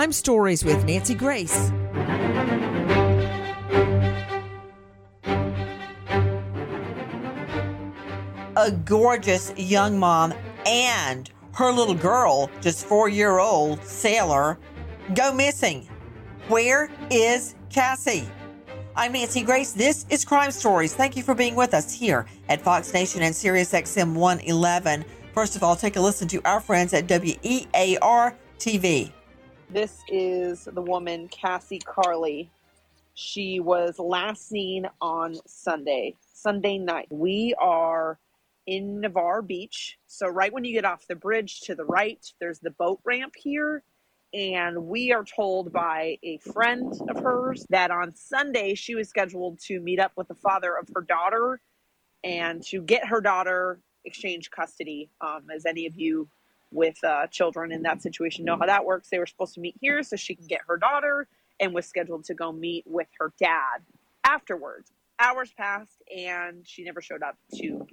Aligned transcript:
Crime 0.00 0.12
Stories 0.12 0.64
with 0.64 0.82
Nancy 0.86 1.14
Grace. 1.14 1.70
A 8.56 8.70
gorgeous 8.86 9.52
young 9.58 9.98
mom 9.98 10.32
and 10.64 11.30
her 11.52 11.70
little 11.70 11.92
girl, 11.92 12.50
just 12.62 12.86
four 12.86 13.10
year 13.10 13.40
old 13.40 13.84
Sailor, 13.84 14.58
go 15.14 15.34
missing. 15.34 15.86
Where 16.48 16.90
is 17.10 17.54
Cassie? 17.68 18.26
I'm 18.96 19.12
Nancy 19.12 19.42
Grace. 19.42 19.72
This 19.72 20.06
is 20.08 20.24
Crime 20.24 20.50
Stories. 20.50 20.94
Thank 20.94 21.14
you 21.14 21.22
for 21.22 21.34
being 21.34 21.54
with 21.54 21.74
us 21.74 21.92
here 21.92 22.24
at 22.48 22.62
Fox 22.62 22.94
Nation 22.94 23.20
and 23.20 23.36
Sirius 23.36 23.72
XM 23.72 24.14
111. 24.14 25.04
First 25.34 25.56
of 25.56 25.62
all, 25.62 25.76
take 25.76 25.96
a 25.96 26.00
listen 26.00 26.26
to 26.28 26.40
our 26.46 26.62
friends 26.62 26.94
at 26.94 27.06
WEAR 27.06 28.34
TV. 28.58 29.12
This 29.72 30.02
is 30.08 30.64
the 30.64 30.82
woman, 30.82 31.28
Cassie 31.28 31.78
Carli. 31.78 32.48
She 33.14 33.60
was 33.60 34.00
last 34.00 34.48
seen 34.48 34.88
on 35.00 35.36
Sunday, 35.46 36.16
Sunday 36.34 36.76
night. 36.76 37.06
We 37.08 37.54
are 37.56 38.18
in 38.66 39.00
Navarre 39.00 39.42
Beach. 39.42 39.96
So, 40.08 40.26
right 40.26 40.52
when 40.52 40.64
you 40.64 40.72
get 40.72 40.84
off 40.84 41.06
the 41.06 41.14
bridge 41.14 41.60
to 41.62 41.76
the 41.76 41.84
right, 41.84 42.18
there's 42.40 42.58
the 42.58 42.72
boat 42.72 42.98
ramp 43.04 43.34
here. 43.36 43.84
And 44.34 44.86
we 44.86 45.12
are 45.12 45.22
told 45.22 45.72
by 45.72 46.18
a 46.24 46.38
friend 46.38 46.92
of 47.08 47.22
hers 47.22 47.64
that 47.70 47.92
on 47.92 48.12
Sunday 48.16 48.74
she 48.74 48.96
was 48.96 49.08
scheduled 49.08 49.60
to 49.66 49.78
meet 49.78 50.00
up 50.00 50.10
with 50.16 50.26
the 50.26 50.34
father 50.34 50.74
of 50.76 50.88
her 50.96 51.02
daughter 51.02 51.60
and 52.24 52.60
to 52.64 52.82
get 52.82 53.06
her 53.06 53.20
daughter 53.20 53.78
exchange 54.04 54.50
custody. 54.50 55.10
Um, 55.20 55.44
as 55.54 55.64
any 55.64 55.86
of 55.86 55.96
you 55.96 56.28
with 56.70 57.02
uh, 57.04 57.26
children 57.28 57.72
in 57.72 57.82
that 57.82 58.02
situation 58.02 58.44
know 58.44 58.56
how 58.58 58.66
that 58.66 58.84
works, 58.84 59.08
they 59.10 59.18
were 59.18 59.26
supposed 59.26 59.54
to 59.54 59.60
meet 59.60 59.76
here 59.80 60.02
so 60.02 60.16
she 60.16 60.34
can 60.34 60.46
get 60.46 60.60
her 60.68 60.76
daughter 60.76 61.28
and 61.58 61.74
was 61.74 61.86
scheduled 61.86 62.24
to 62.24 62.34
go 62.34 62.52
meet 62.52 62.84
with 62.86 63.08
her 63.18 63.32
dad 63.38 63.82
afterwards. 64.24 64.92
Hours 65.18 65.52
passed 65.56 66.02
and 66.14 66.66
she 66.66 66.82
never 66.84 67.02
showed 67.02 67.22
up 67.22 67.36
to 67.56 67.86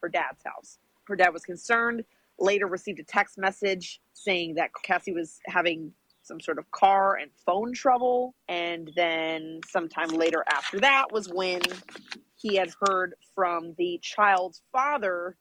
her 0.00 0.08
dad's 0.08 0.42
house. 0.44 0.78
Her 1.04 1.16
dad 1.16 1.32
was 1.32 1.44
concerned, 1.44 2.04
later 2.38 2.66
received 2.66 3.00
a 3.00 3.04
text 3.04 3.36
message 3.36 4.00
saying 4.14 4.54
that 4.54 4.70
Cassie 4.82 5.12
was 5.12 5.40
having 5.46 5.92
some 6.22 6.40
sort 6.40 6.58
of 6.58 6.70
car 6.70 7.16
and 7.16 7.30
phone 7.44 7.72
trouble. 7.72 8.34
And 8.48 8.90
then 8.94 9.60
sometime 9.68 10.08
later 10.08 10.44
after 10.48 10.78
that 10.80 11.06
was 11.12 11.28
when 11.28 11.60
he 12.36 12.56
had 12.56 12.70
heard 12.86 13.14
from 13.34 13.74
the 13.76 13.98
child's 14.02 14.62
father 14.72 15.36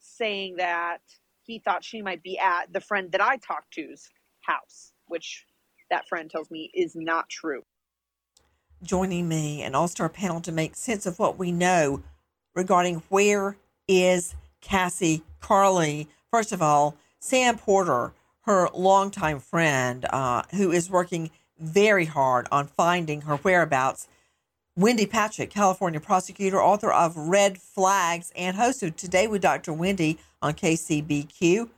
saying 0.00 0.56
that 0.56 0.98
he 1.44 1.58
thought 1.58 1.84
she 1.84 2.02
might 2.02 2.22
be 2.22 2.38
at 2.38 2.72
the 2.72 2.80
friend 2.80 3.12
that 3.12 3.20
I 3.20 3.36
talked 3.36 3.74
to's 3.74 4.08
house, 4.42 4.92
which 5.06 5.44
that 5.90 6.08
friend 6.08 6.30
tells 6.30 6.50
me 6.50 6.70
is 6.74 6.94
not 6.96 7.28
true. 7.28 7.62
Joining 8.82 9.28
me, 9.28 9.62
an 9.62 9.74
all 9.74 9.88
star 9.88 10.08
panel 10.08 10.40
to 10.42 10.52
make 10.52 10.74
sense 10.74 11.06
of 11.06 11.18
what 11.18 11.38
we 11.38 11.52
know 11.52 12.02
regarding 12.54 13.02
where 13.08 13.56
is 13.88 14.34
Cassie 14.60 15.22
Carli. 15.40 16.08
First 16.30 16.52
of 16.52 16.62
all, 16.62 16.96
Sam 17.18 17.56
Porter, 17.58 18.12
her 18.42 18.68
longtime 18.74 19.40
friend, 19.40 20.04
uh, 20.06 20.42
who 20.52 20.70
is 20.70 20.90
working 20.90 21.30
very 21.58 22.04
hard 22.06 22.48
on 22.50 22.66
finding 22.66 23.22
her 23.22 23.36
whereabouts. 23.36 24.08
Wendy 24.76 25.06
Patrick, 25.06 25.50
California 25.50 26.00
prosecutor, 26.00 26.60
author 26.60 26.90
of 26.90 27.16
Red 27.16 27.58
Flags, 27.58 28.32
and 28.34 28.56
host 28.56 28.82
of 28.82 28.96
Today 28.96 29.28
with 29.28 29.40
Dr. 29.40 29.72
Wendy 29.72 30.18
on 30.44 30.52
KCBQ. 30.52 31.70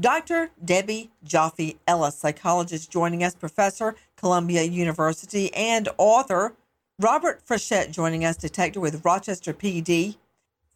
Dr. 0.00 0.50
Debbie 0.64 1.10
Joffe 1.24 1.76
Ellis, 1.86 2.16
psychologist, 2.16 2.90
joining 2.90 3.22
us, 3.22 3.34
professor, 3.34 3.94
Columbia 4.16 4.62
University, 4.62 5.52
and 5.52 5.88
author. 5.98 6.54
Robert 6.98 7.44
Frechette 7.44 7.90
joining 7.90 8.24
us, 8.24 8.36
detective 8.36 8.80
with 8.80 9.04
Rochester 9.04 9.52
PD 9.52 10.16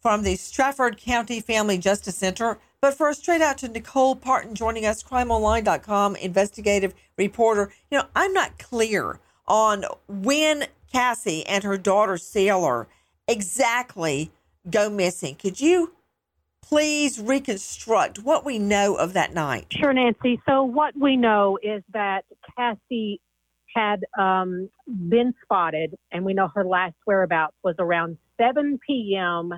from 0.01 0.23
the 0.23 0.35
Strafford 0.35 0.97
County 0.97 1.39
Family 1.39 1.77
Justice 1.77 2.17
Center. 2.17 2.59
But 2.81 2.95
first, 2.95 3.21
straight 3.21 3.41
out 3.41 3.57
to 3.59 3.69
Nicole 3.69 4.15
Partin 4.15 4.53
joining 4.53 4.85
us, 4.85 5.01
crimeonline.com 5.01 6.17
investigative 6.17 6.93
reporter. 7.17 7.71
You 7.89 7.99
know, 7.99 8.05
I'm 8.15 8.33
not 8.33 8.59
clear 8.59 9.19
on 9.47 9.85
when 10.07 10.65
Cassie 10.91 11.45
and 11.47 11.63
her 11.63 11.77
daughter 11.77 12.17
Sailor 12.17 12.87
exactly 13.27 14.31
go 14.69 14.89
missing. 14.89 15.35
Could 15.35 15.59
you 15.61 15.93
please 16.67 17.19
reconstruct 17.19 18.19
what 18.19 18.45
we 18.45 18.59
know 18.59 18.95
of 18.95 19.13
that 19.13 19.33
night? 19.33 19.67
Sure, 19.71 19.93
Nancy. 19.93 20.41
So, 20.47 20.63
what 20.63 20.93
we 20.99 21.15
know 21.17 21.57
is 21.61 21.83
that 21.93 22.25
Cassie 22.55 23.21
had 23.75 24.03
um, 24.17 24.69
been 24.87 25.33
spotted, 25.43 25.95
and 26.11 26.25
we 26.25 26.33
know 26.33 26.49
her 26.53 26.65
last 26.65 26.95
whereabouts 27.05 27.55
was 27.63 27.75
around 27.79 28.17
7 28.39 28.79
p.m. 28.85 29.53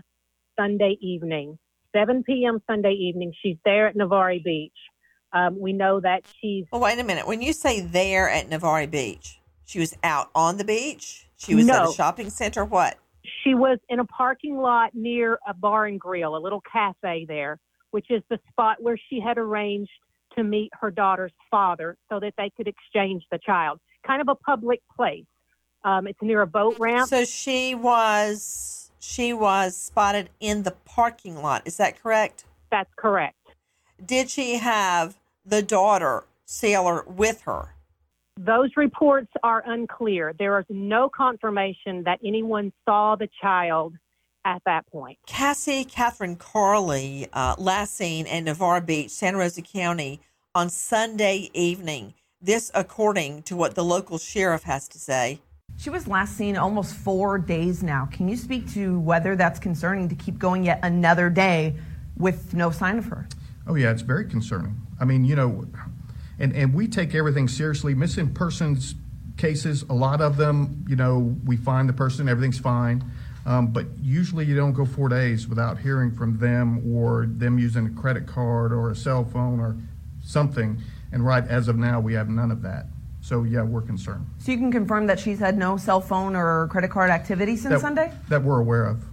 Sunday 0.59 0.97
evening. 1.01 1.57
7 1.95 2.23
p.m. 2.23 2.61
Sunday 2.69 2.91
evening. 2.93 3.33
She's 3.41 3.57
there 3.65 3.87
at 3.87 3.95
Navarre 3.95 4.39
Beach. 4.43 4.73
Um, 5.31 5.59
we 5.59 5.73
know 5.73 5.99
that 5.99 6.23
she's. 6.41 6.65
Well, 6.71 6.81
wait 6.81 6.99
a 6.99 7.03
minute. 7.03 7.27
When 7.27 7.41
you 7.41 7.53
say 7.53 7.81
there 7.81 8.29
at 8.29 8.49
Navarre 8.49 8.87
Beach, 8.87 9.39
she 9.65 9.79
was 9.79 9.95
out 10.03 10.29
on 10.35 10.57
the 10.57 10.63
beach? 10.63 11.27
She 11.37 11.55
was 11.55 11.65
No. 11.67 11.83
at 11.83 11.89
a 11.89 11.93
shopping 11.93 12.29
center? 12.29 12.65
What? 12.65 12.97
She 13.43 13.53
was 13.53 13.79
in 13.89 13.99
a 13.99 14.05
parking 14.05 14.57
lot 14.57 14.93
near 14.93 15.39
a 15.47 15.53
bar 15.53 15.85
and 15.85 15.99
grill, 15.99 16.35
a 16.35 16.39
little 16.39 16.61
cafe 16.71 17.25
there, 17.27 17.59
which 17.91 18.07
is 18.09 18.21
the 18.29 18.39
spot 18.51 18.77
where 18.81 18.97
she 19.09 19.19
had 19.19 19.37
arranged 19.37 19.91
to 20.35 20.43
meet 20.43 20.71
her 20.79 20.91
daughter's 20.91 21.31
father 21.49 21.97
so 22.09 22.19
that 22.19 22.33
they 22.37 22.51
could 22.55 22.67
exchange 22.67 23.23
the 23.31 23.39
child. 23.39 23.79
Kind 24.05 24.21
of 24.21 24.27
a 24.27 24.35
public 24.35 24.81
place. 24.95 25.25
Um, 25.83 26.07
it's 26.07 26.21
near 26.21 26.41
a 26.41 26.47
boat 26.47 26.77
ramp. 26.79 27.07
So 27.07 27.23
she 27.23 27.73
was 27.73 28.91
she 28.99 29.31
was 29.33 29.77
spotted 29.77 30.29
in 30.39 30.63
the 30.63 30.71
parking 30.71 31.41
lot. 31.41 31.63
Is 31.65 31.77
that 31.77 32.01
correct? 32.01 32.43
That's 32.69 32.89
correct. 32.97 33.35
Did 34.03 34.29
she 34.29 34.57
have 34.57 35.17
the 35.45 35.61
daughter 35.61 36.25
Sailor 36.45 37.03
with 37.07 37.41
her? 37.41 37.75
Those 38.41 38.69
reports 38.77 39.27
are 39.43 39.61
unclear. 39.65 40.33
There 40.39 40.57
is 40.59 40.65
no 40.69 41.09
confirmation 41.09 42.03
that 42.05 42.19
anyone 42.25 42.71
saw 42.85 43.17
the 43.17 43.27
child 43.41 43.95
at 44.45 44.61
that 44.65 44.87
point. 44.87 45.17
Cassie 45.27 45.83
Catherine 45.83 46.37
Carli, 46.37 47.27
uh, 47.33 47.55
last 47.57 47.97
seen 47.97 48.25
in 48.25 48.45
Navarre 48.45 48.79
Beach, 48.79 49.11
Santa 49.11 49.39
Rosa 49.39 49.61
County, 49.61 50.21
on 50.55 50.69
Sunday 50.69 51.49
evening. 51.53 52.13
This, 52.41 52.71
according 52.73 53.43
to 53.43 53.57
what 53.57 53.75
the 53.75 53.83
local 53.83 54.17
sheriff 54.17 54.63
has 54.63 54.87
to 54.87 54.97
say. 54.97 55.41
She 55.77 55.89
was 55.89 56.07
last 56.07 56.37
seen 56.37 56.55
almost 56.55 56.95
four 56.95 57.37
days 57.39 57.83
now. 57.83 58.07
Can 58.09 58.29
you 58.29 58.37
speak 58.37 58.71
to 58.71 59.01
whether 59.01 59.35
that's 59.35 59.59
concerning 59.59 60.07
to 60.07 60.15
keep 60.15 60.39
going 60.39 60.63
yet 60.63 60.79
another 60.81 61.29
day 61.29 61.75
with 62.15 62.53
no 62.53 62.71
sign 62.71 62.97
of 62.99 63.05
her? 63.07 63.27
Oh, 63.67 63.75
yeah, 63.75 63.91
it's 63.91 64.01
very 64.01 64.23
concerning. 64.23 64.79
I 64.97 65.03
mean, 65.03 65.25
you 65.25 65.35
know, 65.35 65.67
and, 66.39 66.55
and 66.55 66.73
we 66.73 66.87
take 66.87 67.13
everything 67.13 67.47
seriously. 67.47 67.93
Missing 67.93 68.33
persons 68.33 68.95
cases, 69.37 69.83
a 69.89 69.93
lot 69.93 70.21
of 70.21 70.37
them, 70.37 70.85
you 70.87 70.95
know, 70.95 71.35
we 71.45 71.57
find 71.57 71.87
the 71.87 71.93
person, 71.93 72.27
everything's 72.27 72.59
fine. 72.59 73.03
Um, 73.45 73.67
but 73.67 73.85
usually 74.01 74.45
you 74.45 74.55
don't 74.55 74.73
go 74.73 74.85
four 74.85 75.09
days 75.09 75.47
without 75.47 75.79
hearing 75.79 76.11
from 76.11 76.37
them 76.37 76.93
or 76.93 77.25
them 77.25 77.57
using 77.57 77.87
a 77.87 77.89
credit 77.89 78.27
card 78.27 78.73
or 78.73 78.89
a 78.91 78.95
cell 78.95 79.23
phone 79.23 79.59
or 79.59 79.77
something. 80.23 80.81
And 81.11 81.25
right 81.25 81.47
as 81.47 81.67
of 81.67 81.77
now, 81.77 81.99
we 81.99 82.13
have 82.13 82.29
none 82.29 82.51
of 82.51 82.61
that. 82.63 82.87
So, 83.21 83.43
yeah, 83.43 83.63
we're 83.63 83.81
concerned. 83.81 84.25
So 84.39 84.51
you 84.51 84.57
can 84.57 84.71
confirm 84.71 85.07
that 85.07 85.19
she's 85.19 85.39
had 85.39 85.57
no 85.57 85.77
cell 85.77 85.99
phone 85.99 86.35
or 86.35 86.67
credit 86.67 86.91
card 86.91 87.09
activity 87.09 87.55
since 87.55 87.75
That- 87.75 87.81
Sunday? 87.81 88.11
That 88.29 88.43
we're 88.43 88.59
aware 88.59 88.85
of. 88.85 89.03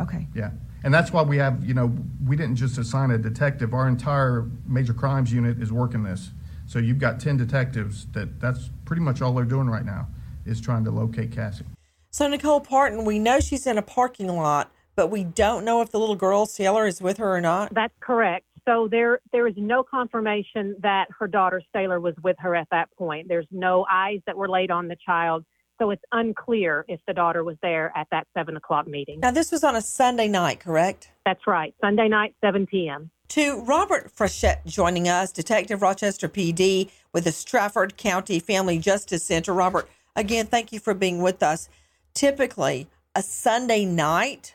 Okay. 0.00 0.26
Yeah. 0.34 0.50
And 0.84 0.92
that's 0.92 1.12
why 1.12 1.22
we 1.22 1.36
have, 1.38 1.64
you 1.64 1.74
know, 1.74 1.94
we 2.26 2.36
didn't 2.36 2.56
just 2.56 2.78
assign 2.78 3.10
a 3.10 3.18
detective. 3.18 3.72
Our 3.72 3.88
entire 3.88 4.46
major 4.66 4.94
crimes 4.94 5.32
unit 5.32 5.60
is 5.62 5.72
working 5.72 6.02
this. 6.02 6.30
So 6.72 6.78
you've 6.78 6.98
got 6.98 7.20
10 7.20 7.36
detectives 7.36 8.06
that 8.12 8.40
that's 8.40 8.70
pretty 8.86 9.02
much 9.02 9.20
all 9.20 9.34
they're 9.34 9.44
doing 9.44 9.68
right 9.68 9.84
now 9.84 10.08
is 10.46 10.58
trying 10.58 10.84
to 10.84 10.90
locate 10.90 11.30
Cassie. 11.30 11.66
So, 12.10 12.26
Nicole 12.26 12.62
Partin, 12.62 13.04
we 13.04 13.18
know 13.18 13.40
she's 13.40 13.66
in 13.66 13.76
a 13.76 13.82
parking 13.82 14.28
lot, 14.28 14.72
but 14.96 15.08
we 15.08 15.22
don't 15.22 15.66
know 15.66 15.82
if 15.82 15.90
the 15.90 15.98
little 15.98 16.16
girl 16.16 16.46
Sailor 16.46 16.86
is 16.86 17.02
with 17.02 17.18
her 17.18 17.36
or 17.36 17.42
not. 17.42 17.74
That's 17.74 17.92
correct. 18.00 18.46
So 18.66 18.88
there 18.90 19.20
there 19.32 19.46
is 19.46 19.54
no 19.58 19.82
confirmation 19.82 20.76
that 20.80 21.08
her 21.18 21.28
daughter 21.28 21.60
Sailor 21.74 22.00
was 22.00 22.14
with 22.22 22.36
her 22.38 22.56
at 22.56 22.68
that 22.70 22.90
point. 22.96 23.28
There's 23.28 23.48
no 23.50 23.84
eyes 23.92 24.20
that 24.26 24.38
were 24.38 24.48
laid 24.48 24.70
on 24.70 24.88
the 24.88 24.96
child. 25.04 25.44
So 25.78 25.90
it's 25.90 26.04
unclear 26.12 26.86
if 26.88 27.00
the 27.06 27.12
daughter 27.12 27.44
was 27.44 27.56
there 27.60 27.92
at 27.94 28.06
that 28.12 28.26
seven 28.34 28.56
o'clock 28.56 28.86
meeting. 28.86 29.20
Now, 29.20 29.32
this 29.32 29.52
was 29.52 29.62
on 29.62 29.76
a 29.76 29.82
Sunday 29.82 30.28
night, 30.28 30.60
correct? 30.60 31.10
That's 31.26 31.46
right. 31.46 31.74
Sunday 31.82 32.08
night, 32.08 32.34
7 32.40 32.66
p.m. 32.66 33.10
To 33.32 33.62
Robert 33.62 34.14
Frechette 34.14 34.66
joining 34.66 35.08
us, 35.08 35.32
Detective 35.32 35.80
Rochester 35.80 36.28
PD 36.28 36.90
with 37.14 37.24
the 37.24 37.32
Strafford 37.32 37.96
County 37.96 38.38
Family 38.38 38.78
Justice 38.78 39.24
Center. 39.24 39.54
Robert, 39.54 39.88
again, 40.14 40.44
thank 40.44 40.70
you 40.70 40.78
for 40.78 40.92
being 40.92 41.22
with 41.22 41.42
us. 41.42 41.70
Typically, 42.12 42.88
a 43.14 43.22
Sunday 43.22 43.86
night, 43.86 44.54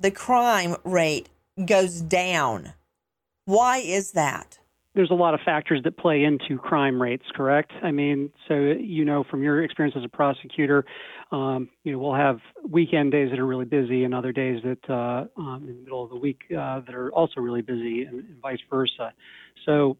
the 0.00 0.10
crime 0.10 0.76
rate 0.84 1.28
goes 1.66 2.00
down. 2.00 2.72
Why 3.44 3.76
is 3.76 4.12
that? 4.12 4.58
There's 4.94 5.10
a 5.10 5.14
lot 5.14 5.32
of 5.32 5.40
factors 5.44 5.80
that 5.84 5.96
play 5.96 6.22
into 6.24 6.58
crime 6.58 7.00
rates, 7.00 7.24
correct? 7.34 7.72
I 7.82 7.90
mean, 7.90 8.30
so 8.46 8.54
you 8.54 9.04
know 9.04 9.24
from 9.30 9.42
your 9.42 9.62
experience 9.62 9.96
as 9.96 10.04
a 10.04 10.08
prosecutor, 10.08 10.84
um, 11.30 11.70
you 11.84 11.92
know 11.92 11.98
we'll 11.98 12.14
have 12.14 12.38
weekend 12.68 13.12
days 13.12 13.30
that 13.30 13.38
are 13.38 13.46
really 13.46 13.64
busy 13.64 14.04
and 14.04 14.14
other 14.14 14.32
days 14.32 14.62
that 14.64 14.90
uh, 14.90 15.40
um, 15.40 15.66
in 15.68 15.76
the 15.76 15.82
middle 15.82 16.04
of 16.04 16.10
the 16.10 16.16
week 16.16 16.42
uh, 16.50 16.80
that 16.80 16.94
are 16.94 17.10
also 17.12 17.40
really 17.40 17.62
busy, 17.62 18.02
and, 18.02 18.18
and 18.20 18.42
vice 18.42 18.60
versa. 18.68 19.12
So 19.64 19.96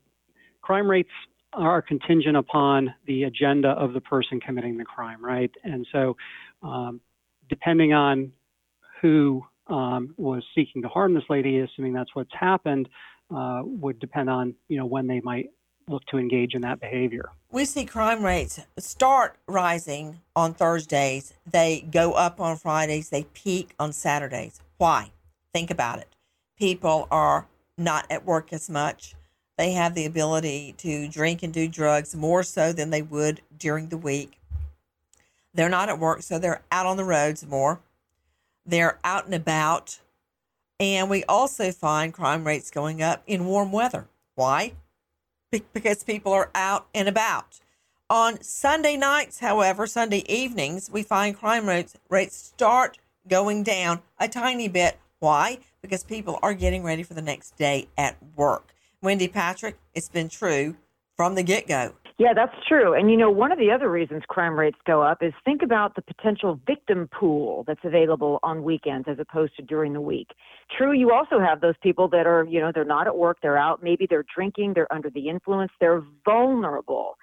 crime 0.60 0.90
rates 0.90 1.10
are 1.54 1.82
contingent 1.82 2.36
upon 2.36 2.94
the 3.06 3.24
agenda 3.24 3.68
of 3.70 3.92
the 3.92 4.00
person 4.00 4.40
committing 4.40 4.76
the 4.76 4.84
crime, 4.84 5.22
right? 5.24 5.50
And 5.64 5.86
so, 5.92 6.16
um, 6.62 7.00
depending 7.48 7.92
on 7.92 8.32
who 9.00 9.44
um, 9.66 10.14
was 10.16 10.42
seeking 10.54 10.82
to 10.82 10.88
harm 10.88 11.14
this 11.14 11.24
lady, 11.28 11.58
assuming 11.58 11.92
that's 11.92 12.14
what's 12.14 12.32
happened, 12.38 12.88
uh, 13.34 13.62
would 13.64 13.98
depend 13.98 14.30
on 14.30 14.54
you 14.68 14.76
know 14.76 14.86
when 14.86 15.06
they 15.06 15.20
might 15.20 15.50
look 15.88 16.04
to 16.06 16.18
engage 16.18 16.54
in 16.54 16.62
that 16.62 16.80
behavior. 16.80 17.30
We 17.50 17.64
see 17.64 17.84
crime 17.84 18.24
rates 18.24 18.60
start 18.78 19.36
rising 19.46 20.20
on 20.34 20.54
Thursdays. 20.54 21.34
They 21.50 21.86
go 21.90 22.12
up 22.12 22.40
on 22.40 22.56
Fridays. 22.56 23.10
They 23.10 23.24
peak 23.34 23.74
on 23.78 23.92
Saturdays. 23.92 24.60
Why? 24.78 25.10
Think 25.52 25.70
about 25.70 25.98
it. 25.98 26.08
People 26.56 27.08
are 27.10 27.46
not 27.76 28.06
at 28.10 28.24
work 28.24 28.52
as 28.52 28.70
much. 28.70 29.14
They 29.58 29.72
have 29.72 29.94
the 29.94 30.06
ability 30.06 30.74
to 30.78 31.08
drink 31.08 31.42
and 31.42 31.52
do 31.52 31.68
drugs 31.68 32.16
more 32.16 32.42
so 32.42 32.72
than 32.72 32.90
they 32.90 33.02
would 33.02 33.42
during 33.56 33.88
the 33.88 33.98
week. 33.98 34.38
They're 35.54 35.68
not 35.68 35.88
at 35.88 35.98
work, 35.98 36.22
so 36.22 36.38
they're 36.38 36.62
out 36.72 36.86
on 36.86 36.96
the 36.96 37.04
roads 37.04 37.46
more. 37.46 37.80
They're 38.64 38.98
out 39.04 39.26
and 39.26 39.34
about. 39.34 40.00
And 40.82 41.08
we 41.08 41.22
also 41.24 41.70
find 41.70 42.12
crime 42.12 42.44
rates 42.44 42.68
going 42.68 43.00
up 43.00 43.22
in 43.24 43.46
warm 43.46 43.70
weather. 43.70 44.08
Why? 44.34 44.72
because 45.72 46.02
people 46.02 46.32
are 46.32 46.50
out 46.56 46.88
and 46.92 47.08
about. 47.08 47.60
On 48.10 48.42
Sunday 48.42 48.96
nights, 48.96 49.38
however, 49.38 49.86
Sunday 49.86 50.24
evenings, 50.28 50.90
we 50.90 51.04
find 51.04 51.38
crime 51.38 51.68
rates, 51.68 51.94
rates 52.10 52.36
start 52.36 52.98
going 53.28 53.62
down 53.62 54.00
a 54.18 54.26
tiny 54.26 54.66
bit. 54.66 54.98
Why? 55.20 55.58
Because 55.82 56.02
people 56.02 56.40
are 56.42 56.52
getting 56.52 56.82
ready 56.82 57.04
for 57.04 57.14
the 57.14 57.22
next 57.22 57.56
day 57.56 57.86
at 57.96 58.16
work. 58.34 58.74
Wendy 59.00 59.28
Patrick, 59.28 59.78
it's 59.94 60.08
been 60.08 60.28
true 60.28 60.74
from 61.16 61.36
the 61.36 61.44
get 61.44 61.68
go. 61.68 61.92
Yeah, 62.22 62.34
that's 62.36 62.54
true. 62.68 62.94
And 62.94 63.10
you 63.10 63.16
know, 63.16 63.32
one 63.32 63.50
of 63.50 63.58
the 63.58 63.72
other 63.72 63.90
reasons 63.90 64.22
crime 64.28 64.56
rates 64.56 64.78
go 64.86 65.02
up 65.02 65.24
is 65.24 65.32
think 65.44 65.60
about 65.60 65.96
the 65.96 66.02
potential 66.02 66.60
victim 66.68 67.08
pool 67.08 67.64
that's 67.66 67.80
available 67.82 68.38
on 68.44 68.62
weekends 68.62 69.08
as 69.10 69.16
opposed 69.18 69.56
to 69.56 69.62
during 69.62 69.92
the 69.92 70.00
week. 70.00 70.28
True, 70.78 70.92
you 70.92 71.10
also 71.10 71.40
have 71.40 71.60
those 71.60 71.74
people 71.82 72.06
that 72.10 72.24
are, 72.24 72.44
you 72.44 72.60
know, 72.60 72.70
they're 72.72 72.84
not 72.84 73.08
at 73.08 73.18
work, 73.18 73.38
they're 73.42 73.58
out, 73.58 73.82
maybe 73.82 74.06
they're 74.08 74.24
drinking, 74.32 74.74
they're 74.74 74.92
under 74.92 75.10
the 75.10 75.28
influence, 75.28 75.72
they're 75.80 76.04
vulnerable. 76.24 77.16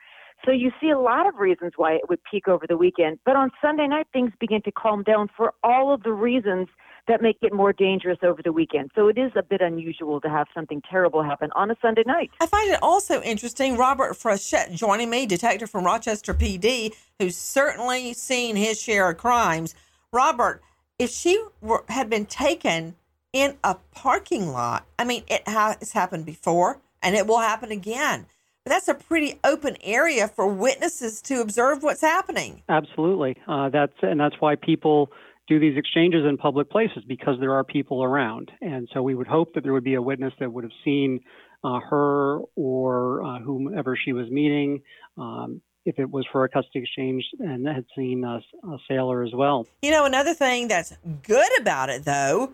So 0.44 0.52
you 0.52 0.70
see 0.82 0.90
a 0.90 1.00
lot 1.00 1.28
of 1.28 1.36
reasons 1.36 1.72
why 1.78 1.94
it 1.94 2.02
would 2.10 2.20
peak 2.30 2.50
over 2.50 2.68
the 2.68 2.76
weekend. 2.76 3.20
But 3.26 3.38
on 3.38 3.52
Sunday 3.62 3.88
night, 3.88 4.08
things 4.12 4.34
begin 4.38 4.62
to 4.64 4.72
calm 4.74 5.04
down 5.04 5.30
for 5.38 5.54
all 5.64 5.94
of 5.94 6.04
the 6.04 6.12
reasons 6.12 6.68
that 7.10 7.22
make 7.24 7.38
it 7.42 7.52
more 7.52 7.74
dangerous 7.74 8.20
over 8.22 8.42
the 8.42 8.54
weekend. 8.54 8.92
So 8.96 9.08
it 9.08 9.18
is 9.18 9.32
a 9.36 9.42
bit 9.42 9.62
unusual 9.62 10.22
to 10.22 10.30
have 10.30 10.48
something 10.54 10.82
terrible 10.90 11.24
happen 11.24 11.50
on 11.56 11.72
a 11.72 11.76
Sunday 11.82 12.04
night. 12.06 12.30
I 12.40 12.46
find 12.46 12.72
it 12.72 12.80
also 12.84 13.22
interesting. 13.24 13.76
Robert 13.78 14.14
Frechette 14.14 14.74
joining 14.76 15.10
me, 15.10 15.26
detective 15.26 15.72
from 15.72 15.86
Rochester 15.86 16.36
PD, 16.36 16.94
who's 17.18 17.36
certainly 17.36 18.14
seen 18.14 18.56
his 18.56 18.80
share 18.80 19.10
of 19.10 19.18
crimes. 19.18 19.74
Robert, 20.14 20.62
if 21.00 21.10
she 21.10 21.44
were, 21.62 21.84
had 21.90 22.12
been 22.12 22.28
taken 22.28 22.96
in 23.34 23.58
a 23.64 23.76
parking 23.92 24.50
lot, 24.50 24.86
I 25.00 25.04
mean, 25.04 25.24
it 25.28 25.48
has 25.48 25.92
happened 25.92 26.28
before 26.28 26.80
and 27.02 27.16
it 27.16 27.26
will 27.26 27.40
happen 27.40 27.72
again. 27.72 28.28
But 28.64 28.72
that's 28.72 28.88
a 28.88 28.94
pretty 28.94 29.40
open 29.44 29.78
area 29.82 30.28
for 30.28 30.46
witnesses 30.46 31.24
to 31.24 31.42
observe 31.42 31.82
what's 31.82 32.02
happening. 32.02 32.62
Absolutely. 32.70 33.36
Uh, 33.48 33.70
that's 33.70 33.94
and 34.04 34.20
that's 34.20 34.36
why 34.40 34.56
people 34.56 35.12
do 35.50 35.60
these 35.60 35.78
exchanges 35.78 36.26
in 36.26 36.38
public 36.38 36.70
places 36.70 37.04
because 37.08 37.36
there 37.40 37.54
are 37.54 37.64
people 37.64 38.04
around. 38.04 38.52
And 38.62 38.88
so 38.94 39.02
we 39.02 39.16
would 39.16 39.28
hope 39.28 39.56
that 39.56 39.64
there 39.64 39.74
would 39.74 39.84
be 39.84 39.96
a 39.96 40.02
witness 40.02 40.32
that 40.40 40.54
would 40.54 40.64
have 40.64 40.72
seen 40.86 41.20
uh, 41.64 41.80
her 41.90 42.40
or 42.56 43.24
uh, 43.24 43.40
whomever 43.40 43.98
she 44.02 44.14
was 44.14 44.30
meeting. 44.30 44.82
Um, 45.18 45.62
if 45.86 45.98
it 45.98 46.10
was 46.10 46.26
for 46.32 46.44
a 46.44 46.50
custody 46.50 46.80
exchange 46.84 47.24
and 47.40 47.66
had 47.66 47.86
seen 47.96 48.24
a, 48.24 48.42
a 48.68 48.78
sailor 48.88 49.24
as 49.24 49.32
well. 49.34 49.66
You 49.82 49.92
know, 49.92 50.06
another 50.06 50.34
thing 50.34 50.68
that's 50.68 50.94
good 51.24 51.50
about 51.60 51.90
it, 51.90 52.06
though, 52.06 52.54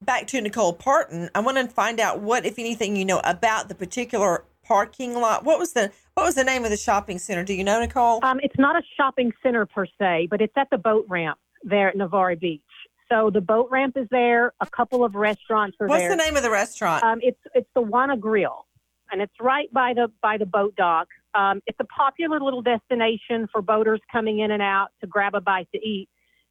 back 0.00 0.28
to 0.28 0.40
Nicole 0.40 0.74
Partin, 0.74 1.28
I 1.34 1.40
want 1.40 1.56
to 1.56 1.66
find 1.66 1.98
out 1.98 2.20
what, 2.20 2.46
if 2.46 2.58
anything, 2.58 2.94
you 2.94 3.04
know 3.04 3.20
about 3.24 3.68
the 3.68 3.74
particular 3.74 4.44
parking 4.64 5.14
lot. 5.14 5.44
What 5.44 5.58
was 5.58 5.72
the 5.72 5.90
what 6.14 6.24
was 6.24 6.34
the 6.34 6.44
name 6.44 6.64
of 6.64 6.70
the 6.70 6.76
shopping 6.76 7.18
center? 7.18 7.42
Do 7.42 7.54
you 7.54 7.64
know, 7.64 7.80
Nicole? 7.80 8.20
Um, 8.22 8.38
it's 8.42 8.58
not 8.58 8.76
a 8.76 8.82
shopping 8.96 9.32
center 9.42 9.66
per 9.66 9.86
se, 9.98 10.28
but 10.30 10.40
it's 10.40 10.52
at 10.56 10.68
the 10.70 10.78
boat 10.78 11.06
ramp 11.08 11.38
there 11.62 11.88
at 11.88 11.96
Navarre 11.96 12.36
Beach. 12.36 12.62
So 13.10 13.30
the 13.32 13.40
boat 13.40 13.68
ramp 13.70 13.96
is 13.96 14.06
there. 14.10 14.52
A 14.60 14.66
couple 14.66 15.04
of 15.04 15.14
restaurants 15.14 15.76
are 15.80 15.86
What's 15.86 16.00
there. 16.00 16.10
What's 16.10 16.22
the 16.22 16.28
name 16.28 16.36
of 16.36 16.42
the 16.42 16.50
restaurant? 16.50 17.02
Um, 17.04 17.20
it's 17.22 17.40
it's 17.54 17.68
the 17.74 17.80
Juana 17.80 18.16
Grill, 18.16 18.66
and 19.10 19.22
it's 19.22 19.32
right 19.40 19.72
by 19.72 19.94
the 19.94 20.08
by 20.22 20.36
the 20.36 20.46
boat 20.46 20.74
dock. 20.76 21.08
Um, 21.34 21.60
it's 21.66 21.78
a 21.80 21.84
popular 21.84 22.40
little 22.40 22.62
destination 22.62 23.48
for 23.52 23.62
boaters 23.62 24.00
coming 24.12 24.40
in 24.40 24.50
and 24.50 24.62
out 24.62 24.88
to 25.00 25.06
grab 25.06 25.34
a 25.34 25.40
bite 25.40 25.68
to 25.74 25.78
eat. 25.78 26.08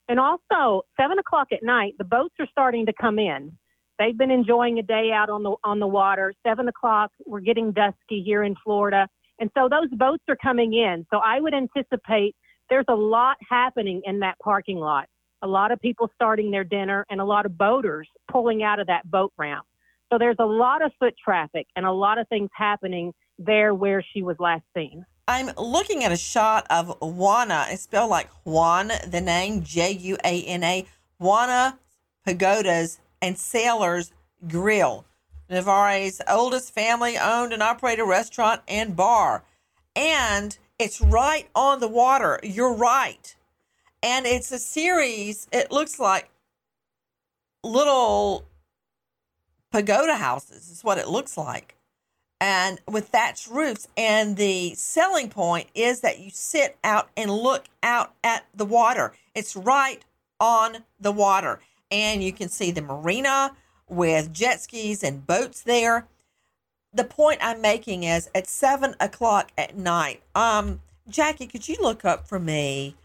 And 0.09 0.19
also, 0.19 0.83
seven 0.99 1.19
o'clock 1.19 1.49
at 1.51 1.63
night, 1.63 1.93
the 1.97 2.05
boats 2.05 2.33
are 2.39 2.47
starting 2.51 2.85
to 2.85 2.93
come 2.99 3.19
in. 3.19 3.51
They've 3.99 4.17
been 4.17 4.31
enjoying 4.31 4.79
a 4.79 4.83
day 4.83 5.11
out 5.13 5.29
on 5.29 5.43
the 5.43 5.55
on 5.63 5.79
the 5.79 5.87
water. 5.87 6.33
Seven 6.45 6.67
o'clock, 6.67 7.11
we're 7.25 7.39
getting 7.41 7.71
dusky 7.71 8.23
here 8.23 8.43
in 8.43 8.55
Florida, 8.63 9.07
and 9.39 9.51
so 9.55 9.69
those 9.69 9.89
boats 9.91 10.23
are 10.27 10.37
coming 10.37 10.73
in. 10.73 11.05
So 11.11 11.17
I 11.17 11.39
would 11.39 11.53
anticipate 11.53 12.35
there's 12.69 12.85
a 12.87 12.95
lot 12.95 13.37
happening 13.47 14.01
in 14.05 14.19
that 14.19 14.37
parking 14.39 14.77
lot. 14.77 15.07
A 15.41 15.47
lot 15.47 15.71
of 15.71 15.79
people 15.79 16.09
starting 16.15 16.51
their 16.51 16.63
dinner 16.63 17.05
and 17.09 17.21
a 17.21 17.25
lot 17.25 17.45
of 17.45 17.57
boaters 17.57 18.07
pulling 18.31 18.63
out 18.63 18.79
of 18.79 18.87
that 18.87 19.09
boat 19.09 19.31
ramp. 19.37 19.65
So 20.11 20.17
there's 20.17 20.37
a 20.39 20.45
lot 20.45 20.83
of 20.83 20.91
foot 20.99 21.15
traffic 21.23 21.67
and 21.75 21.85
a 21.85 21.91
lot 21.91 22.17
of 22.17 22.27
things 22.27 22.49
happening 22.53 23.13
there 23.37 23.73
where 23.73 24.03
she 24.13 24.23
was 24.23 24.37
last 24.39 24.63
seen. 24.75 25.05
I'm 25.27 25.51
looking 25.57 26.03
at 26.05 26.11
a 26.11 26.17
shot 26.17 26.65
of 26.69 26.95
Juana. 27.01 27.65
It's 27.69 27.83
spelled 27.83 28.09
like 28.09 28.29
Juan, 28.45 28.91
the 29.05 29.21
name 29.21 29.61
J 29.61 29.91
U 29.91 30.17
A 30.23 30.43
N 30.43 30.63
A. 30.63 30.85
Juana 31.19 31.77
Pagodas 32.25 32.99
and 33.21 33.37
Sailors 33.37 34.11
Grill, 34.47 35.05
Navarre's 35.49 36.21
oldest 36.27 36.73
family 36.73 37.17
owned 37.17 37.53
and 37.53 37.63
operated 37.63 38.05
restaurant 38.07 38.61
and 38.67 38.95
bar. 38.95 39.43
And 39.95 40.57
it's 40.79 41.01
right 41.01 41.47
on 41.55 41.79
the 41.79 41.87
water. 41.87 42.39
You're 42.43 42.73
right. 42.73 43.35
And 44.03 44.25
it's 44.25 44.51
a 44.51 44.59
series, 44.59 45.47
it 45.51 45.71
looks 45.71 45.99
like 45.99 46.29
little 47.63 48.45
pagoda 49.71 50.15
houses, 50.17 50.69
is 50.69 50.83
what 50.83 50.97
it 50.97 51.07
looks 51.07 51.37
like. 51.37 51.75
And 52.39 52.79
with 52.87 53.07
thatched 53.07 53.47
roofs. 53.47 53.87
And 53.97 54.37
the 54.37 54.75
selling 54.75 55.29
point 55.29 55.69
is 55.73 56.01
that 56.01 56.19
you 56.19 56.29
sit 56.29 56.77
out 56.83 57.09
and 57.17 57.31
look 57.31 57.65
out 57.81 58.13
at 58.23 58.45
the 58.53 58.65
water. 58.65 59.13
It's 59.33 59.55
right 59.55 60.03
on 60.39 60.83
the 60.99 61.11
water. 61.11 61.59
And 61.89 62.23
you 62.23 62.31
can 62.31 62.49
see 62.49 62.69
the 62.69 62.81
marina 62.81 63.55
with 63.89 64.31
jet 64.31 64.61
skis 64.61 65.03
and 65.03 65.25
boats 65.25 65.63
there 65.63 66.05
the 66.97 67.03
point 67.03 67.39
I'm 67.41 67.61
making 67.61 68.03
is 68.03 68.29
at 68.35 68.47
seven 68.47 68.95
o'clock 68.99 69.51
at 69.57 69.77
night. 69.77 70.21
Um, 70.35 70.81
Jackie, 71.07 71.47
could 71.47 71.69
you 71.69 71.77
look 71.79 72.03
up 72.03 72.27
for 72.27 72.39
me 72.39 72.95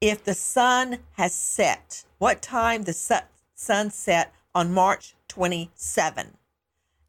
if 0.00 0.22
the 0.22 0.34
sun 0.34 0.98
has 1.12 1.34
set? 1.34 2.04
What 2.18 2.42
time 2.42 2.84
the 2.84 3.22
sun 3.54 3.90
set 3.90 4.32
on 4.54 4.72
March 4.72 5.14
27? 5.28 6.36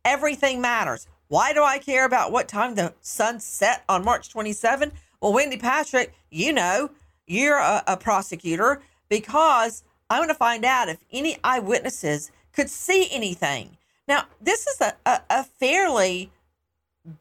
Everything 0.04 0.62
matters. 0.62 1.08
Why 1.28 1.54
do 1.54 1.64
I 1.64 1.78
care 1.78 2.06
about 2.06 2.32
what 2.32 2.48
time 2.48 2.76
the 2.76 2.94
sun 3.02 3.40
set 3.40 3.84
on 3.88 4.04
March 4.04 4.30
27? 4.30 4.92
Well, 5.22 5.34
Wendy 5.34 5.58
Patrick, 5.58 6.14
you 6.30 6.52
know, 6.54 6.92
you're 7.28 7.58
a, 7.58 7.84
a 7.88 7.98
prosecutor 7.98 8.82
because 9.10 9.84
I 10.10 10.20
want 10.20 10.30
to 10.30 10.36
find 10.36 10.66
out 10.66 10.90
if 10.90 10.98
any 11.12 11.38
eyewitnesses 11.44 12.32
could 12.52 12.70
see 12.70 13.08
anything. 13.12 13.78
Now, 14.12 14.26
this 14.42 14.68
is 14.68 14.82
a, 14.82 14.94
a, 15.06 15.22
a 15.30 15.44
fairly 15.46 16.34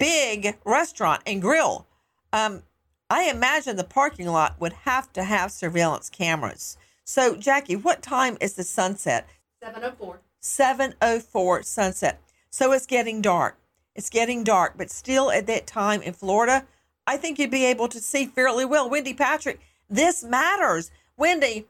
big 0.00 0.58
restaurant 0.64 1.22
and 1.24 1.40
grill. 1.40 1.86
Um, 2.32 2.64
I 3.08 3.30
imagine 3.30 3.76
the 3.76 3.84
parking 3.84 4.26
lot 4.26 4.60
would 4.60 4.72
have 4.72 5.12
to 5.12 5.22
have 5.22 5.52
surveillance 5.52 6.10
cameras. 6.10 6.76
So, 7.04 7.36
Jackie, 7.36 7.76
what 7.76 8.02
time 8.02 8.36
is 8.40 8.54
the 8.54 8.64
sunset? 8.64 9.28
704. 9.62 10.18
704 10.40 11.62
sunset. 11.62 12.20
So 12.50 12.72
it's 12.72 12.86
getting 12.86 13.22
dark. 13.22 13.56
It's 13.94 14.10
getting 14.10 14.42
dark, 14.42 14.74
but 14.76 14.90
still 14.90 15.30
at 15.30 15.46
that 15.46 15.68
time 15.68 16.02
in 16.02 16.12
Florida, 16.12 16.66
I 17.06 17.18
think 17.18 17.38
you'd 17.38 17.52
be 17.52 17.66
able 17.66 17.86
to 17.86 18.00
see 18.00 18.26
fairly 18.26 18.64
well. 18.64 18.90
Wendy 18.90 19.14
Patrick, 19.14 19.60
this 19.88 20.24
matters. 20.24 20.90
Wendy, 21.16 21.66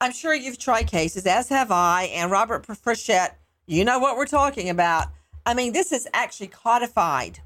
I'm 0.00 0.12
sure 0.12 0.32
you've 0.32 0.58
tried 0.58 0.86
cases, 0.86 1.26
as 1.26 1.50
have 1.50 1.70
I, 1.70 2.04
and 2.04 2.30
Robert 2.30 2.66
Frechette 2.66 3.32
you 3.68 3.84
know 3.84 3.98
what 3.98 4.16
we're 4.16 4.26
talking 4.26 4.70
about. 4.70 5.08
I 5.44 5.52
mean, 5.54 5.72
this 5.74 5.92
is 5.92 6.08
actually 6.14 6.48
codified. 6.48 7.40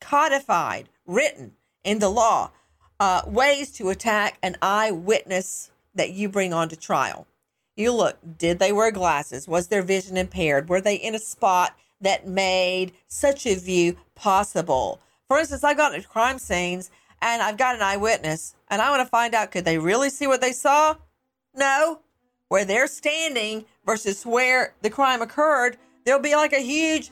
codified, 0.00 0.88
written 1.06 1.52
in 1.84 1.98
the 1.98 2.08
law, 2.08 2.50
uh, 2.98 3.22
ways 3.26 3.70
to 3.72 3.90
attack 3.90 4.38
an 4.42 4.56
eyewitness 4.62 5.70
that 5.94 6.10
you 6.10 6.28
bring 6.28 6.52
onto 6.52 6.76
trial. 6.76 7.26
You 7.76 7.92
look, 7.92 8.16
did 8.38 8.58
they 8.58 8.72
wear 8.72 8.90
glasses? 8.90 9.46
Was 9.46 9.68
their 9.68 9.82
vision 9.82 10.16
impaired? 10.16 10.68
Were 10.68 10.80
they 10.80 10.96
in 10.96 11.14
a 11.14 11.18
spot 11.18 11.76
that 12.00 12.26
made 12.26 12.92
such 13.06 13.46
a 13.46 13.54
view 13.54 13.96
possible? 14.14 15.00
For 15.28 15.38
instance, 15.38 15.62
I've 15.62 15.76
got 15.76 15.94
into 15.94 16.08
crime 16.08 16.38
scenes 16.38 16.90
and 17.20 17.42
I've 17.42 17.58
got 17.58 17.74
an 17.74 17.82
eyewitness 17.82 18.54
and 18.68 18.80
I 18.80 18.90
want 18.90 19.02
to 19.02 19.10
find 19.10 19.34
out 19.34 19.50
could 19.50 19.66
they 19.66 19.78
really 19.78 20.08
see 20.08 20.26
what 20.26 20.40
they 20.40 20.52
saw? 20.52 20.96
No. 21.54 22.00
Where 22.48 22.64
they're 22.64 22.86
standing 22.86 23.64
versus 23.84 24.24
where 24.24 24.74
the 24.82 24.90
crime 24.90 25.20
occurred, 25.20 25.78
there'll 26.04 26.22
be 26.22 26.36
like 26.36 26.52
a 26.52 26.60
huge 26.60 27.10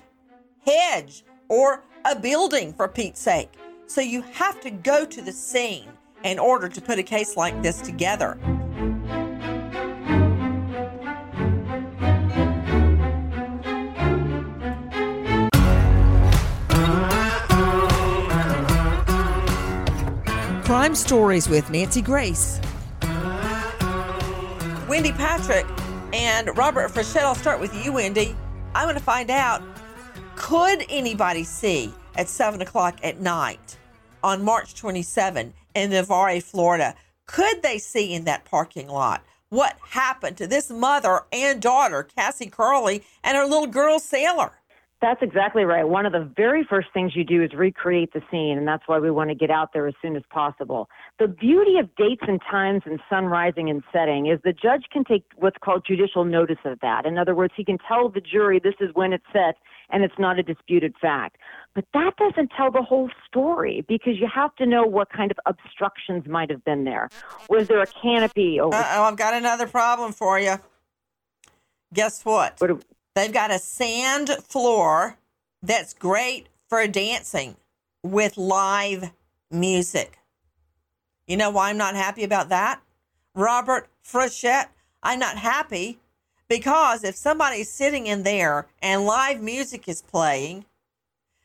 hedge 0.64 1.25
or 1.49 1.83
a 2.05 2.14
building 2.14 2.73
for 2.73 2.87
Pete's 2.87 3.19
sake. 3.19 3.50
So 3.88 4.00
you 4.00 4.23
have 4.35 4.61
to 4.61 4.71
go 4.71 5.05
to 5.05 5.21
the 5.21 5.33
scene 5.33 5.88
in 6.23 6.38
order 6.38 6.69
to 6.69 6.81
put 6.81 7.00
a 7.00 7.03
case 7.03 7.37
like 7.37 7.61
this 7.64 7.81
together. 7.81 8.38
Crime 20.64 20.95
Stories 20.95 21.49
with 21.49 21.69
Nancy 21.71 22.03
Grace. 22.03 22.61
Wendy 24.95 25.11
Patrick 25.11 25.67
and 26.13 26.57
Robert 26.57 26.89
Frechette. 26.89 27.23
I'll 27.23 27.35
start 27.35 27.59
with 27.59 27.75
you, 27.85 27.95
Wendy. 27.95 28.37
I 28.77 28.87
want 28.87 28.97
to 28.97 29.03
find 29.03 29.29
out 29.29 29.61
could 30.37 30.85
anybody 30.89 31.43
see 31.43 31.93
at 32.15 32.29
7 32.29 32.63
o'clock 32.63 33.01
at 33.03 33.21
night 33.21 33.77
on 34.23 34.45
March 34.45 34.77
27 34.77 35.53
in 35.75 35.91
Navarre, 35.91 36.41
Florida? 36.41 36.95
Could 37.27 37.61
they 37.65 37.79
see 37.79 38.15
in 38.15 38.23
that 38.27 38.45
parking 38.45 38.87
lot 38.87 39.25
what 39.49 39.77
happened 39.85 40.37
to 40.37 40.47
this 40.47 40.71
mother 40.71 41.23
and 41.33 41.61
daughter, 41.61 42.05
Cassie 42.05 42.49
Carli, 42.49 43.03
and 43.25 43.37
her 43.37 43.47
little 43.47 43.67
girl, 43.67 43.99
Sailor? 43.99 44.53
That's 45.03 45.23
exactly 45.23 45.65
right. 45.65 45.83
One 45.87 46.07
of 46.07 46.13
the 46.13 46.33
very 46.37 46.63
first 46.63 46.89
things 46.95 47.17
you 47.17 47.25
do 47.25 47.43
is 47.43 47.53
recreate 47.53 48.13
the 48.13 48.23
scene, 48.31 48.59
and 48.59 48.67
that's 48.69 48.85
why 48.87 49.01
we 49.01 49.11
want 49.11 49.29
to 49.31 49.35
get 49.35 49.51
out 49.51 49.73
there 49.73 49.89
as 49.89 49.95
soon 50.01 50.15
as 50.15 50.23
possible. 50.31 50.89
The 51.21 51.28
beauty 51.28 51.78
of 51.78 51.94
dates 51.94 52.23
and 52.26 52.40
times 52.50 52.83
and 52.87 52.99
sun 53.09 53.26
rising 53.26 53.71
and 53.71 53.85
setting 53.92 54.26
is 54.26 54.40
the 54.42 54.52
judge 54.52 54.87
can 54.92 55.04
take 55.04 55.23
what's 55.37 55.56
called 55.62 55.85
judicial 55.87 56.25
notice 56.25 56.59
of 56.64 56.80
that. 56.80 57.06
In 57.06 57.18
other 57.18 57.37
words, 57.37 57.54
he 57.56 57.64
can 57.64 57.78
tell 57.87 58.09
the 58.09 58.21
jury 58.21 58.59
this 58.59 58.75
is 58.80 58.90
when 58.94 59.12
it's 59.12 59.25
set 59.33 59.54
and 59.90 60.02
it's 60.02 60.18
not 60.18 60.40
a 60.40 60.42
disputed 60.42 60.92
fact. 61.00 61.37
But 61.73 61.85
that 61.94 62.16
doesn't 62.16 62.50
tell 62.56 62.73
the 62.73 62.83
whole 62.83 63.11
story 63.28 63.85
because 63.87 64.14
you 64.18 64.28
have 64.35 64.56
to 64.56 64.66
know 64.66 64.83
what 64.83 65.09
kind 65.12 65.30
of 65.30 65.38
obstructions 65.47 66.26
might 66.26 66.50
have 66.50 66.64
been 66.64 66.83
there. 66.83 67.09
Was 67.49 67.68
there 67.68 67.80
a 67.80 67.87
canopy 67.87 68.59
over? 68.59 68.75
Oh, 68.75 69.04
I've 69.04 69.16
got 69.16 69.35
another 69.35 69.68
problem 69.68 70.12
for 70.12 70.40
you. 70.40 70.56
Guess 71.92 72.25
what? 72.25 72.61
what 72.61 72.85
They've 73.14 73.33
got 73.33 73.52
a 73.52 73.61
sand 73.61 74.30
floor 74.49 75.16
that's 75.62 75.94
great 75.94 76.49
for 76.68 76.85
dancing 76.88 77.54
with 78.02 78.37
live 78.37 79.12
music. 79.52 80.18
You 81.26 81.37
know 81.37 81.50
why 81.50 81.71
I'm 81.71 81.78
not 81.78 81.95
happy 81.95 82.25
about 82.25 82.49
that? 82.50 82.81
Robert 83.35 83.88
Frechette, 84.04 84.69
I'm 85.02 85.19
not 85.19 85.37
happy 85.38 85.99
because 86.49 87.04
if 87.04 87.16
somebody's 87.16 87.71
sitting 87.71 88.07
in 88.07 88.23
there 88.23 88.66
and 88.83 89.04
live 89.04 89.40
music 89.40 89.88
is 89.88 90.02
playing, 90.02 90.66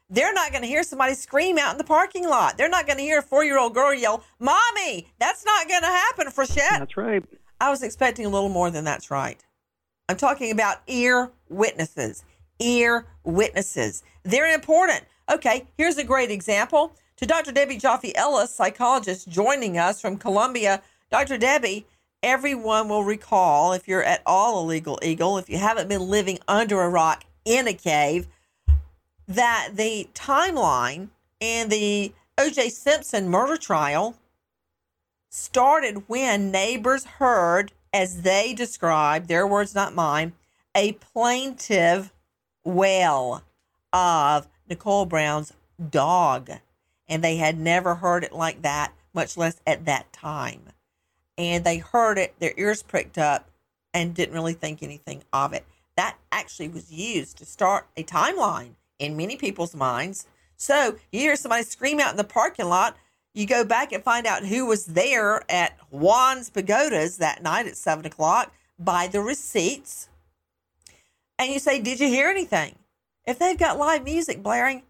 they're 0.10 0.34
not 0.34 0.52
going 0.52 0.64
to 0.64 0.68
hear 0.68 0.84
somebody 0.84 1.14
scream 1.14 1.58
out 1.58 1.72
in 1.72 1.78
the 1.78 1.84
parking 1.84 2.28
lot. 2.28 2.58
They're 2.58 2.70
not 2.70 2.88
going 2.88 2.98
to 2.98 3.04
hear 3.04 3.20
a 3.20 3.24
four 3.24 3.44
year 3.44 3.60
old 3.60 3.74
girl 3.74 3.94
yell, 3.94 4.24
Mommy, 4.40 5.08
that's 5.20 5.46
not 5.46 5.68
going 5.68 5.82
to 5.82 5.88
happen, 5.88 6.28
Frechette. 6.28 6.80
That's 6.80 6.98
right. 6.98 7.24
I 7.62 7.70
was 7.70 7.84
expecting 7.84 8.26
a 8.26 8.30
little 8.30 8.50
more 8.50 8.72
than 8.72 8.84
that's 8.84 9.12
right. 9.12 9.44
I'm 10.08 10.18
talking 10.18 10.52
about 10.52 10.78
ear 10.88 11.32
witnesses. 11.50 12.24
Ear 12.60 13.06
witnesses. 13.24 14.04
They're 14.24 14.54
important. 14.54 15.06
Okay, 15.32 15.68
here's 15.78 15.98
a 15.98 16.04
great 16.04 16.32
example. 16.32 16.94
To 17.20 17.26
Dr. 17.26 17.52
Debbie 17.52 17.78
Joffe 17.78 18.14
Ellis, 18.16 18.50
psychologist 18.50 19.28
joining 19.28 19.78
us 19.78 20.00
from 20.00 20.16
Columbia. 20.16 20.82
Dr. 21.12 21.38
Debbie, 21.38 21.86
everyone 22.24 22.88
will 22.88 23.04
recall, 23.04 23.74
if 23.74 23.90
you're 23.90 24.06
at 24.06 24.22
all 24.26 24.64
a 24.64 24.66
legal 24.66 24.98
eagle, 25.04 25.38
if 25.38 25.50
you 25.50 25.58
haven't 25.58 25.90
been 25.90 26.10
living 26.10 26.40
under 26.48 26.80
a 26.80 26.88
rock 26.88 27.26
in 27.44 27.68
a 27.68 27.74
cave, 27.74 28.26
that 29.28 29.72
the 29.74 30.08
timeline 30.14 31.10
in 31.42 31.68
the 31.68 32.14
O.J. 32.38 32.70
Simpson 32.70 33.28
murder 33.28 33.58
trial 33.58 34.16
started 35.30 36.08
when 36.08 36.52
neighbors 36.52 37.04
heard 37.04 37.74
as 37.94 38.22
they 38.22 38.54
described, 38.54 39.28
their 39.28 39.46
words, 39.46 39.76
not 39.76 39.94
mine, 39.94 40.32
a 40.74 40.94
plaintive 40.94 42.14
wail 42.64 43.44
of 43.92 44.48
Nicole 44.70 45.06
Brown's 45.06 45.52
dog. 45.90 46.50
And 47.10 47.24
they 47.24 47.38
had 47.38 47.60
never 47.60 47.96
heard 47.96 48.24
it 48.24 48.32
like 48.32 48.62
that, 48.62 48.94
much 49.14 49.36
less 49.36 49.60
at 49.68 49.86
that 49.86 50.14
time. 50.14 50.62
And 51.38 51.66
they 51.66 51.80
heard 51.80 52.18
it, 52.18 52.36
their 52.40 52.54
ears 52.56 52.84
pricked 52.84 53.18
up, 53.18 53.50
and 53.94 54.14
didn't 54.14 54.36
really 54.36 54.54
think 54.54 54.82
anything 54.82 55.24
of 55.34 55.52
it. 55.52 55.66
That 55.98 56.18
actually 56.32 56.70
was 56.70 56.92
used 56.92 57.38
to 57.40 57.46
start 57.46 57.88
a 57.98 58.04
timeline 58.04 58.76
in 59.00 59.18
many 59.18 59.36
people's 59.36 59.76
minds. 59.76 60.28
So 60.56 60.98
you 61.12 61.22
hear 61.22 61.36
somebody 61.36 61.64
scream 61.64 62.00
out 62.00 62.12
in 62.12 62.18
the 62.18 62.24
parking 62.24 62.68
lot, 62.68 62.96
you 63.34 63.46
go 63.46 63.64
back 63.64 63.92
and 63.92 64.04
find 64.04 64.26
out 64.26 64.46
who 64.46 64.66
was 64.66 64.86
there 64.86 65.44
at 65.50 65.78
Juan's 65.92 66.50
Pagodas 66.50 67.18
that 67.18 67.44
night 67.44 67.68
at 67.68 67.78
seven 67.78 68.06
o'clock 68.06 68.54
by 68.78 69.08
the 69.08 69.22
receipts. 69.22 70.10
And 71.38 71.52
you 71.52 71.60
say, 71.60 71.80
Did 71.80 72.00
you 72.00 72.08
hear 72.08 72.30
anything? 72.30 72.76
If 73.26 73.40
they've 73.40 73.58
got 73.58 73.78
live 73.78 74.04
music 74.04 74.42
blaring, 74.42 74.84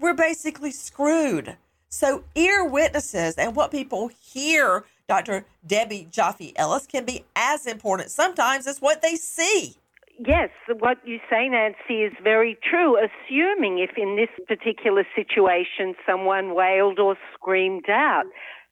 we're 0.00 0.14
basically 0.14 0.70
screwed. 0.70 1.56
So, 1.88 2.24
ear 2.34 2.64
witnesses 2.64 3.36
and 3.36 3.56
what 3.56 3.70
people 3.70 4.08
hear 4.08 4.84
Dr. 5.08 5.46
Debbie 5.66 6.08
Joffe 6.10 6.52
Ellis 6.56 6.86
can 6.86 7.04
be 7.04 7.24
as 7.34 7.66
important 7.66 8.10
sometimes 8.10 8.66
as 8.66 8.80
what 8.80 9.00
they 9.00 9.16
see 9.16 9.76
yes, 10.18 10.50
what 10.78 10.98
you 11.04 11.18
say, 11.30 11.48
Nancy, 11.48 12.02
is 12.02 12.12
very 12.22 12.58
true. 12.68 12.96
Assuming 12.96 13.78
if 13.78 13.96
in 13.96 14.16
this 14.16 14.28
particular 14.46 15.04
situation 15.14 15.94
someone 16.06 16.54
wailed 16.54 16.98
or 16.98 17.16
screamed 17.34 17.88
out. 17.88 18.24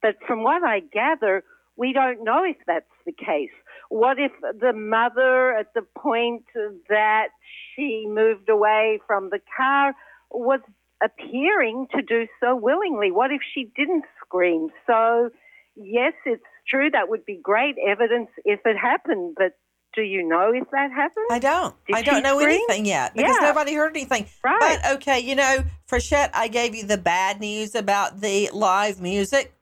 But 0.03 0.17
from 0.27 0.43
what 0.43 0.63
I 0.63 0.81
gather, 0.81 1.45
we 1.77 1.93
don't 1.93 2.25
know 2.25 2.45
if 2.45 2.57
that's 2.67 2.85
the 3.05 3.13
case. 3.13 3.51
What 3.89 4.19
if 4.19 4.33
the 4.61 4.73
mother, 4.73 5.53
at 5.53 5.73
the 5.75 5.83
point 5.97 6.45
that 6.89 7.29
she 7.75 8.07
moved 8.09 8.49
away 8.49 9.01
from 9.07 9.31
the 9.31 9.41
car, 9.57 9.95
was 10.31 10.61
appearing 11.03 11.87
to 11.95 12.03
do 12.03 12.27
so 12.41 12.57
willingly? 12.57 13.11
What 13.11 13.31
if 13.31 13.41
she 13.55 13.71
didn't 13.77 14.05
scream? 14.25 14.69
So, 14.87 15.31
yes, 15.75 16.15
it's 16.25 16.43
true. 16.69 16.91
That 16.91 17.09
would 17.09 17.25
be 17.25 17.39
great 17.43 17.77
evidence 17.87 18.29
if 18.45 18.61
it 18.65 18.77
happened, 18.77 19.35
but 19.37 19.53
do 19.95 20.03
you 20.03 20.27
know 20.29 20.53
if 20.55 20.71
that 20.71 20.91
happened? 20.93 21.27
I 21.31 21.39
don't. 21.39 21.75
Did 21.87 21.97
I 21.97 22.03
don't 22.03 22.23
know 22.23 22.39
scream? 22.39 22.61
anything 22.69 22.85
yet 22.85 23.15
because 23.15 23.37
yeah. 23.41 23.49
nobody 23.49 23.75
heard 23.75 23.97
anything. 23.97 24.27
Right. 24.45 24.79
But 24.83 24.97
okay, 24.97 25.21
you 25.21 25.35
know, 25.35 25.65
Frechette, 25.91 26.31
I 26.35 26.49
gave 26.49 26.75
you 26.75 26.85
the 26.85 26.99
bad 26.99 27.41
news 27.41 27.75
about 27.75 28.21
the 28.21 28.51
live 28.53 29.01
music. 29.01 29.55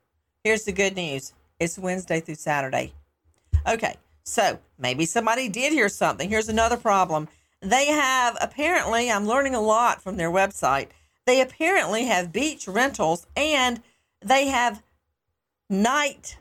Here's 0.43 0.65
the 0.65 0.73
good 0.73 0.97
news. 0.97 1.33
It's 1.61 1.79
Wednesday 1.79 2.21
through 2.21 2.35
Saturday. 2.35 2.93
Okay, 3.67 3.95
so 4.25 4.59
maybe 4.77 5.07
somebody 5.07 5.49
did 5.49 5.73
hear 5.73 5.89
something. 5.89 6.29
Here's 6.29 6.49
another 6.49 6.77
problem. 6.77 7.29
They 7.63 7.87
have 7.87 8.37
apparently, 8.41 9.11
I'm 9.11 9.27
learning 9.27 9.55
a 9.55 9.61
lot 9.61 10.03
from 10.03 10.17
their 10.17 10.31
website. 10.31 10.89
They 11.27 11.41
apparently 11.41 12.05
have 12.05 12.33
beach 12.33 12.69
rentals 12.69 13.27
and 13.37 13.83
they 14.21 14.49
have 14.49 14.83
night 15.71 16.39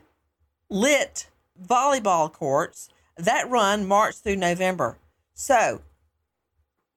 lit 0.68 1.28
volleyball 1.60 2.32
courts 2.32 2.88
that 3.16 3.48
run 3.48 3.86
March 3.86 4.16
through 4.16 4.36
November. 4.36 4.98
So, 5.34 5.82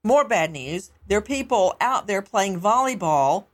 more 0.04 0.28
bad 0.28 0.52
news. 0.52 0.92
There 1.08 1.18
are 1.18 1.22
people 1.22 1.76
out 1.80 2.08
there 2.08 2.22
playing 2.22 2.60
volleyball. 2.60 3.46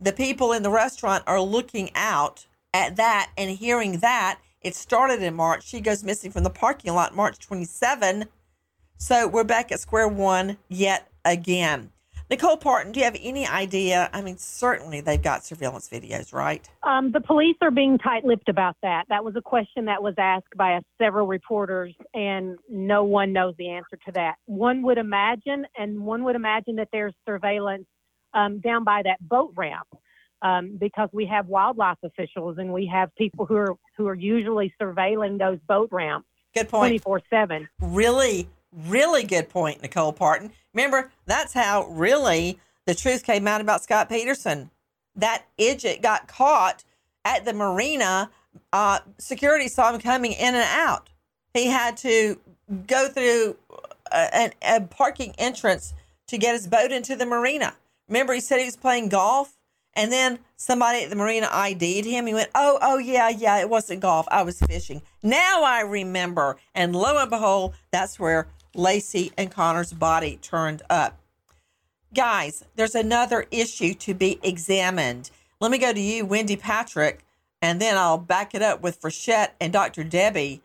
The 0.00 0.12
people 0.12 0.52
in 0.52 0.62
the 0.62 0.70
restaurant 0.70 1.24
are 1.26 1.40
looking 1.40 1.90
out 1.94 2.46
at 2.72 2.96
that 2.96 3.30
and 3.36 3.50
hearing 3.50 3.98
that. 3.98 4.40
It 4.60 4.74
started 4.74 5.22
in 5.22 5.34
March. 5.34 5.66
She 5.66 5.80
goes 5.80 6.02
missing 6.02 6.30
from 6.30 6.42
the 6.42 6.50
parking 6.50 6.94
lot 6.94 7.14
March 7.14 7.38
27. 7.38 8.26
So 8.96 9.28
we're 9.28 9.44
back 9.44 9.70
at 9.70 9.80
square 9.80 10.08
one 10.08 10.56
yet 10.68 11.10
again. 11.24 11.90
Nicole 12.30 12.56
Partin, 12.56 12.92
do 12.92 13.00
you 13.00 13.04
have 13.04 13.16
any 13.20 13.46
idea? 13.46 14.08
I 14.12 14.22
mean, 14.22 14.38
certainly 14.38 15.00
they've 15.02 15.20
got 15.20 15.44
surveillance 15.44 15.88
videos, 15.88 16.32
right? 16.32 16.66
Um, 16.82 17.12
the 17.12 17.20
police 17.20 17.56
are 17.60 17.70
being 17.70 17.98
tight 17.98 18.24
lipped 18.24 18.48
about 18.48 18.76
that. 18.82 19.04
That 19.10 19.22
was 19.24 19.36
a 19.36 19.42
question 19.42 19.84
that 19.84 20.02
was 20.02 20.14
asked 20.16 20.56
by 20.56 20.80
several 20.98 21.26
reporters, 21.26 21.94
and 22.14 22.58
no 22.68 23.04
one 23.04 23.32
knows 23.32 23.54
the 23.58 23.68
answer 23.68 23.98
to 24.06 24.12
that. 24.12 24.36
One 24.46 24.82
would 24.82 24.96
imagine, 24.96 25.66
and 25.76 26.00
one 26.00 26.24
would 26.24 26.34
imagine 26.34 26.76
that 26.76 26.88
there's 26.92 27.14
surveillance 27.26 27.84
um, 28.32 28.60
down 28.60 28.84
by 28.84 29.02
that 29.04 29.18
boat 29.28 29.52
ramp 29.54 29.86
um, 30.42 30.76
because 30.78 31.08
we 31.12 31.26
have 31.26 31.46
wildlife 31.46 31.98
officials 32.02 32.58
and 32.58 32.72
we 32.72 32.86
have 32.86 33.14
people 33.16 33.46
who 33.46 33.56
are 33.56 33.74
who 33.96 34.06
are 34.06 34.14
usually 34.14 34.72
surveilling 34.80 35.38
those 35.38 35.58
boat 35.66 35.88
ramps. 35.92 36.28
Good 36.54 36.68
point. 36.68 36.80
Twenty 36.80 36.98
four 36.98 37.20
seven. 37.30 37.68
Really, 37.80 38.48
really 38.86 39.24
good 39.24 39.48
point, 39.48 39.82
Nicole 39.82 40.12
Partin. 40.12 40.50
Remember, 40.72 41.10
that's 41.26 41.52
how 41.52 41.86
really 41.88 42.58
the 42.86 42.94
truth 42.94 43.24
came 43.24 43.46
out 43.46 43.60
about 43.60 43.82
Scott 43.82 44.08
Peterson. 44.08 44.70
That 45.16 45.44
idiot 45.58 46.02
got 46.02 46.28
caught 46.28 46.84
at 47.24 47.44
the 47.44 47.52
marina. 47.52 48.30
Uh, 48.72 49.00
security 49.18 49.68
saw 49.68 49.92
him 49.92 50.00
coming 50.00 50.32
in 50.32 50.54
and 50.54 50.68
out. 50.68 51.08
He 51.52 51.66
had 51.66 51.96
to 51.98 52.38
go 52.86 53.08
through 53.08 53.56
a, 54.12 54.50
a, 54.62 54.76
a 54.76 54.80
parking 54.82 55.34
entrance 55.38 55.94
to 56.28 56.38
get 56.38 56.54
his 56.54 56.66
boat 56.66 56.92
into 56.92 57.16
the 57.16 57.26
marina. 57.26 57.74
Remember, 58.08 58.32
he 58.32 58.40
said 58.40 58.58
he 58.58 58.64
was 58.64 58.76
playing 58.76 59.08
golf, 59.08 59.56
and 59.94 60.12
then 60.12 60.40
somebody 60.56 61.04
at 61.04 61.10
the 61.10 61.16
marina 61.16 61.48
ID'd 61.50 62.04
him. 62.04 62.26
He 62.26 62.34
went, 62.34 62.50
"Oh, 62.54 62.78
oh 62.82 62.98
yeah, 62.98 63.28
yeah, 63.28 63.60
it 63.60 63.70
wasn't 63.70 64.00
golf. 64.00 64.26
I 64.30 64.42
was 64.42 64.60
fishing." 64.60 65.02
Now 65.22 65.62
I 65.62 65.80
remember, 65.80 66.56
and 66.74 66.94
lo 66.94 67.18
and 67.18 67.30
behold, 67.30 67.74
that's 67.92 68.18
where 68.18 68.48
Laci 68.74 69.32
and 69.36 69.50
Connor's 69.50 69.92
body 69.92 70.38
turned 70.42 70.82
up. 70.90 71.18
Guys, 72.14 72.64
there's 72.76 72.94
another 72.94 73.46
issue 73.50 73.94
to 73.94 74.14
be 74.14 74.38
examined. 74.42 75.30
Let 75.60 75.70
me 75.70 75.78
go 75.78 75.92
to 75.92 76.00
you, 76.00 76.24
Wendy 76.24 76.56
Patrick, 76.56 77.24
and 77.60 77.80
then 77.80 77.96
I'll 77.96 78.18
back 78.18 78.54
it 78.54 78.62
up 78.62 78.82
with 78.82 79.00
Frechette 79.00 79.50
and 79.60 79.72
Dr. 79.72 80.04
Debbie. 80.04 80.62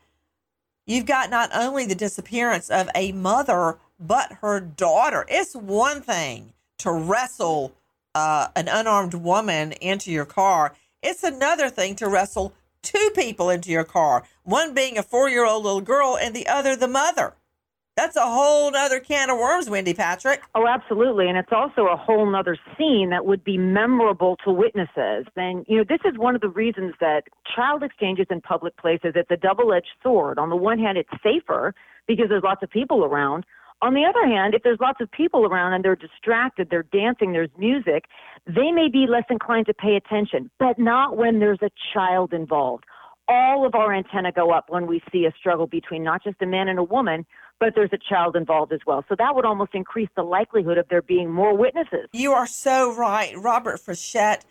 You've 0.86 1.06
got 1.06 1.30
not 1.30 1.50
only 1.54 1.86
the 1.86 1.96
disappearance 1.96 2.70
of 2.70 2.89
a 2.94 3.12
mother, 3.12 3.78
but 4.00 4.34
her 4.42 4.60
daughter. 4.60 5.25
It's 5.28 5.56
one 5.56 6.01
thing 6.01 6.54
to 6.80 6.92
wrestle 6.92 7.74
uh, 8.16 8.48
an 8.56 8.68
unarmed 8.68 9.13
woman 9.13 9.72
into 9.74 10.12
your 10.12 10.25
car, 10.25 10.74
it's 11.01 11.24
another 11.24 11.70
thing 11.70 11.96
to 11.96 12.08
wrestle 12.08 12.54
two 12.82 13.12
people 13.16 13.50
into 13.50 13.70
your 13.70 13.84
car, 13.84 14.24
one 14.44 14.74
being 14.74 14.98
a 14.98 15.04
four 15.04 15.30
year 15.30 15.46
old 15.46 15.63
little 15.63 15.82
girl 15.82 16.18
and 16.18 16.36
the 16.36 16.48
other 16.48 16.75
the 16.75 16.88
mother. 16.88 17.34
That's 18.00 18.15
a 18.15 18.22
whole 18.22 18.74
other 18.74 19.01
can 19.01 19.29
of 19.29 19.38
worms, 19.38 19.70
Wendy 19.70 19.94
Patrick. 19.94 20.41
Oh, 20.56 20.65
absolutely. 20.65 21.27
And 21.27 21.38
it's 21.38 21.51
also 21.51 21.88
a 21.88 21.98
whole 21.98 22.25
nother 22.25 22.58
scene 22.77 23.10
that 23.10 23.25
would 23.25 23.44
be 23.44 23.58
memorable 23.58 24.38
to 24.46 24.53
witnesses. 24.53 25.25
And, 25.36 25.65
you 25.68 25.79
know, 25.79 25.84
this 25.84 26.00
is 26.06 26.18
one 26.18 26.34
of 26.34 26.39
the 26.39 26.48
reasons 26.48 26.94
that 27.01 27.24
child 27.53 27.84
exchanges 27.84 28.27
in 28.29 28.39
public 28.39 28.77
places, 28.77 29.15
it's 29.15 29.29
a 29.29 29.36
double 29.36 29.74
edged 29.74 29.91
sword. 30.01 30.39
On 30.39 30.50
the 30.50 30.56
one 30.56 30.79
hand, 30.79 30.98
it's 30.98 31.10
safer 31.22 31.75
because 32.08 32.29
there's 32.29 32.41
lots 32.41 32.63
of 32.63 32.70
people 32.70 33.03
around. 33.03 33.44
On 33.82 33.94
the 33.94 34.06
other 34.06 34.25
hand, 34.25 34.53
if 34.53 34.63
there's 34.63 34.79
lots 34.79 35.01
of 35.01 35.12
people 35.12 35.46
around 35.46 35.74
and 35.74 35.84
they're 35.84 35.98
distracted, 35.98 36.70
they're 36.70 36.84
dancing, 36.84 37.34
there's 37.34 37.51
music, 37.58 38.06
they 38.48 38.72
may 38.72 38.88
be 38.88 39.08
less 39.10 39.25
inclined 39.29 39.65
to 39.65 39.74
pay 39.74 39.98
attention, 39.98 40.50
but 40.58 40.79
not 40.79 41.18
when 41.18 41.39
there's 41.39 41.62
a 41.62 41.70
child 41.94 42.32
involved. 42.32 42.86
All 43.30 43.66
of 43.66 43.76
our 43.76 43.94
antenna 43.94 44.32
go 44.32 44.52
up 44.52 44.66
when 44.70 44.88
we 44.88 45.02
see 45.12 45.26
a 45.26 45.34
struggle 45.40 45.68
between 45.68 46.04
not 46.04 46.24
just 46.24 46.42
a 46.42 46.46
man 46.46 46.68
and 46.68 46.80
a 46.80 46.84
woman, 46.84 47.26
but 47.60 47.74
there's 47.76 47.94
a 47.94 47.98
child 47.98 48.36
involved 48.36 48.74
as 48.74 48.80
well. 48.88 49.06
So 49.08 49.16
that 49.20 49.36
would 49.36 49.46
almost 49.46 49.76
increase 49.76 50.10
the 50.16 50.24
likelihood 50.24 50.78
of 50.78 50.88
there 50.90 51.04
being 51.04 51.32
more 51.32 51.56
witnesses. 51.56 52.08
You 52.12 52.34
are 52.34 52.48
so 52.48 52.94
right. 52.96 53.34
Robert 53.38 53.80
Frechette, 53.80 54.42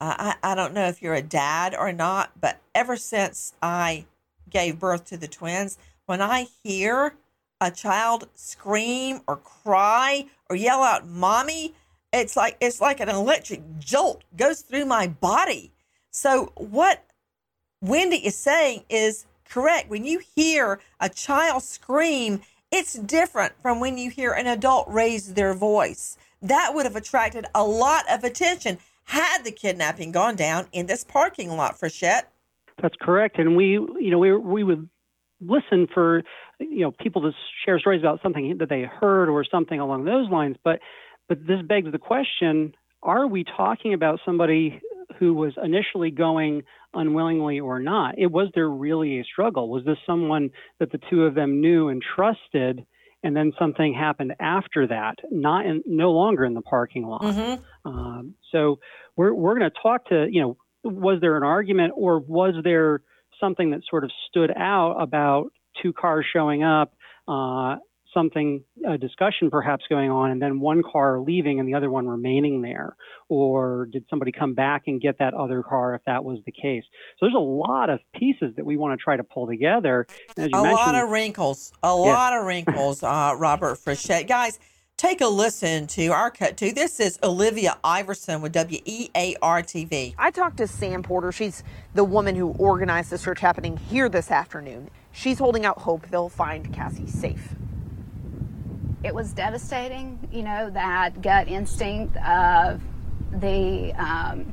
uh, 0.00 0.32
I, 0.42 0.52
I 0.52 0.54
don't 0.54 0.72
know 0.72 0.86
if 0.86 1.02
you're 1.02 1.14
a 1.14 1.22
dad 1.22 1.74
or 1.76 1.92
not, 1.92 2.40
but 2.40 2.60
ever 2.74 2.96
since 2.96 3.54
I 3.60 4.06
gave 4.48 4.78
birth 4.78 5.04
to 5.06 5.16
the 5.16 5.28
twins, 5.28 5.76
when 6.06 6.22
I 6.22 6.46
hear 6.62 7.14
a 7.60 7.70
child 7.70 8.28
scream 8.34 9.20
or 9.26 9.36
cry 9.36 10.26
or 10.48 10.56
yell 10.56 10.82
out 10.82 11.06
mommy 11.06 11.74
it's 12.12 12.36
like 12.36 12.56
it's 12.60 12.80
like 12.80 13.00
an 13.00 13.08
electric 13.08 13.60
jolt 13.78 14.22
goes 14.36 14.60
through 14.60 14.84
my 14.84 15.06
body 15.06 15.72
so 16.10 16.52
what 16.56 17.04
wendy 17.80 18.16
is 18.16 18.36
saying 18.36 18.84
is 18.88 19.26
correct 19.48 19.88
when 19.88 20.04
you 20.04 20.20
hear 20.34 20.80
a 21.00 21.08
child 21.08 21.62
scream 21.62 22.40
it's 22.70 22.92
different 22.94 23.54
from 23.62 23.80
when 23.80 23.96
you 23.96 24.10
hear 24.10 24.32
an 24.32 24.46
adult 24.46 24.88
raise 24.88 25.34
their 25.34 25.54
voice. 25.54 26.18
That 26.42 26.72
would 26.74 26.84
have 26.84 26.96
attracted 26.96 27.46
a 27.54 27.64
lot 27.64 28.04
of 28.10 28.24
attention 28.24 28.78
had 29.04 29.42
the 29.42 29.50
kidnapping 29.50 30.12
gone 30.12 30.36
down 30.36 30.66
in 30.72 30.86
this 30.86 31.02
parking 31.02 31.56
lot, 31.56 31.80
Frechette. 31.80 32.24
That's 32.82 32.94
correct. 33.00 33.38
And 33.38 33.56
we, 33.56 33.70
you 33.70 34.10
know, 34.10 34.18
we, 34.18 34.36
we 34.36 34.62
would 34.62 34.88
listen 35.40 35.88
for, 35.92 36.22
you 36.60 36.80
know, 36.80 36.90
people 36.90 37.22
to 37.22 37.32
share 37.64 37.80
stories 37.80 38.02
about 38.02 38.20
something 38.22 38.58
that 38.58 38.68
they 38.68 38.82
heard 38.82 39.30
or 39.30 39.44
something 39.44 39.80
along 39.80 40.04
those 40.04 40.28
lines. 40.28 40.56
But, 40.62 40.80
but 41.26 41.46
this 41.46 41.62
begs 41.62 41.90
the 41.90 41.98
question, 41.98 42.74
are 43.02 43.26
we 43.26 43.44
talking 43.44 43.94
about 43.94 44.20
somebody 44.26 44.80
who 45.18 45.34
was 45.34 45.52
initially 45.62 46.10
going 46.10 46.62
unwillingly 46.94 47.60
or 47.60 47.80
not. 47.80 48.18
It 48.18 48.30
was 48.30 48.48
there 48.54 48.68
really 48.68 49.20
a 49.20 49.24
struggle? 49.24 49.68
Was 49.68 49.84
this 49.84 49.98
someone 50.06 50.50
that 50.78 50.92
the 50.92 51.00
two 51.10 51.24
of 51.24 51.34
them 51.34 51.60
knew 51.60 51.88
and 51.88 52.02
trusted, 52.14 52.84
and 53.22 53.36
then 53.36 53.52
something 53.58 53.94
happened 53.94 54.34
after 54.40 54.86
that, 54.86 55.16
not 55.30 55.66
in, 55.66 55.82
no 55.86 56.12
longer 56.12 56.44
in 56.44 56.54
the 56.54 56.62
parking 56.62 57.04
lot? 57.04 57.22
Mm-hmm. 57.22 57.88
Um, 57.88 58.34
so 58.52 58.78
we're 59.16 59.34
we're 59.34 59.58
going 59.58 59.70
to 59.70 59.80
talk 59.82 60.06
to 60.08 60.26
you 60.30 60.42
know, 60.42 60.56
was 60.84 61.20
there 61.20 61.36
an 61.36 61.42
argument 61.42 61.92
or 61.96 62.18
was 62.18 62.54
there 62.62 63.02
something 63.40 63.70
that 63.70 63.80
sort 63.88 64.04
of 64.04 64.10
stood 64.28 64.50
out 64.56 64.96
about 65.00 65.52
two 65.82 65.92
cars 65.92 66.26
showing 66.32 66.62
up? 66.62 66.94
Uh, 67.26 67.76
something, 68.14 68.62
a 68.86 68.98
discussion 68.98 69.50
perhaps 69.50 69.84
going 69.88 70.10
on, 70.10 70.30
and 70.30 70.40
then 70.40 70.60
one 70.60 70.82
car 70.82 71.20
leaving 71.20 71.60
and 71.60 71.68
the 71.68 71.74
other 71.74 71.90
one 71.90 72.06
remaining 72.06 72.62
there? 72.62 72.96
Or 73.28 73.88
did 73.90 74.04
somebody 74.08 74.32
come 74.32 74.54
back 74.54 74.84
and 74.86 75.00
get 75.00 75.18
that 75.18 75.34
other 75.34 75.62
car 75.62 75.94
if 75.94 76.02
that 76.06 76.24
was 76.24 76.38
the 76.46 76.52
case? 76.52 76.84
So 77.18 77.26
there's 77.26 77.34
a 77.34 77.38
lot 77.38 77.90
of 77.90 78.00
pieces 78.14 78.54
that 78.56 78.64
we 78.64 78.76
want 78.76 78.98
to 78.98 79.02
try 79.02 79.16
to 79.16 79.24
pull 79.24 79.46
together. 79.46 80.06
a 80.36 80.48
lot 80.48 80.94
of 80.94 81.10
wrinkles, 81.10 81.72
a 81.82 81.88
yeah. 81.88 81.92
lot 81.92 82.32
of 82.32 82.44
wrinkles, 82.44 83.02
uh, 83.02 83.34
Robert 83.38 83.78
Frechette. 83.78 84.28
Guys, 84.28 84.58
take 84.98 85.20
a 85.20 85.26
listen 85.26 85.86
to 85.86 86.08
our 86.08 86.28
cut 86.28 86.56
to 86.56 86.72
this 86.72 86.98
is 86.98 87.20
olivia 87.22 87.78
iverson 87.84 88.42
with 88.42 88.52
wear 88.56 88.64
tv 88.64 90.12
i 90.18 90.28
talked 90.28 90.56
to 90.56 90.66
sam 90.66 91.04
porter 91.04 91.30
she's 91.30 91.62
the 91.94 92.02
woman 92.02 92.34
who 92.34 92.48
organized 92.58 93.10
the 93.10 93.16
search 93.16 93.38
happening 93.38 93.76
here 93.76 94.08
this 94.08 94.28
afternoon 94.32 94.90
she's 95.12 95.38
holding 95.38 95.64
out 95.64 95.78
hope 95.78 96.04
they'll 96.08 96.28
find 96.28 96.74
cassie 96.74 97.06
safe 97.06 97.54
it 99.02 99.14
was 99.14 99.32
devastating, 99.32 100.18
you 100.32 100.42
know, 100.42 100.70
that 100.70 101.22
gut 101.22 101.48
instinct 101.48 102.16
of 102.16 102.80
the 103.32 103.92
um, 103.94 104.52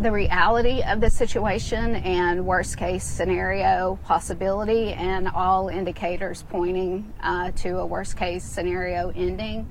the 0.00 0.12
reality 0.12 0.80
of 0.82 1.00
the 1.00 1.10
situation 1.10 1.96
and 1.96 2.46
worst 2.46 2.78
case 2.78 3.04
scenario 3.04 3.98
possibility, 4.04 4.92
and 4.92 5.28
all 5.28 5.68
indicators 5.68 6.44
pointing 6.48 7.12
uh, 7.20 7.50
to 7.52 7.78
a 7.78 7.86
worst 7.86 8.16
case 8.16 8.44
scenario 8.44 9.10
ending 9.16 9.68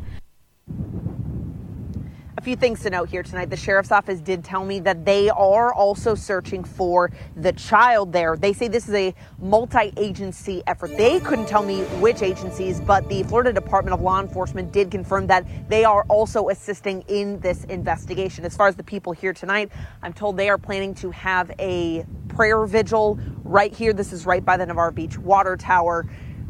few 2.48 2.56
things 2.56 2.82
to 2.84 2.90
note 2.90 3.10
here 3.10 3.24
tonight. 3.24 3.50
The 3.50 3.58
sheriff's 3.58 3.92
office 3.92 4.22
did 4.22 4.42
tell 4.42 4.64
me 4.64 4.80
that 4.80 5.04
they 5.04 5.30
are 5.30 5.74
also 5.74 6.16
searching 6.16 6.64
for 6.64 7.12
the 7.36 7.52
child 7.52 8.14
there. 8.14 8.38
They 8.38 8.54
say 8.54 8.70
this 8.70 8.88
is 8.88 8.94
a 8.94 9.14
multi 9.38 9.92
agency 9.98 10.64
effort. 10.66 10.96
They 10.96 11.20
couldn't 11.20 11.48
tell 11.48 11.62
me 11.62 11.82
which 12.00 12.22
agencies, 12.22 12.80
but 12.80 13.10
the 13.10 13.24
Florida 13.24 13.52
Department 13.52 13.96
of 13.96 14.02
Law 14.02 14.22
Enforcement 14.22 14.72
did 14.72 14.90
confirm 14.90 15.28
that 15.28 15.46
they 15.68 15.84
are 15.84 16.04
also 16.04 16.48
assisting 16.48 17.02
in 17.10 17.38
this 17.42 17.66
investigation. 17.66 18.46
As 18.46 18.56
far 18.56 18.70
as 18.70 18.78
the 18.78 18.84
people 18.84 19.12
here 19.12 19.34
tonight, 19.34 19.70
I'm 20.02 20.14
told 20.14 20.38
they 20.38 20.50
are 20.50 20.58
planning 20.58 20.94
to 20.96 21.12
have 21.12 21.52
a 21.60 22.06
prayer 22.30 22.66
vigil 22.66 23.20
right 23.44 23.74
here. 23.74 23.92
This 23.92 24.14
is 24.14 24.26
right 24.26 24.46
by 24.46 24.56
the 24.56 24.66
Navarre 24.66 24.92
Beach 24.92 25.18
Water 25.18 25.58
Tower 25.58 26.06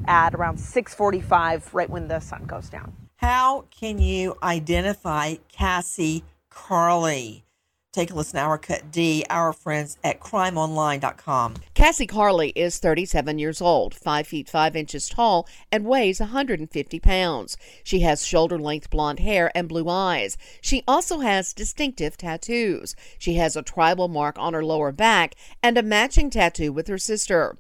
at 0.06 0.36
around 0.36 0.60
6:45 0.60 1.74
right 1.74 1.90
when 1.90 2.08
the 2.08 2.20
sun 2.20 2.46
goes 2.46 2.70
down. 2.70 3.07
How 3.18 3.66
can 3.72 3.98
you 3.98 4.38
identify 4.44 5.36
Cassie 5.50 6.24
Carli? 6.52 7.44
Take 7.92 8.12
a 8.12 8.14
listen 8.14 8.40
to 8.40 8.46
our 8.46 8.60
cut 8.60 8.92
D, 8.92 9.26
our 9.28 9.52
friends 9.52 9.98
at 10.04 10.20
crimeonline.com. 10.20 11.56
Cassie 11.74 12.06
Carli 12.06 12.54
is 12.56 12.78
37 12.78 13.40
years 13.40 13.60
old, 13.60 13.96
5 13.96 14.28
feet 14.28 14.48
5 14.48 14.76
inches 14.76 15.10
tall, 15.10 15.48
and 15.72 15.84
weighs 15.84 16.20
150 16.20 17.00
pounds. 17.00 17.58
She 17.84 18.02
has 18.02 18.24
shoulder 18.24 18.60
length 18.60 18.92
blonde 18.92 19.20
hair 19.20 19.52
and 19.56 19.68
blue 19.68 19.90
eyes. 19.90 20.38
She 20.62 20.84
also 20.88 21.22
has 21.22 21.54
distinctive 21.54 22.18
tattoos. 22.18 22.96
She 23.18 23.34
has 23.36 23.56
a 23.56 23.64
tribal 23.64 24.10
mark 24.10 24.38
on 24.38 24.54
her 24.54 24.64
lower 24.64 24.92
back 24.92 25.34
and 25.64 25.76
a 25.76 25.82
matching 25.82 26.30
tattoo 26.30 26.72
with 26.72 26.88
her 26.88 27.00
sister. 27.00 27.58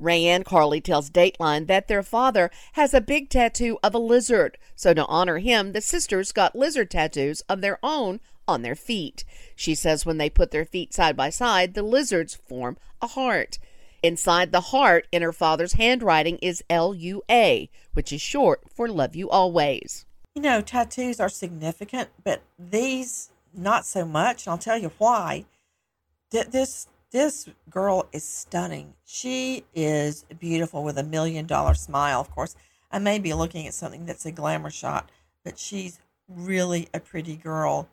Rayanne 0.00 0.44
Carley 0.44 0.80
tells 0.80 1.10
Dateline 1.10 1.66
that 1.66 1.88
their 1.88 2.02
father 2.02 2.50
has 2.72 2.94
a 2.94 3.00
big 3.00 3.28
tattoo 3.28 3.78
of 3.82 3.94
a 3.94 3.98
lizard, 3.98 4.58
so 4.76 4.94
to 4.94 5.04
honor 5.06 5.38
him, 5.38 5.72
the 5.72 5.80
sisters 5.80 6.32
got 6.32 6.56
lizard 6.56 6.90
tattoos 6.90 7.40
of 7.48 7.60
their 7.60 7.78
own 7.82 8.20
on 8.46 8.62
their 8.62 8.74
feet. 8.74 9.24
She 9.56 9.74
says 9.74 10.06
when 10.06 10.18
they 10.18 10.30
put 10.30 10.50
their 10.50 10.64
feet 10.64 10.94
side 10.94 11.16
by 11.16 11.30
side, 11.30 11.74
the 11.74 11.82
lizards 11.82 12.34
form 12.34 12.76
a 13.02 13.08
heart. 13.08 13.58
Inside 14.02 14.52
the 14.52 14.60
heart, 14.60 15.08
in 15.10 15.22
her 15.22 15.32
father's 15.32 15.72
handwriting, 15.72 16.38
is 16.38 16.62
L 16.70 16.94
U 16.94 17.22
A, 17.28 17.68
which 17.94 18.12
is 18.12 18.20
short 18.20 18.62
for 18.72 18.88
Love 18.88 19.16
You 19.16 19.28
Always. 19.28 20.06
You 20.36 20.42
know, 20.42 20.60
tattoos 20.60 21.18
are 21.18 21.28
significant, 21.28 22.08
but 22.22 22.42
these 22.56 23.30
not 23.52 23.84
so 23.84 24.04
much. 24.04 24.46
And 24.46 24.52
I'll 24.52 24.58
tell 24.58 24.78
you 24.78 24.92
why. 24.98 25.46
This 26.30 26.86
this 27.10 27.48
girl 27.70 28.08
is 28.12 28.24
stunning. 28.26 28.94
She 29.04 29.64
is 29.74 30.24
beautiful 30.38 30.84
with 30.84 30.98
a 30.98 31.02
million 31.02 31.46
dollar 31.46 31.74
smile. 31.74 32.20
Of 32.20 32.30
course, 32.30 32.54
I 32.90 32.98
may 32.98 33.18
be 33.18 33.34
looking 33.34 33.66
at 33.66 33.74
something 33.74 34.06
that's 34.06 34.26
a 34.26 34.32
glamour 34.32 34.70
shot, 34.70 35.10
but 35.44 35.58
she's 35.58 36.00
really 36.28 36.88
a 36.92 37.00
pretty 37.00 37.36
girl. 37.36 37.88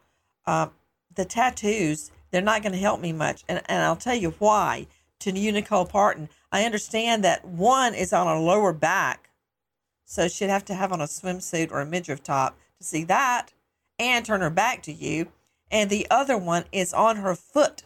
Uh, 0.45 0.67
the 1.13 1.25
tattoos, 1.25 2.11
they're 2.31 2.41
not 2.41 2.61
going 2.61 2.73
to 2.73 2.79
help 2.79 2.99
me 2.99 3.13
much. 3.13 3.43
And, 3.47 3.61
and 3.67 3.83
I'll 3.83 3.95
tell 3.95 4.15
you 4.15 4.31
why. 4.39 4.87
To 5.19 5.31
you, 5.31 5.51
Nicole 5.53 5.85
Partin, 5.85 6.27
I 6.51 6.65
understand 6.65 7.23
that 7.23 7.45
one 7.45 7.95
is 7.95 8.11
on 8.11 8.27
her 8.27 8.37
lower 8.37 8.73
back. 8.73 9.29
So 10.03 10.27
she'd 10.27 10.49
have 10.49 10.65
to 10.65 10.75
have 10.75 10.91
on 10.91 11.01
a 11.01 11.05
swimsuit 11.05 11.71
or 11.71 11.79
a 11.79 11.85
midriff 11.85 12.21
top 12.21 12.57
to 12.77 12.83
see 12.83 13.05
that 13.05 13.53
and 13.97 14.25
turn 14.25 14.41
her 14.41 14.49
back 14.49 14.83
to 14.83 14.93
you. 14.93 15.27
And 15.71 15.89
the 15.89 16.05
other 16.11 16.37
one 16.37 16.65
is 16.71 16.93
on 16.93 17.17
her 17.17 17.33
foot. 17.33 17.83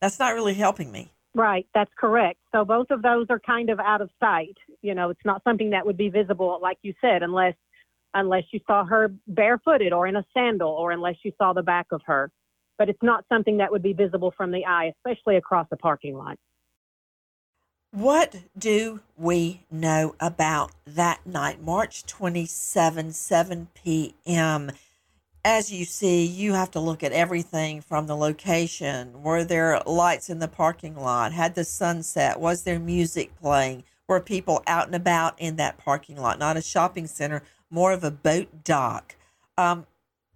That's 0.00 0.18
not 0.18 0.34
really 0.34 0.54
helping 0.54 0.92
me. 0.92 1.10
Right, 1.34 1.66
that's 1.74 1.90
correct. 1.98 2.38
So 2.52 2.64
both 2.64 2.90
of 2.90 3.02
those 3.02 3.26
are 3.30 3.38
kind 3.38 3.70
of 3.70 3.78
out 3.78 4.00
of 4.00 4.10
sight. 4.18 4.56
You 4.82 4.94
know, 4.94 5.10
it's 5.10 5.24
not 5.24 5.42
something 5.44 5.70
that 5.70 5.84
would 5.84 5.96
be 5.96 6.08
visible, 6.08 6.58
like 6.60 6.78
you 6.82 6.94
said, 7.00 7.22
unless 7.22 7.54
unless 8.14 8.44
you 8.52 8.60
saw 8.66 8.84
her 8.84 9.12
barefooted 9.26 9.92
or 9.92 10.06
in 10.06 10.16
a 10.16 10.24
sandal 10.32 10.70
or 10.70 10.92
unless 10.92 11.16
you 11.22 11.32
saw 11.38 11.52
the 11.52 11.62
back 11.62 11.86
of 11.92 12.00
her. 12.06 12.30
But 12.78 12.88
it's 12.88 13.02
not 13.02 13.24
something 13.28 13.58
that 13.58 13.70
would 13.70 13.82
be 13.82 13.92
visible 13.92 14.32
from 14.36 14.50
the 14.50 14.64
eye, 14.64 14.92
especially 14.96 15.36
across 15.36 15.66
a 15.70 15.76
parking 15.76 16.16
lot. 16.16 16.38
What 17.90 18.36
do 18.56 19.00
we 19.16 19.64
know 19.70 20.14
about 20.20 20.72
that 20.86 21.26
night, 21.26 21.62
March 21.62 22.04
27, 22.06 23.12
7 23.12 23.68
p.m.? 23.74 24.72
As 25.50 25.72
you 25.72 25.86
see, 25.86 26.26
you 26.26 26.52
have 26.52 26.70
to 26.72 26.78
look 26.78 27.02
at 27.02 27.12
everything 27.12 27.80
from 27.80 28.06
the 28.06 28.14
location. 28.14 29.22
Were 29.22 29.44
there 29.44 29.80
lights 29.86 30.28
in 30.28 30.40
the 30.40 30.46
parking 30.46 30.94
lot? 30.94 31.32
Had 31.32 31.54
the 31.54 31.64
sunset? 31.64 32.38
Was 32.38 32.64
there 32.64 32.78
music 32.78 33.34
playing? 33.40 33.84
Were 34.06 34.20
people 34.20 34.62
out 34.66 34.88
and 34.88 34.94
about 34.94 35.40
in 35.40 35.56
that 35.56 35.78
parking 35.78 36.18
lot? 36.20 36.38
Not 36.38 36.58
a 36.58 36.62
shopping 36.62 37.06
center, 37.06 37.42
more 37.70 37.92
of 37.92 38.04
a 38.04 38.10
boat 38.10 38.62
dock. 38.62 39.16
Um, 39.56 39.86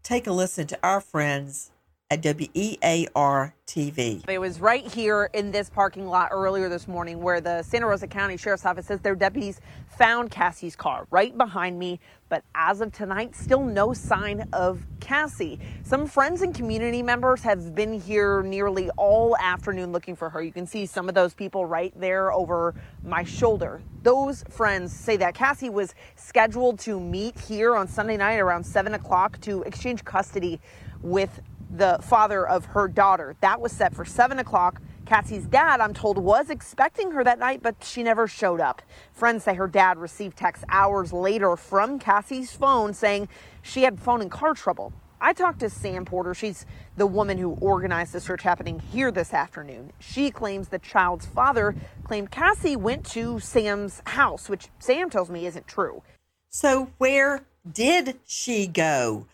take 0.03 0.27
a 0.27 0.33
listen 0.33 0.67
to 0.69 0.79
our 0.83 1.03
friends 1.03 1.72
at 2.13 2.23
WEAR 2.23 3.55
TV. 3.67 4.29
It 4.29 4.39
was 4.39 4.61
right 4.61 4.87
here 4.87 5.31
in 5.33 5.51
this 5.51 5.71
parking 5.71 6.07
lot 6.07 6.29
earlier 6.31 6.69
this 6.69 6.87
morning 6.87 7.23
where 7.23 7.41
the 7.41 7.63
Santa 7.63 7.87
Rosa 7.87 8.07
County 8.07 8.37
Sheriff's 8.37 8.67
Office 8.67 8.85
says 8.85 9.01
their 9.01 9.15
deputies 9.15 9.63
found 9.89 10.31
Cassie's 10.31 10.77
car 10.77 11.07
right 11.11 11.35
behind 11.39 11.79
me. 11.79 12.01
But 12.29 12.45
as 12.55 12.83
of 12.83 12.93
tonight, 12.93 13.35
still 13.35 13.65
no 13.65 13.95
sign 13.95 14.47
of 14.53 14.83
Cassie. 15.01 15.59
Some 15.85 16.07
friends 16.07 16.43
and 16.43 16.55
community 16.55 17.03
members 17.03 17.41
have 17.43 17.75
been 17.75 17.99
here 17.99 18.43
nearly 18.43 18.91
all 18.99 19.35
afternoon 19.39 19.91
looking 19.91 20.15
for 20.15 20.29
her. 20.29 20.43
You 20.43 20.53
can 20.53 20.67
see 20.67 20.85
some 20.85 21.09
of 21.09 21.15
those 21.15 21.33
people 21.33 21.65
right 21.65 21.99
there 21.99 22.31
over 22.31 22.75
my 23.03 23.25
shoulder. 23.25 23.81
Those 24.03 24.45
friends 24.51 24.93
say 24.93 25.17
that 25.17 25.35
Cassie 25.35 25.71
was 25.71 25.95
scheduled 26.17 26.79
to 26.81 27.01
meet 27.01 27.41
here 27.41 27.75
on 27.75 27.89
Sunday 27.89 28.19
night 28.19 28.37
around 28.37 28.65
7 28.65 28.93
o'clock 28.93 29.41
to 29.43 29.63
exchange 29.63 30.05
custody 30.05 30.61
with 31.03 31.41
the 31.73 31.99
father 32.03 32.47
of 32.47 32.67
her 32.67 32.87
daughter. 32.87 33.35
That 33.41 33.61
was 33.61 33.73
set 33.73 33.95
for 33.95 34.05
7 34.05 34.39
o'clock. 34.39 34.81
Cassie's 35.07 35.47
dad, 35.47 35.81
I'm 35.81 35.95
told, 35.95 36.19
was 36.19 36.51
expecting 36.51 37.11
her 37.13 37.25
that 37.25 37.39
night, 37.39 37.63
but 37.63 37.83
she 37.83 38.03
never 38.03 38.29
showed 38.29 38.61
up. 38.61 38.83
Friends 39.13 39.45
say 39.45 39.55
her 39.55 39.67
dad 39.67 39.99
received 39.99 40.37
texts 40.37 40.65
hours 40.69 41.13
later 41.13 41.57
from 41.57 41.99
Cassie's 41.99 42.53
phone 42.53 42.95
saying 42.95 43.29
she 43.63 43.83
had 43.83 43.99
phone 44.01 44.21
and 44.21 44.31
car 44.31 44.55
trouble. 44.55 44.93
I 45.21 45.33
talked 45.33 45.61
to 45.61 45.71
Sam 45.71 46.05
Porter. 46.05 46.35
She's 46.35 46.67
the 46.97 47.07
woman 47.07 47.39
who 47.39 47.53
organized 47.61 48.13
the 48.13 48.21
search 48.21 48.43
happening 48.43 48.81
here 48.81 49.13
this 49.13 49.33
afternoon. 49.33 49.93
She 50.01 50.33
claims 50.33 50.69
the 50.69 50.81
child's 50.81 51.27
father 51.27 51.77
claimed 52.03 52.33
Cassie 52.33 52.75
went 52.75 53.07
to 53.11 53.39
Sam's 53.39 54.03
house, 54.05 54.49
which 54.49 54.69
Sam 54.81 55.11
tells 55.11 55.31
me 55.31 55.47
isn't 55.47 55.69
true. 55.69 56.03
So, 56.51 56.91
where 56.99 57.45
did 57.71 58.19
she 58.27 58.67
go? 58.67 59.27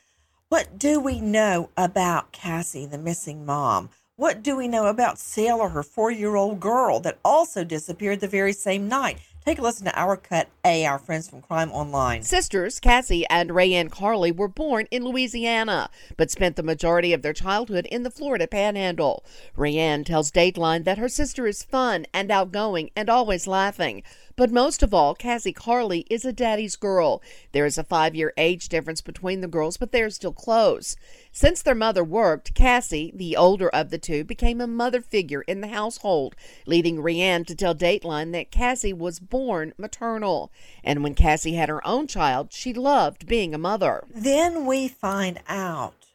What 0.51 0.79
do 0.79 0.99
we 0.99 1.21
know 1.21 1.69
about 1.77 2.33
Cassie, 2.33 2.87
the 2.87 2.97
missing 2.97 3.45
mom? 3.45 3.91
What 4.17 4.43
do 4.43 4.57
we 4.57 4.67
know 4.67 4.87
about 4.87 5.19
Sailor, 5.19 5.69
her 5.69 5.83
four 5.83 6.11
year 6.11 6.37
old 6.37 6.59
girl 6.59 7.01
that 7.01 7.19
also 7.23 7.65
disappeared 7.65 8.21
the 8.21 8.29
very 8.29 8.55
same 8.55 8.89
night? 8.89 9.19
Take 9.45 9.59
a 9.59 9.63
listen 9.63 9.85
to 9.85 9.99
our 9.99 10.17
cut 10.17 10.49
A, 10.65 10.87
our 10.87 10.99
friends 10.99 11.29
from 11.29 11.43
Crime 11.43 11.71
Online. 11.71 12.23
Sisters 12.23 12.81
Cassie 12.81 13.27
and 13.29 13.51
Rayanne 13.51 13.91
Carli 13.91 14.33
were 14.35 14.49
born 14.49 14.87
in 14.91 15.05
Louisiana, 15.05 15.91
but 16.17 16.31
spent 16.31 16.57
the 16.57 16.63
majority 16.63 17.13
of 17.13 17.21
their 17.21 17.35
childhood 17.35 17.87
in 17.91 18.03
the 18.03 18.11
Florida 18.11 18.47
panhandle. 18.47 19.27
Rayanne 19.55 20.07
tells 20.07 20.31
Dateline 20.31 20.85
that 20.85 20.97
her 20.97 21.11
sister 21.11 21.47
is 21.47 21.63
fun 21.63 22.07
and 22.15 22.31
outgoing 22.31 22.91
and 22.97 23.11
always 23.11 23.47
laughing. 23.47 24.03
But 24.39 24.53
most 24.53 24.85
of 24.85 24.95
all, 24.95 25.17
Cassie 25.17 25.53
Carli 25.53 26.07
is 26.09 26.25
a 26.25 26.33
daddy's 26.33 26.77
girl. 26.77 27.21
There 27.51 27.67
is 27.67 27.77
a 27.77 27.83
five 27.83 28.15
year 28.15 28.33
age 28.37 28.69
difference 28.69 29.01
between 29.01 29.41
the 29.41 29.49
girls, 29.49 29.77
but 29.77 29.91
they 29.91 30.01
are 30.01 30.11
still 30.11 30.33
close. 30.33 30.95
Since 31.33 31.61
their 31.61 31.75
mother 31.75 32.05
worked, 32.05 32.55
Cassie, 32.55 33.11
the 33.13 33.37
older 33.37 33.69
of 33.69 33.91
the 33.91 33.99
two, 33.99 34.23
became 34.23 34.61
a 34.61 34.69
mother 34.69 35.01
figure 35.01 35.43
in 35.43 35.61
the 35.61 35.67
household, 35.67 36.37
leading 36.67 36.99
Rayanne 36.99 37.49
to 37.49 37.57
tell 37.57 37.75
Dateline 37.75 38.31
that 38.31 38.53
Cassie 38.53 38.93
was 38.93 39.19
born 39.19 39.75
maternal. 39.77 40.53
And 40.85 41.03
when 41.03 41.17
Cassie 41.17 41.55
had 41.55 41.69
her 41.69 41.85
own 41.85 42.07
child, 42.07 42.53
she 42.53 42.73
loved 42.73 43.27
being 43.27 43.57
a 43.57 43.59
mother. 43.59 44.05
Then 44.15 44.67
we 44.67 44.87
find 44.87 45.41
out 45.49 46.07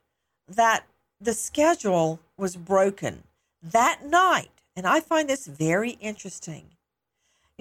that 0.48 0.86
the 1.20 1.34
schedule 1.34 2.22
was 2.38 2.56
broken 2.56 3.24
that 3.62 4.06
night. 4.06 4.48
And 4.78 4.88
I 4.88 5.02
find 5.02 5.30
this 5.30 5.46
very 5.46 5.98
interesting. 6.00 6.73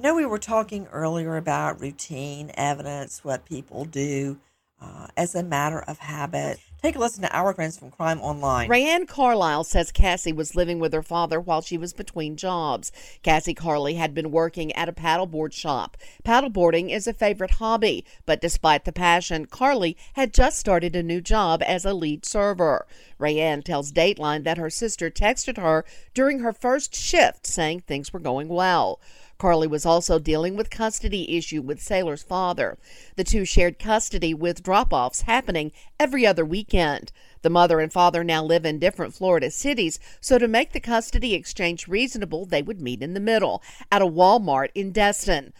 You 0.02 0.08
know, 0.08 0.16
we 0.16 0.26
were 0.26 0.38
talking 0.40 0.88
earlier 0.90 1.36
about 1.36 1.80
routine 1.80 2.50
evidence, 2.54 3.22
what 3.22 3.44
people 3.44 3.84
do 3.84 4.40
uh, 4.80 5.06
as 5.16 5.36
a 5.36 5.44
matter 5.44 5.78
of 5.78 5.98
habit. 5.98 6.58
Take 6.82 6.96
a 6.96 6.98
listen 6.98 7.22
to 7.22 7.32
our 7.32 7.54
friends 7.54 7.78
from 7.78 7.92
Crime 7.92 8.20
Online. 8.20 8.68
Rayanne 8.68 9.06
Carlisle 9.06 9.62
says 9.62 9.92
Cassie 9.92 10.32
was 10.32 10.56
living 10.56 10.80
with 10.80 10.92
her 10.92 11.04
father 11.04 11.40
while 11.40 11.62
she 11.62 11.78
was 11.78 11.92
between 11.92 12.36
jobs. 12.36 12.90
Cassie 13.22 13.54
Carli 13.54 13.94
had 13.94 14.12
been 14.12 14.32
working 14.32 14.72
at 14.72 14.88
a 14.88 14.92
paddleboard 14.92 15.52
shop. 15.52 15.96
Paddleboarding 16.24 16.90
is 16.90 17.06
a 17.06 17.14
favorite 17.14 17.52
hobby, 17.52 18.04
but 18.26 18.40
despite 18.40 18.84
the 18.84 18.90
passion, 18.90 19.46
Carli 19.46 19.94
had 20.14 20.34
just 20.34 20.58
started 20.58 20.96
a 20.96 21.02
new 21.04 21.20
job 21.20 21.62
as 21.64 21.84
a 21.84 21.94
lead 21.94 22.26
server. 22.26 22.88
Rayanne 23.20 23.62
tells 23.62 23.92
Dateline 23.92 24.42
that 24.42 24.58
her 24.58 24.68
sister 24.68 25.08
texted 25.10 25.58
her 25.58 25.84
during 26.12 26.40
her 26.40 26.52
first 26.52 26.92
shift 26.92 27.46
saying 27.46 27.82
things 27.82 28.12
were 28.12 28.18
going 28.18 28.48
well. 28.48 28.98
Carli 29.42 29.66
was 29.66 29.84
also 29.84 30.20
dealing 30.20 30.54
with 30.54 30.70
custody 30.70 31.36
issue 31.36 31.60
with 31.60 31.82
Sailor's 31.82 32.22
father. 32.22 32.78
The 33.16 33.24
two 33.24 33.44
shared 33.44 33.76
custody 33.76 34.32
with 34.32 34.62
drop-offs 34.62 35.22
happening 35.22 35.72
every 35.98 36.24
other 36.24 36.44
weekend. 36.44 37.10
The 37.42 37.50
mother 37.50 37.80
and 37.80 37.92
father 37.92 38.22
now 38.22 38.44
live 38.44 38.64
in 38.64 38.78
different 38.78 39.14
Florida 39.14 39.50
cities, 39.50 39.98
so 40.20 40.38
to 40.38 40.46
make 40.46 40.70
the 40.70 40.78
custody 40.78 41.34
exchange 41.34 41.88
reasonable, 41.88 42.46
they 42.46 42.62
would 42.62 42.80
meet 42.80 43.02
in 43.02 43.14
the 43.14 43.18
middle 43.18 43.64
at 43.90 44.00
a 44.00 44.06
Walmart 44.06 44.68
in 44.76 44.92
Destin. 44.92 45.52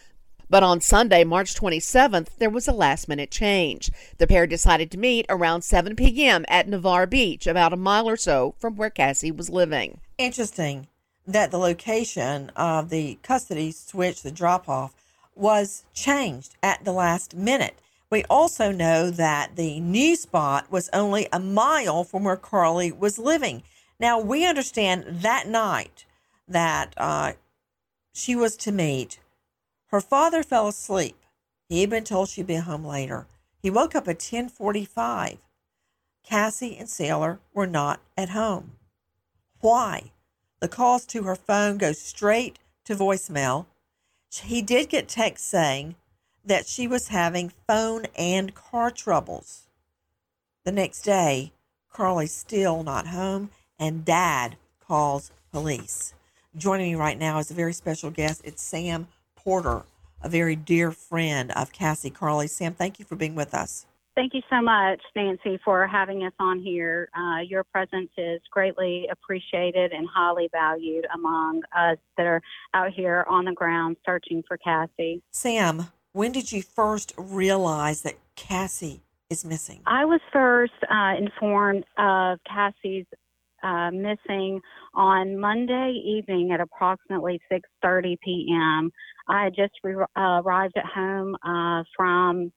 But 0.48 0.62
on 0.62 0.80
Sunday, 0.80 1.24
March 1.24 1.52
27th, 1.52 2.36
there 2.38 2.50
was 2.50 2.68
a 2.68 2.72
last 2.72 3.08
minute 3.08 3.32
change. 3.32 3.90
The 4.18 4.28
pair 4.28 4.46
decided 4.46 4.92
to 4.92 4.98
meet 4.98 5.26
around 5.28 5.62
7 5.62 5.96
p.m. 5.96 6.44
at 6.46 6.68
Navarre 6.68 7.08
Beach, 7.08 7.48
about 7.48 7.72
a 7.72 7.76
mile 7.76 8.08
or 8.08 8.16
so 8.16 8.54
from 8.60 8.76
where 8.76 8.90
Cassie 8.90 9.32
was 9.32 9.50
living. 9.50 9.98
Interesting 10.18 10.86
that 11.26 11.50
the 11.50 11.58
location 11.58 12.50
of 12.56 12.90
the 12.90 13.18
custody 13.22 13.70
switch, 13.72 14.22
the 14.22 14.30
drop 14.30 14.68
off, 14.68 14.94
was 15.35 15.85
changed 15.94 16.56
at 16.62 16.85
the 16.85 16.92
last 16.92 17.35
minute. 17.35 17.80
We 18.11 18.24
also 18.24 18.70
know 18.70 19.11
that 19.11 19.56
the 19.56 19.80
new 19.80 20.16
spot 20.16 20.70
was 20.70 20.90
only 20.92 21.28
a 21.32 21.40
mile 21.40 22.04
from 22.04 22.24
where 22.24 22.37
Carli 22.37 22.96
was 22.96 23.18
living. 23.18 23.62
Now, 23.98 24.20
we 24.20 24.46
understand 24.46 25.04
that 25.08 25.48
night 25.48 26.04
that 26.46 26.92
uh, 26.96 27.32
she 28.12 28.37
was 28.37 28.56
to 28.58 28.72
meet, 28.72 29.18
her 29.87 30.00
father 30.00 30.42
fell 30.42 30.68
asleep. 30.68 31.16
He 31.68 31.80
had 31.80 31.90
been 31.90 32.04
told 32.04 32.28
she'd 32.28 32.46
be 32.46 32.56
home 32.56 32.85
later. 32.85 33.26
He 33.62 33.70
woke 33.70 33.94
up 33.94 34.08
at 34.08 34.16
1045. 34.16 35.38
Cassie 36.22 36.76
and 36.76 36.88
Sailor 36.88 37.40
were 37.54 37.66
not 37.66 38.00
at 38.16 38.30
home. 38.30 38.72
Why? 39.61 40.12
The 40.62 40.68
calls 40.68 41.05
to 41.07 41.25
her 41.25 41.35
phone 41.35 41.77
go 41.77 41.90
straight 41.90 42.61
to 42.85 42.94
voicemail. 42.94 43.66
He 44.31 44.62
did 44.62 44.88
get 44.88 45.09
text 45.09 45.48
saying 45.48 45.96
that 46.44 46.68
she 46.68 46.87
was 46.87 47.09
having 47.09 47.53
phone 47.66 48.07
and 48.16 48.55
car 48.55 48.92
troubles. 48.92 49.66
The 50.64 50.70
next 50.70 51.03
day, 51.03 51.51
Carli's 51.92 52.31
still 52.31 52.85
not 52.85 53.09
home, 53.09 53.51
and 53.77 54.05
dad 54.05 54.55
calls 54.79 55.33
police. 55.51 56.14
Joining 56.57 56.92
me 56.92 56.94
right 56.94 57.18
now 57.18 57.40
is 57.40 57.51
a 57.51 57.55
very 57.55 57.72
special 57.72 58.11
guest. 58.12 58.42
It's 58.44 58.62
Sam 58.62 59.09
Porter 59.35 59.83
a 60.22 60.29
very 60.29 60.55
dear 60.55 60.92
friend 60.92 61.51
of 61.53 61.72
Cassie 61.72 62.11
Carli. 62.11 62.48
Sam, 62.48 62.75
thank 62.75 63.01
you 63.01 63.05
for 63.05 63.16
being 63.16 63.35
with 63.35 63.55
us. 63.55 63.87
Thank 64.14 64.35
you 64.35 64.42
so 64.51 64.61
much, 64.61 65.01
Nancy, 65.16 65.59
for 65.64 65.87
having 65.87 66.25
us 66.25 66.35
on 66.38 66.61
here. 66.61 67.09
Uh, 67.16 67.40
your 67.40 67.64
presence 67.64 68.11
is 68.18 68.42
greatly 68.51 69.09
appreciated 69.11 69.92
and 69.92 70.07
highly 70.07 70.51
valued 70.53 71.07
among 71.14 71.62
us 71.75 71.96
that 72.18 72.27
are 72.27 72.42
out 72.75 72.92
here 72.92 73.25
on 73.31 73.46
the 73.46 73.53
ground 73.53 73.96
searching 74.05 74.42
for 74.46 74.59
Cassie. 74.59 75.22
Sam, 75.31 75.87
when 76.12 76.31
did 76.31 76.53
you 76.53 76.62
first 76.62 77.14
realize 77.16 78.03
that 78.03 78.16
Cassie 78.37 79.03
is 79.31 79.46
missing? 79.46 79.81
I 79.87 80.05
was 80.05 80.20
first 80.31 80.75
uh, 80.90 81.14
informed 81.16 81.85
of 81.96 82.38
Cassie's 82.46 83.07
uh, 83.62 83.90
missing 83.92 84.61
on 84.92 85.38
Monday 85.38 86.03
evening 86.05 86.51
at 86.53 86.61
approximately 86.61 87.40
6:30 87.51 88.18
p.m. 88.22 88.90
I 89.29 89.44
had 89.44 89.55
just 89.55 89.72
re- 89.83 90.05
uh, 90.16 90.42
arrived 90.44 90.77
at 90.77 90.85
home 90.85 91.35
uh, 91.42 91.85
from 91.96 92.53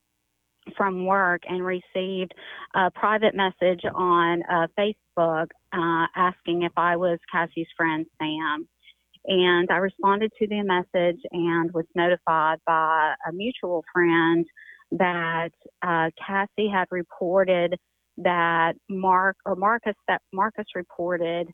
from 0.77 1.05
work 1.05 1.41
and 1.47 1.65
received 1.65 2.33
a 2.75 2.91
private 2.91 3.35
message 3.35 3.81
on 3.93 4.43
uh, 4.51 4.67
Facebook 4.77 5.47
uh, 5.73 6.07
asking 6.15 6.63
if 6.63 6.71
I 6.77 6.95
was 6.95 7.19
Cassie's 7.31 7.67
friend 7.77 8.05
Sam. 8.19 8.67
And 9.27 9.69
I 9.71 9.77
responded 9.77 10.31
to 10.39 10.47
the 10.47 10.61
message 10.63 11.19
and 11.31 11.73
was 11.73 11.85
notified 11.95 12.59
by 12.65 13.15
a 13.27 13.33
mutual 13.33 13.83
friend 13.91 14.45
that 14.91 15.49
uh, 15.81 16.09
Cassie 16.25 16.69
had 16.71 16.85
reported 16.91 17.75
that 18.17 18.73
Mark 18.89 19.35
or 19.45 19.55
Marcus 19.55 19.95
that 20.07 20.21
Marcus 20.31 20.65
reported 20.75 21.47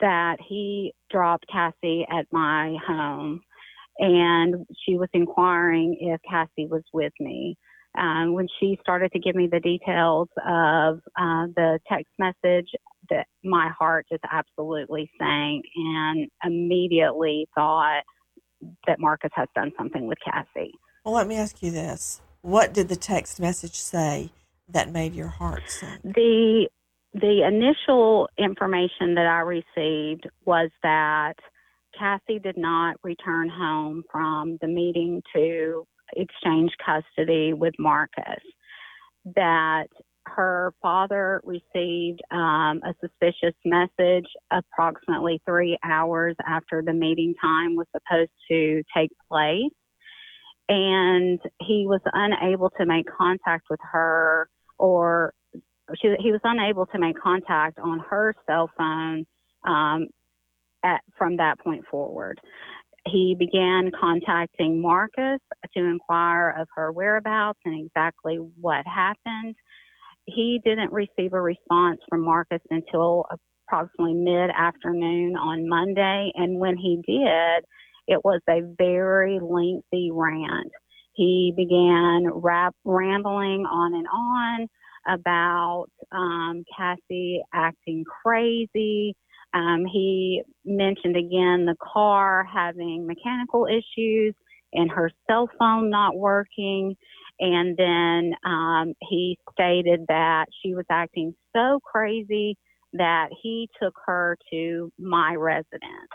that 0.00 0.36
he 0.48 0.94
dropped 1.10 1.44
Cassie 1.52 2.06
at 2.10 2.26
my 2.30 2.76
home 2.86 3.40
and 3.98 4.66
she 4.84 4.96
was 4.96 5.08
inquiring 5.12 5.96
if 6.00 6.20
Cassie 6.28 6.66
was 6.66 6.82
with 6.92 7.12
me. 7.20 7.56
Um, 7.98 8.32
when 8.32 8.48
she 8.58 8.78
started 8.80 9.12
to 9.12 9.18
give 9.18 9.34
me 9.34 9.48
the 9.50 9.60
details 9.60 10.28
of 10.46 11.00
uh, 11.18 11.46
the 11.54 11.78
text 11.88 12.12
message, 12.18 12.68
that 13.10 13.26
my 13.44 13.68
heart 13.78 14.06
just 14.10 14.24
absolutely 14.30 15.10
sank 15.18 15.64
and 15.74 16.28
immediately 16.44 17.48
thought 17.54 18.02
that 18.86 18.98
Marcus 18.98 19.30
has 19.34 19.48
done 19.54 19.72
something 19.76 20.06
with 20.06 20.18
Cassie. 20.24 20.72
Well, 21.04 21.14
let 21.14 21.26
me 21.26 21.36
ask 21.36 21.62
you 21.62 21.70
this: 21.70 22.20
What 22.40 22.72
did 22.72 22.88
the 22.88 22.96
text 22.96 23.40
message 23.40 23.74
say 23.74 24.30
that 24.68 24.90
made 24.90 25.14
your 25.14 25.28
heart 25.28 25.62
sink? 25.66 26.02
The 26.02 26.68
the 27.14 27.46
initial 27.46 28.28
information 28.38 29.14
that 29.16 29.26
I 29.26 29.40
received 29.40 30.28
was 30.46 30.70
that 30.82 31.34
Cassie 31.98 32.38
did 32.38 32.56
not 32.56 32.96
return 33.02 33.50
home 33.50 34.02
from 34.10 34.58
the 34.60 34.66
meeting 34.66 35.22
to 35.34 35.86
exchange 36.16 36.70
custody 36.84 37.52
with 37.52 37.74
Marcus. 37.78 38.42
That 39.36 39.88
her 40.26 40.72
father 40.80 41.40
received 41.44 42.20
um, 42.30 42.80
a 42.84 42.94
suspicious 43.00 43.54
message 43.64 44.26
approximately 44.50 45.40
three 45.44 45.78
hours 45.82 46.36
after 46.46 46.82
the 46.84 46.92
meeting 46.92 47.34
time 47.40 47.76
was 47.76 47.86
supposed 47.92 48.30
to 48.48 48.82
take 48.96 49.10
place. 49.28 49.72
And 50.68 51.40
he 51.60 51.86
was 51.86 52.00
unable 52.12 52.70
to 52.78 52.86
make 52.86 53.06
contact 53.06 53.66
with 53.68 53.80
her, 53.92 54.48
or 54.78 55.34
she, 56.00 56.14
he 56.20 56.30
was 56.30 56.40
unable 56.44 56.86
to 56.86 56.98
make 56.98 57.20
contact 57.20 57.78
on 57.78 57.98
her 58.08 58.34
cell 58.46 58.70
phone 58.78 59.26
um, 59.66 60.06
at, 60.84 61.00
from 61.18 61.36
that 61.36 61.58
point 61.60 61.84
forward 61.90 62.40
he 63.06 63.34
began 63.38 63.90
contacting 63.98 64.80
Marcus 64.80 65.40
to 65.76 65.84
inquire 65.84 66.50
of 66.58 66.68
her 66.76 66.92
whereabouts 66.92 67.58
and 67.64 67.86
exactly 67.86 68.36
what 68.60 68.86
happened. 68.86 69.54
He 70.26 70.60
didn't 70.64 70.92
receive 70.92 71.32
a 71.32 71.40
response 71.40 72.00
from 72.08 72.24
Marcus 72.24 72.60
until 72.70 73.26
approximately 73.68 74.14
mid 74.14 74.50
afternoon 74.50 75.36
on 75.36 75.68
Monday, 75.68 76.32
and 76.36 76.58
when 76.58 76.76
he 76.76 76.96
did, 77.06 77.64
it 78.06 78.24
was 78.24 78.40
a 78.48 78.60
very 78.78 79.40
lengthy 79.40 80.10
rant. 80.12 80.70
He 81.14 81.52
began 81.56 82.30
rap- 82.32 82.74
rambling 82.84 83.66
on 83.66 83.94
and 83.94 84.06
on 84.06 84.68
about 85.08 85.86
um, 86.12 86.64
Cassie 86.76 87.42
acting 87.52 88.04
crazy, 88.22 89.14
um, 89.54 89.84
he 89.84 90.42
mentioned 90.64 91.16
again 91.16 91.66
the 91.66 91.76
car 91.80 92.46
having 92.52 93.06
mechanical 93.06 93.66
issues 93.66 94.34
and 94.72 94.90
her 94.90 95.10
cell 95.28 95.48
phone 95.58 95.90
not 95.90 96.16
working. 96.16 96.96
And 97.38 97.76
then 97.76 98.34
um, 98.44 98.94
he 99.00 99.38
stated 99.52 100.06
that 100.08 100.46
she 100.62 100.74
was 100.74 100.86
acting 100.90 101.34
so 101.54 101.80
crazy 101.84 102.56
that 102.94 103.28
he 103.42 103.68
took 103.80 103.94
her 104.06 104.36
to 104.50 104.92
my 104.98 105.34
residence. 105.34 106.10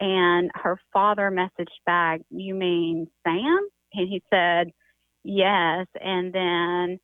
And 0.00 0.50
her 0.54 0.78
father 0.92 1.30
messaged 1.30 1.68
back, 1.86 2.20
You 2.30 2.54
mean 2.54 3.06
Sam? 3.24 3.68
And 3.94 4.08
he 4.08 4.22
said, 4.30 4.72
Yes. 5.22 5.86
And 6.00 6.32
then 6.34 6.98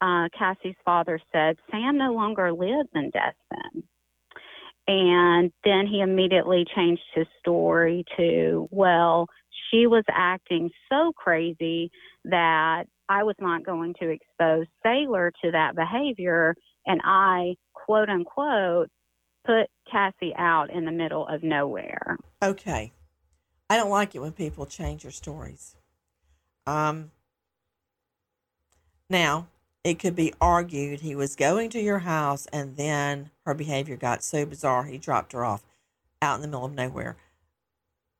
uh, 0.00 0.28
Cassie's 0.36 0.74
father 0.84 1.20
said, 1.32 1.56
Sam 1.70 1.98
no 1.98 2.12
longer 2.12 2.52
lives 2.52 2.88
in 2.94 3.10
Destin. 3.10 3.84
And 4.92 5.50
then 5.64 5.86
he 5.86 6.00
immediately 6.00 6.66
changed 6.76 7.00
his 7.14 7.26
story 7.40 8.04
to, 8.18 8.68
well, 8.70 9.26
she 9.70 9.86
was 9.86 10.04
acting 10.10 10.68
so 10.90 11.12
crazy 11.16 11.90
that 12.26 12.84
I 13.08 13.22
was 13.22 13.36
not 13.40 13.64
going 13.64 13.94
to 14.00 14.10
expose 14.10 14.66
Sailor 14.82 15.32
to 15.42 15.50
that 15.52 15.74
behavior. 15.74 16.54
And 16.84 17.00
I, 17.04 17.54
quote 17.72 18.10
unquote, 18.10 18.90
put 19.46 19.68
Cassie 19.90 20.34
out 20.36 20.68
in 20.70 20.84
the 20.84 20.92
middle 20.92 21.26
of 21.26 21.42
nowhere. 21.42 22.18
Okay. 22.42 22.92
I 23.70 23.76
don't 23.78 23.90
like 23.90 24.14
it 24.14 24.20
when 24.20 24.32
people 24.32 24.66
change 24.66 25.04
their 25.04 25.10
stories. 25.10 25.74
Um, 26.66 27.12
now, 29.08 29.46
it 29.84 29.98
could 29.98 30.14
be 30.14 30.32
argued 30.40 31.00
he 31.00 31.14
was 31.14 31.34
going 31.34 31.70
to 31.70 31.80
your 31.80 32.00
house 32.00 32.46
and 32.52 32.76
then 32.76 33.30
her 33.44 33.54
behavior 33.54 33.96
got 33.96 34.22
so 34.22 34.46
bizarre 34.46 34.84
he 34.84 34.98
dropped 34.98 35.32
her 35.32 35.44
off 35.44 35.62
out 36.20 36.36
in 36.36 36.42
the 36.42 36.48
middle 36.48 36.64
of 36.64 36.74
nowhere. 36.74 37.16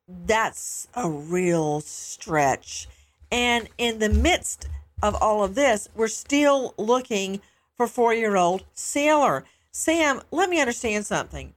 That's 0.09 0.88
a 0.94 1.09
real 1.09 1.81
stretch. 1.81 2.88
And 3.31 3.68
in 3.79 4.01
the 4.01 4.09
midst 4.09 4.68
of 5.03 5.14
all 5.22 5.44
of 5.44 5.55
this, 5.55 5.88
we're 5.94 6.09
still 6.09 6.75
looking 6.77 7.40
for 7.77 7.87
four 7.87 8.12
year 8.12 8.37
old 8.37 8.64
Sailor. 8.72 9.44
Sam, 9.70 10.20
let 10.31 10.51
me 10.51 10.61
understand 10.61 11.07
something. 11.07 11.55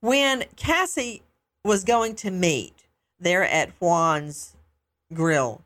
When 0.00 0.44
Cassie 0.56 1.22
was 1.64 1.84
going 1.84 2.16
to 2.16 2.30
meet 2.30 2.84
there 3.18 3.44
at 3.44 3.70
Juan's 3.80 4.54
Grill, 5.14 5.62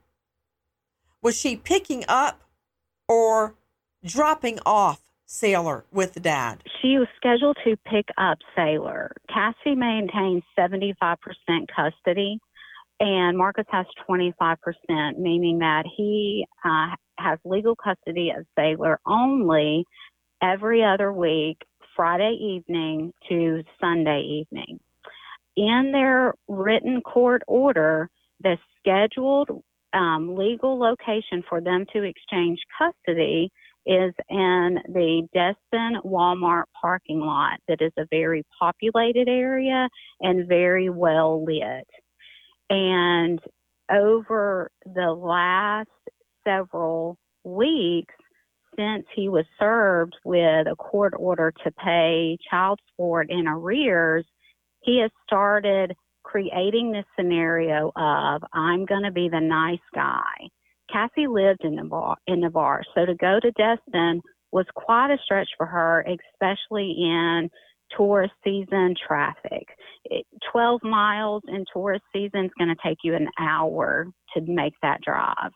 was 1.22 1.36
she 1.36 1.56
picking 1.56 2.04
up 2.06 2.40
or 3.08 3.54
dropping 4.04 4.58
off 4.64 5.00
Sailor 5.26 5.84
with 5.92 6.20
dad? 6.22 6.62
She 6.80 6.98
was 6.98 7.08
scheduled 7.16 7.56
to 7.64 7.76
pick 7.84 8.08
up 8.16 8.38
Sailor. 8.56 9.12
Cassie 9.28 9.74
maintains 9.74 10.42
75% 10.58 11.16
custody, 11.74 12.38
and 13.00 13.36
Marcus 13.36 13.66
has 13.70 13.86
25%, 14.08 15.18
meaning 15.18 15.58
that 15.58 15.84
he 15.96 16.46
uh, 16.64 16.94
has 17.18 17.38
legal 17.44 17.76
custody 17.76 18.32
of 18.36 18.46
Sailor 18.56 19.00
only 19.06 19.84
every 20.42 20.82
other 20.84 21.12
week, 21.12 21.58
Friday 21.94 22.36
evening 22.40 23.12
to 23.28 23.62
Sunday 23.80 24.22
evening. 24.22 24.80
In 25.56 25.90
their 25.92 26.34
written 26.46 27.00
court 27.00 27.42
order, 27.48 28.08
the 28.40 28.56
scheduled 28.78 29.62
um, 29.92 30.36
legal 30.36 30.78
location 30.78 31.42
for 31.48 31.60
them 31.60 31.84
to 31.92 32.02
exchange 32.02 32.60
custody 32.78 33.50
is 33.88 34.12
in 34.28 34.78
the 34.88 35.26
Destin 35.32 36.00
Walmart 36.04 36.64
parking 36.78 37.20
lot 37.20 37.58
that 37.68 37.80
is 37.80 37.92
a 37.98 38.06
very 38.10 38.44
populated 38.60 39.28
area 39.28 39.88
and 40.20 40.46
very 40.46 40.90
well 40.90 41.42
lit. 41.42 41.88
And 42.68 43.40
over 43.90 44.70
the 44.84 45.10
last 45.10 45.88
several 46.46 47.16
weeks, 47.44 48.14
since 48.76 49.06
he 49.16 49.30
was 49.30 49.46
served 49.58 50.14
with 50.22 50.66
a 50.66 50.76
court 50.76 51.14
order 51.16 51.52
to 51.64 51.70
pay 51.72 52.36
child 52.50 52.78
support 52.90 53.30
in 53.30 53.48
arrears, 53.48 54.26
he 54.82 55.00
has 55.00 55.10
started 55.26 55.96
creating 56.22 56.92
this 56.92 57.06
scenario 57.16 57.90
of 57.96 58.42
I'm 58.52 58.84
going 58.84 59.04
to 59.04 59.10
be 59.10 59.30
the 59.30 59.40
nice 59.40 59.78
guy. 59.94 60.50
Cassie 60.92 61.26
lived 61.26 61.64
in 61.64 61.76
Navarre, 61.76 62.16
in 62.26 62.40
Navarre, 62.40 62.82
so 62.94 63.04
to 63.04 63.14
go 63.14 63.38
to 63.40 63.50
Destin 63.52 64.20
was 64.52 64.66
quite 64.74 65.12
a 65.12 65.18
stretch 65.22 65.48
for 65.56 65.66
her, 65.66 66.04
especially 66.06 66.96
in 66.98 67.50
tourist 67.96 68.32
season 68.44 68.94
traffic. 69.06 69.66
It, 70.04 70.26
12 70.52 70.82
miles 70.82 71.42
in 71.48 71.64
tourist 71.72 72.04
season 72.12 72.46
is 72.46 72.50
going 72.58 72.68
to 72.68 72.76
take 72.84 72.98
you 73.02 73.14
an 73.14 73.28
hour 73.38 74.06
to 74.34 74.40
make 74.42 74.74
that 74.82 75.00
drive. 75.02 75.52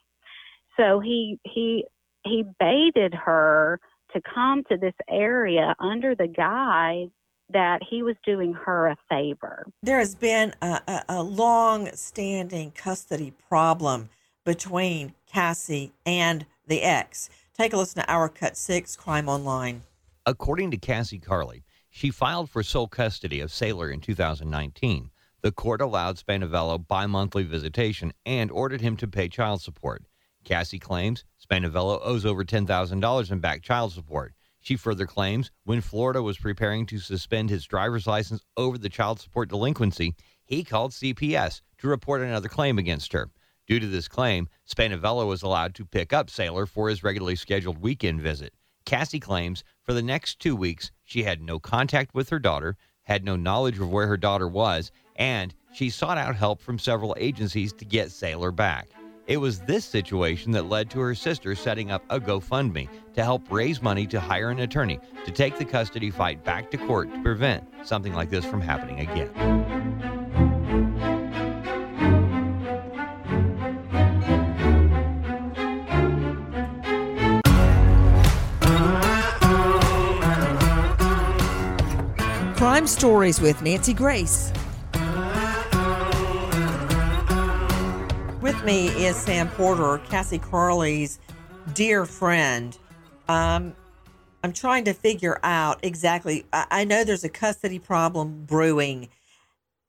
So 0.78 1.00
he 1.00 1.38
he 1.44 1.84
he 2.24 2.44
baited 2.58 3.14
her 3.14 3.78
to 4.14 4.20
come 4.34 4.62
to 4.70 4.76
this 4.76 4.94
area 5.08 5.74
under 5.78 6.14
the 6.14 6.28
guise 6.28 7.08
that 7.52 7.80
he 7.88 8.02
was 8.02 8.16
doing 8.24 8.54
her 8.54 8.88
a 8.88 8.96
favor. 9.10 9.66
There 9.82 9.98
has 9.98 10.14
been 10.14 10.54
a, 10.62 10.80
a, 10.86 11.04
a 11.08 11.22
long 11.22 11.90
standing 11.94 12.70
custody 12.70 13.32
problem 13.48 14.08
between 14.44 15.14
Cassie 15.26 15.92
and 16.04 16.46
the 16.66 16.82
ex. 16.82 17.30
Take 17.56 17.72
a 17.72 17.76
listen 17.76 18.02
to 18.02 18.10
our 18.10 18.28
Cut 18.28 18.56
6 18.56 18.96
Crime 18.96 19.28
Online. 19.28 19.82
According 20.26 20.70
to 20.70 20.76
Cassie 20.76 21.18
Carli, 21.18 21.62
she 21.90 22.10
filed 22.10 22.48
for 22.48 22.62
sole 22.62 22.88
custody 22.88 23.40
of 23.40 23.50
Saylor 23.50 23.92
in 23.92 24.00
2019. 24.00 25.10
The 25.42 25.52
court 25.52 25.80
allowed 25.80 26.16
Spanevelo 26.16 26.86
bi 26.86 27.06
monthly 27.06 27.42
visitation 27.42 28.12
and 28.24 28.50
ordered 28.50 28.80
him 28.80 28.96
to 28.98 29.08
pay 29.08 29.28
child 29.28 29.60
support. 29.60 30.04
Cassie 30.44 30.78
claims 30.78 31.24
Spanevelo 31.44 32.00
owes 32.02 32.24
over 32.24 32.44
$10,000 32.44 33.30
in 33.30 33.38
back 33.40 33.62
child 33.62 33.92
support. 33.92 34.34
She 34.60 34.76
further 34.76 35.06
claims 35.06 35.50
when 35.64 35.80
Florida 35.80 36.22
was 36.22 36.38
preparing 36.38 36.86
to 36.86 36.98
suspend 36.98 37.50
his 37.50 37.66
driver's 37.66 38.06
license 38.06 38.42
over 38.56 38.78
the 38.78 38.88
child 38.88 39.20
support 39.20 39.48
delinquency, 39.48 40.14
he 40.44 40.62
called 40.62 40.92
CPS 40.92 41.60
to 41.78 41.88
report 41.88 42.22
another 42.22 42.48
claim 42.48 42.78
against 42.78 43.12
her. 43.12 43.28
Due 43.72 43.80
to 43.80 43.86
this 43.86 44.06
claim, 44.06 44.50
Spanevelo 44.68 45.26
was 45.26 45.42
allowed 45.42 45.74
to 45.76 45.86
pick 45.86 46.12
up 46.12 46.26
Saylor 46.26 46.68
for 46.68 46.90
his 46.90 47.02
regularly 47.02 47.36
scheduled 47.36 47.78
weekend 47.78 48.20
visit. 48.20 48.52
Cassie 48.84 49.18
claims 49.18 49.64
for 49.82 49.94
the 49.94 50.02
next 50.02 50.38
two 50.38 50.54
weeks 50.54 50.90
she 51.04 51.22
had 51.22 51.40
no 51.40 51.58
contact 51.58 52.14
with 52.14 52.28
her 52.28 52.38
daughter, 52.38 52.76
had 53.04 53.24
no 53.24 53.34
knowledge 53.34 53.78
of 53.78 53.90
where 53.90 54.06
her 54.08 54.18
daughter 54.18 54.46
was, 54.46 54.92
and 55.16 55.54
she 55.72 55.88
sought 55.88 56.18
out 56.18 56.36
help 56.36 56.60
from 56.60 56.78
several 56.78 57.16
agencies 57.18 57.72
to 57.72 57.86
get 57.86 58.08
Saylor 58.08 58.54
back. 58.54 58.90
It 59.26 59.38
was 59.38 59.60
this 59.60 59.86
situation 59.86 60.52
that 60.52 60.68
led 60.68 60.90
to 60.90 61.00
her 61.00 61.14
sister 61.14 61.54
setting 61.54 61.90
up 61.90 62.04
a 62.10 62.20
GoFundMe 62.20 62.90
to 63.14 63.24
help 63.24 63.50
raise 63.50 63.80
money 63.80 64.06
to 64.08 64.20
hire 64.20 64.50
an 64.50 64.58
attorney 64.58 65.00
to 65.24 65.30
take 65.30 65.56
the 65.56 65.64
custody 65.64 66.10
fight 66.10 66.44
back 66.44 66.70
to 66.72 66.76
court 66.76 67.10
to 67.10 67.22
prevent 67.22 67.64
something 67.84 68.12
like 68.12 68.28
this 68.28 68.44
from 68.44 68.60
happening 68.60 69.00
again. 69.00 70.11
Crime 82.82 82.88
Stories 82.88 83.40
with 83.40 83.62
Nancy 83.62 83.94
Grace. 83.94 84.52
With 88.40 88.60
me 88.64 88.88
is 88.88 89.14
Sam 89.14 89.48
Porter, 89.50 89.98
Cassie 90.08 90.40
Carli's 90.40 91.20
dear 91.74 92.04
friend. 92.04 92.76
Um, 93.28 93.76
I'm 94.42 94.52
trying 94.52 94.84
to 94.86 94.94
figure 94.94 95.38
out 95.44 95.78
exactly. 95.84 96.44
I, 96.52 96.66
I 96.72 96.84
know 96.84 97.04
there's 97.04 97.22
a 97.22 97.28
custody 97.28 97.78
problem 97.78 98.46
brewing. 98.46 99.10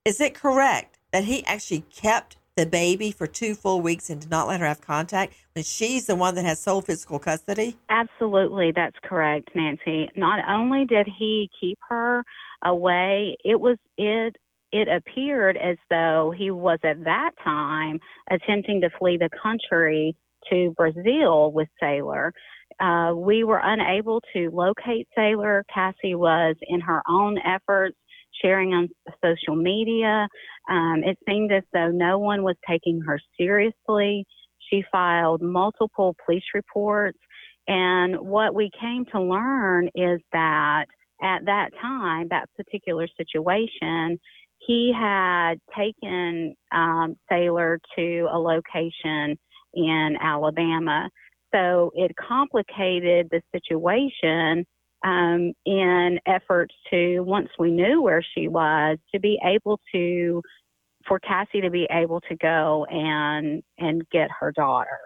Is 0.04 0.20
it 0.20 0.34
correct 0.34 0.96
that 1.10 1.24
he 1.24 1.44
actually 1.46 1.80
kept 1.92 2.36
the 2.56 2.64
baby 2.64 3.10
for 3.10 3.26
two 3.26 3.56
full 3.56 3.80
weeks 3.80 4.08
and 4.08 4.20
did 4.20 4.30
not 4.30 4.46
let 4.46 4.60
her 4.60 4.66
have 4.66 4.80
contact 4.80 5.34
when 5.54 5.64
she's 5.64 6.06
the 6.06 6.14
one 6.14 6.36
that 6.36 6.44
has 6.44 6.60
sole 6.60 6.80
physical 6.80 7.18
custody? 7.18 7.76
Absolutely, 7.90 8.70
that's 8.70 8.96
correct, 9.02 9.50
Nancy. 9.56 10.08
Not 10.14 10.48
only 10.48 10.84
did 10.84 11.08
he 11.18 11.50
keep 11.60 11.78
her 11.88 12.24
away, 12.64 13.36
it 13.44 13.58
was 13.60 13.76
it 13.96 14.36
it 14.72 14.88
appeared 14.88 15.56
as 15.56 15.76
though 15.88 16.34
he 16.36 16.50
was 16.50 16.78
at 16.84 17.04
that 17.04 17.30
time 17.42 18.00
attempting 18.30 18.80
to 18.80 18.90
flee 18.98 19.16
the 19.16 19.30
country 19.40 20.16
to 20.50 20.74
Brazil 20.76 21.52
with 21.52 21.68
Saylor. 21.82 22.32
Uh, 22.80 23.14
we 23.14 23.44
were 23.44 23.60
unable 23.62 24.20
to 24.32 24.50
locate 24.52 25.06
Saylor. 25.16 25.62
Cassie 25.72 26.16
was 26.16 26.56
in 26.62 26.80
her 26.80 27.02
own 27.08 27.38
efforts 27.38 27.96
sharing 28.42 28.72
on 28.72 28.88
social 29.24 29.54
media. 29.54 30.26
Um, 30.68 31.02
it 31.04 31.18
seemed 31.28 31.52
as 31.52 31.62
though 31.72 31.90
no 31.90 32.18
one 32.18 32.42
was 32.42 32.56
taking 32.68 33.00
her 33.06 33.20
seriously. 33.38 34.26
She 34.70 34.82
filed 34.90 35.40
multiple 35.40 36.16
police 36.24 36.44
reports. 36.52 37.18
And 37.68 38.16
what 38.16 38.54
we 38.54 38.70
came 38.80 39.04
to 39.12 39.22
learn 39.22 39.88
is 39.94 40.20
that 40.32 40.86
at 41.22 41.44
that 41.46 41.70
time, 41.80 42.28
that 42.30 42.48
particular 42.56 43.06
situation, 43.16 44.18
he 44.58 44.92
had 44.98 45.54
taken 45.76 46.54
um, 46.72 47.16
Saylor 47.30 47.78
to 47.96 48.28
a 48.32 48.38
location 48.38 49.38
in 49.74 50.16
Alabama. 50.20 51.08
So 51.54 51.90
it 51.94 52.12
complicated 52.16 53.28
the 53.30 53.40
situation 53.52 54.64
um, 55.04 55.52
in 55.66 56.18
efforts 56.26 56.74
to, 56.90 57.20
once 57.20 57.48
we 57.58 57.70
knew 57.70 58.00
where 58.02 58.24
she 58.34 58.48
was, 58.48 58.98
to 59.14 59.20
be 59.20 59.38
able 59.44 59.78
to, 59.92 60.42
for 61.06 61.18
Cassie 61.20 61.60
to 61.60 61.70
be 61.70 61.86
able 61.90 62.20
to 62.22 62.36
go 62.36 62.86
and 62.90 63.62
and 63.78 64.08
get 64.10 64.30
her 64.40 64.52
daughter. 64.52 64.98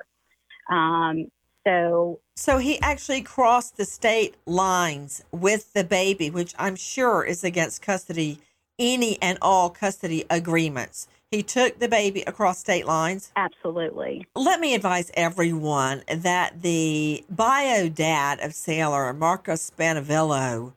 Um, 0.71 1.27
so, 1.69 2.21
so 2.35 2.59
he 2.59 2.81
actually 2.81 3.21
crossed 3.21 3.77
the 3.77 3.85
state 3.85 4.35
lines 4.47 5.23
with 5.33 5.73
the 5.75 5.85
baby, 5.85 6.31
which 6.31 6.55
I'm 6.59 6.77
sure 6.77 7.25
is 7.25 7.45
against 7.45 7.83
custody, 7.83 8.41
any 8.79 9.21
and 9.21 9.39
all 9.43 9.69
custody 9.69 10.25
agreements. 10.31 11.09
He 11.31 11.43
took 11.43 11.79
the 11.79 11.89
baby 11.89 12.23
across 12.27 12.59
state 12.59 12.87
lines. 12.87 13.33
Absolutely. 13.37 14.27
Let 14.35 14.61
me 14.61 14.75
advise 14.75 15.11
everyone 15.13 16.03
that 16.09 16.63
the 16.63 17.23
bio 17.29 17.91
dad 17.91 18.41
of 18.41 18.53
Saylor, 18.53 19.15
Marcos 19.15 19.71
Spanevelo, 19.71 20.73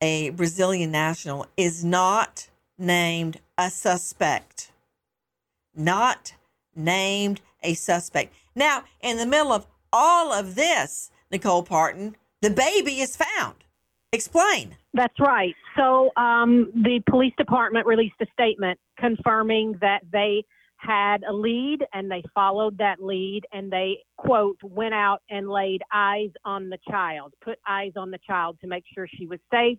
a 0.00 0.30
Brazilian 0.30 0.90
national, 0.90 1.46
is 1.58 1.84
not 1.84 2.48
named 2.78 3.40
a 3.58 3.68
suspect. 3.68 4.72
Not 5.76 6.34
named 6.74 7.42
a 7.62 7.74
suspect. 7.74 8.32
Now, 8.54 8.84
in 9.02 9.18
the 9.18 9.26
middle 9.26 9.52
of 9.52 9.66
all 9.92 10.32
of 10.32 10.54
this, 10.54 11.10
Nicole 11.30 11.62
Partin, 11.62 12.14
the 12.42 12.50
baby 12.50 13.00
is 13.00 13.16
found. 13.16 13.64
Explain. 14.12 14.76
That's 14.92 15.18
right. 15.20 15.54
So 15.76 16.10
um, 16.16 16.70
the 16.74 17.00
police 17.08 17.32
department 17.38 17.86
released 17.86 18.16
a 18.20 18.26
statement 18.32 18.78
confirming 18.98 19.76
that 19.80 20.00
they 20.12 20.44
had 20.78 21.22
a 21.28 21.32
lead 21.32 21.84
and 21.92 22.10
they 22.10 22.22
followed 22.34 22.78
that 22.78 23.02
lead 23.02 23.42
and 23.52 23.70
they, 23.70 23.98
quote, 24.16 24.56
went 24.62 24.94
out 24.94 25.20
and 25.28 25.48
laid 25.48 25.82
eyes 25.92 26.30
on 26.44 26.70
the 26.70 26.78
child, 26.90 27.34
put 27.44 27.58
eyes 27.68 27.92
on 27.96 28.10
the 28.10 28.18
child 28.26 28.58
to 28.60 28.66
make 28.66 28.84
sure 28.94 29.06
she 29.06 29.26
was 29.26 29.38
safe. 29.52 29.78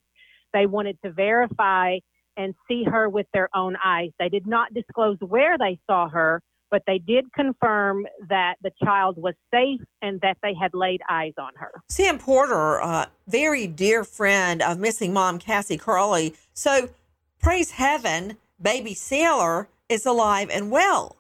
They 0.53 0.65
wanted 0.65 0.97
to 1.03 1.11
verify 1.11 1.97
and 2.37 2.53
see 2.67 2.83
her 2.83 3.09
with 3.09 3.25
their 3.33 3.49
own 3.55 3.75
eyes. 3.83 4.11
They 4.19 4.29
did 4.29 4.47
not 4.47 4.73
disclose 4.73 5.17
where 5.19 5.57
they 5.57 5.79
saw 5.87 6.07
her, 6.09 6.41
but 6.71 6.81
they 6.87 6.97
did 6.97 7.31
confirm 7.33 8.07
that 8.29 8.55
the 8.63 8.71
child 8.83 9.17
was 9.17 9.35
safe 9.53 9.81
and 10.01 10.19
that 10.21 10.37
they 10.41 10.53
had 10.59 10.73
laid 10.73 11.01
eyes 11.09 11.33
on 11.37 11.51
her. 11.55 11.71
Sam 11.89 12.17
Porter, 12.17 12.81
uh, 12.81 13.05
very 13.27 13.67
dear 13.67 14.03
friend 14.03 14.61
of 14.61 14.79
missing 14.79 15.13
mom 15.13 15.37
Cassie 15.37 15.77
Carli. 15.77 16.35
So 16.53 16.89
praise 17.39 17.71
heaven, 17.71 18.37
baby 18.59 18.95
Saylor 18.95 19.67
is 19.89 20.05
alive 20.05 20.49
and 20.51 20.71
well. 20.71 21.17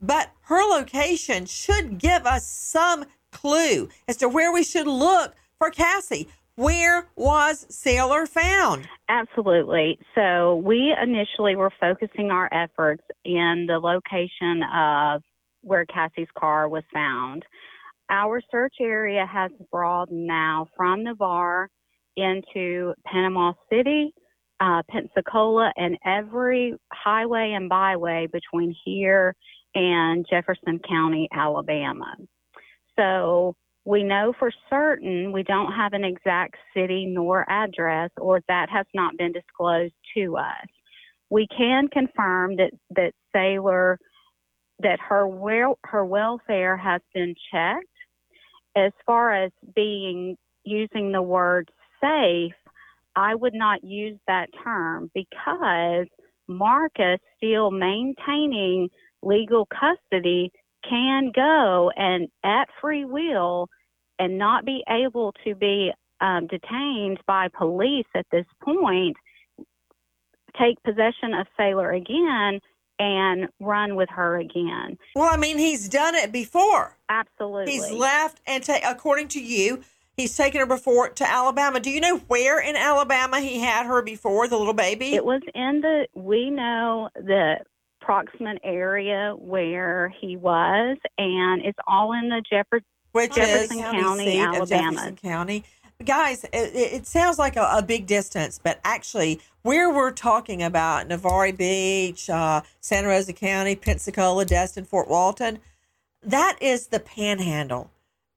But 0.00 0.30
her 0.42 0.62
location 0.62 1.46
should 1.46 1.98
give 1.98 2.26
us 2.26 2.46
some 2.46 3.04
clue 3.30 3.88
as 4.08 4.16
to 4.18 4.28
where 4.28 4.52
we 4.52 4.64
should 4.64 4.86
look 4.86 5.34
for 5.58 5.70
Cassie. 5.70 6.28
Where 6.56 7.06
was 7.16 7.66
Saylor 7.66 8.26
found? 8.26 8.88
Absolutely. 9.10 9.98
So 10.14 10.56
we 10.56 10.94
initially 11.00 11.54
were 11.54 11.70
focusing 11.78 12.30
our 12.30 12.48
efforts 12.50 13.02
in 13.26 13.66
the 13.68 13.78
location 13.78 14.62
of 14.74 15.22
where 15.60 15.84
Cassie's 15.84 16.28
car 16.38 16.70
was 16.70 16.82
found. 16.94 17.44
Our 18.08 18.40
search 18.50 18.76
area 18.80 19.26
has 19.30 19.50
broadened 19.70 20.26
now 20.26 20.68
from 20.74 21.04
Navarre 21.04 21.68
into 22.16 22.94
Panama 23.04 23.52
City, 23.70 24.14
uh, 24.58 24.82
Pensacola, 24.90 25.72
and 25.76 25.98
every 26.06 26.74
highway 26.90 27.52
and 27.54 27.68
byway 27.68 28.28
between 28.32 28.74
here 28.82 29.34
and 29.74 30.24
Jefferson 30.30 30.80
County, 30.88 31.28
Alabama. 31.34 32.16
So 32.98 33.54
we 33.86 34.02
know 34.02 34.34
for 34.36 34.50
certain 34.68 35.32
we 35.32 35.44
don't 35.44 35.72
have 35.72 35.92
an 35.92 36.04
exact 36.04 36.56
city 36.74 37.06
nor 37.06 37.48
address, 37.48 38.10
or 38.18 38.42
that 38.48 38.68
has 38.68 38.84
not 38.92 39.16
been 39.16 39.32
disclosed 39.32 39.94
to 40.16 40.36
us. 40.36 40.66
We 41.30 41.46
can 41.56 41.88
confirm 41.88 42.56
that 42.56 42.72
that 42.96 43.12
Saylor 43.34 43.96
that 44.80 44.98
her 45.00 45.26
wel- 45.26 45.78
her 45.84 46.04
welfare 46.04 46.76
has 46.76 47.00
been 47.14 47.34
checked. 47.52 47.86
As 48.76 48.92
far 49.06 49.32
as 49.32 49.52
being 49.74 50.36
using 50.64 51.12
the 51.12 51.22
word 51.22 51.70
safe, 52.02 52.52
I 53.14 53.36
would 53.36 53.54
not 53.54 53.84
use 53.84 54.18
that 54.26 54.48
term 54.64 55.10
because 55.14 56.06
Marcus 56.48 57.20
still 57.36 57.70
maintaining 57.70 58.90
legal 59.22 59.66
custody 59.66 60.50
can 60.88 61.32
go 61.34 61.90
and 61.96 62.28
at 62.44 62.68
free 62.80 63.04
will 63.04 63.68
and 64.18 64.38
not 64.38 64.64
be 64.64 64.82
able 64.88 65.32
to 65.44 65.54
be 65.54 65.92
um, 66.20 66.46
detained 66.46 67.18
by 67.26 67.48
police 67.48 68.06
at 68.14 68.26
this 68.32 68.46
point, 68.62 69.16
take 70.58 70.82
possession 70.82 71.34
of 71.34 71.46
Saylor 71.58 71.96
again 71.96 72.60
and 72.98 73.48
run 73.60 73.94
with 73.94 74.08
her 74.10 74.38
again. 74.38 74.96
Well, 75.14 75.32
I 75.32 75.36
mean, 75.36 75.58
he's 75.58 75.88
done 75.88 76.14
it 76.14 76.32
before. 76.32 76.96
Absolutely. 77.08 77.72
He's 77.72 77.90
left 77.90 78.40
and 78.46 78.64
ta- 78.64 78.80
according 78.84 79.28
to 79.28 79.42
you, 79.42 79.82
he's 80.16 80.34
taken 80.34 80.60
her 80.60 80.66
before 80.66 81.10
to 81.10 81.30
Alabama. 81.30 81.80
Do 81.80 81.90
you 81.90 82.00
know 82.00 82.18
where 82.18 82.58
in 82.58 82.74
Alabama 82.74 83.40
he 83.40 83.60
had 83.60 83.86
her 83.86 84.00
before, 84.00 84.48
the 84.48 84.56
little 84.56 84.72
baby? 84.72 85.14
It 85.14 85.24
was 85.24 85.42
in 85.54 85.82
the 85.82 86.06
we 86.14 86.50
know 86.50 87.10
the 87.14 87.56
proximate 88.06 88.58
area 88.62 89.34
where 89.36 90.14
he 90.20 90.36
was 90.36 90.96
and 91.18 91.60
it's 91.64 91.78
all 91.88 92.12
in 92.12 92.28
the 92.28 92.40
Jefferson 92.48 92.86
Which 93.10 93.34
Jefferson 93.34 93.80
County, 93.80 94.38
of 94.38 94.54
Alabama. 94.54 94.92
Jefferson 94.92 95.16
County. 95.16 95.64
Guys, 96.04 96.44
it, 96.44 96.52
it 96.52 96.92
it 96.92 97.06
sounds 97.06 97.36
like 97.36 97.56
a, 97.56 97.68
a 97.72 97.82
big 97.82 98.06
distance, 98.06 98.60
but 98.62 98.78
actually, 98.84 99.40
where 99.62 99.90
we're 99.92 100.12
talking 100.12 100.62
about 100.62 101.08
Navarre 101.08 101.52
Beach, 101.52 102.30
uh, 102.30 102.60
Santa 102.80 103.08
Rosa 103.08 103.32
County, 103.32 103.74
Pensacola, 103.74 104.44
Destin, 104.44 104.84
Fort 104.84 105.08
Walton, 105.08 105.58
that 106.22 106.58
is 106.60 106.88
the 106.88 107.00
Panhandle. 107.00 107.90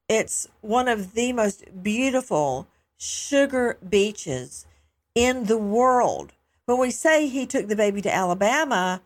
It's 0.07 0.47
one 0.61 0.87
of 0.87 1.13
the 1.13 1.31
most 1.33 1.83
beautiful 1.83 2.65
sugar 2.97 3.77
beaches 3.87 4.65
in 5.13 5.45
the 5.45 5.57
world. 5.59 6.31
When 6.65 6.79
we 6.79 6.89
say 6.89 7.27
he 7.27 7.45
took 7.45 7.67
the 7.67 7.75
baby 7.75 8.01
to 8.01 8.13
Alabama, 8.13 9.01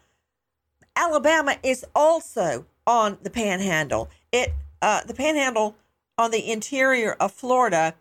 Alabama 0.95 1.57
is 1.63 1.85
also 1.95 2.65
on 2.85 3.17
the 3.21 3.29
Panhandle. 3.29 4.09
It 4.31 4.53
uh, 4.81 5.01
the 5.05 5.13
Panhandle 5.13 5.75
on 6.17 6.31
the 6.31 6.51
interior 6.51 7.13
of 7.13 7.31
Florida 7.31 7.95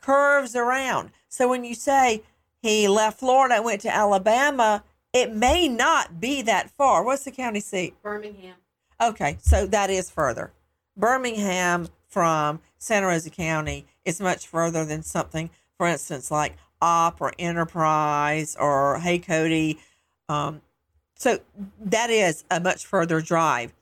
curves 0.00 0.56
around. 0.56 1.10
So 1.28 1.48
when 1.48 1.64
you 1.64 1.74
say 1.74 2.22
he 2.60 2.88
left 2.88 3.20
Florida 3.20 3.56
and 3.56 3.64
went 3.64 3.82
to 3.82 3.94
Alabama, 3.94 4.82
it 5.12 5.34
may 5.34 5.68
not 5.68 6.20
be 6.20 6.42
that 6.42 6.70
far. 6.70 7.04
What's 7.04 7.24
the 7.24 7.30
county 7.30 7.60
seat? 7.60 7.94
Birmingham. 8.02 8.56
Okay, 9.00 9.36
so 9.40 9.66
that 9.66 9.90
is 9.90 10.10
further. 10.10 10.52
Birmingham 10.96 11.88
from 12.08 12.60
Santa 12.78 13.06
Rosa 13.06 13.30
County 13.30 13.86
is 14.04 14.20
much 14.20 14.46
further 14.46 14.84
than 14.84 15.02
something, 15.02 15.50
for 15.76 15.86
instance, 15.86 16.30
like 16.30 16.56
Opp 16.80 17.20
or 17.20 17.32
Enterprise 17.38 18.56
or 18.58 18.98
Hey 18.98 19.18
Cody. 19.18 19.78
Um, 20.28 20.62
so 21.22 21.38
that 21.78 22.10
is 22.10 22.42
a 22.50 22.58
much 22.58 22.84
further 22.84 23.20
drive. 23.20 23.72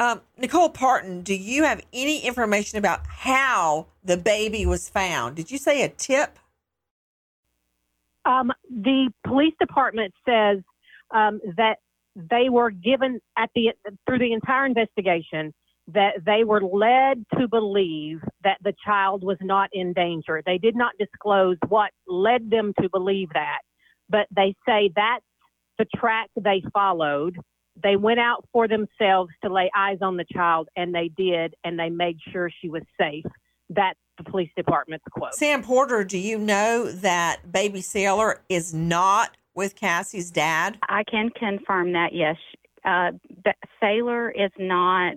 Um, 0.00 0.22
Nicole 0.36 0.70
Partin, 0.70 1.22
do 1.22 1.32
you 1.32 1.62
have 1.62 1.80
any 1.92 2.18
information 2.18 2.78
about 2.78 3.06
how 3.06 3.86
the 4.02 4.16
baby 4.16 4.66
was 4.66 4.88
found? 4.88 5.36
Did 5.36 5.52
you 5.52 5.58
say 5.58 5.82
a 5.82 5.88
tip? 5.88 6.36
Um, 8.24 8.50
the 8.68 9.08
police 9.24 9.54
department 9.60 10.14
says 10.28 10.58
um, 11.12 11.40
that 11.56 11.76
they 12.16 12.48
were 12.50 12.72
given 12.72 13.20
at 13.38 13.50
the 13.54 13.72
through 14.04 14.18
the 14.18 14.32
entire 14.32 14.66
investigation 14.66 15.54
that 15.86 16.24
they 16.26 16.42
were 16.42 16.62
led 16.62 17.24
to 17.38 17.46
believe 17.46 18.20
that 18.42 18.58
the 18.64 18.74
child 18.84 19.22
was 19.22 19.36
not 19.40 19.70
in 19.72 19.92
danger. 19.92 20.42
They 20.44 20.58
did 20.58 20.74
not 20.74 20.94
disclose 20.98 21.56
what 21.68 21.92
led 22.08 22.50
them 22.50 22.72
to 22.80 22.88
believe 22.88 23.28
that, 23.34 23.60
but 24.08 24.26
they 24.34 24.56
say 24.66 24.90
that's 24.96 25.24
the 25.78 25.86
track 25.96 26.30
they 26.40 26.62
followed. 26.72 27.36
They 27.82 27.96
went 27.96 28.20
out 28.20 28.46
for 28.52 28.68
themselves 28.68 29.32
to 29.42 29.52
lay 29.52 29.70
eyes 29.76 29.98
on 30.00 30.16
the 30.16 30.24
child, 30.32 30.68
and 30.76 30.94
they 30.94 31.10
did, 31.16 31.54
and 31.64 31.78
they 31.78 31.90
made 31.90 32.18
sure 32.32 32.48
she 32.60 32.68
was 32.68 32.82
safe. 33.00 33.24
That's 33.68 33.98
the 34.16 34.24
police 34.24 34.50
department's 34.56 35.04
quote. 35.10 35.34
Sam 35.34 35.62
Porter, 35.62 36.04
do 36.04 36.18
you 36.18 36.38
know 36.38 36.90
that 36.90 37.50
baby 37.50 37.80
Saylor 37.80 38.36
is 38.48 38.72
not 38.72 39.36
with 39.54 39.74
Cassie's 39.74 40.30
dad? 40.30 40.78
I 40.88 41.02
can 41.10 41.30
confirm 41.30 41.92
that, 41.92 42.12
yes. 42.12 42.36
Uh, 42.84 43.12
Saylor 43.82 44.30
is 44.30 44.52
not 44.58 45.14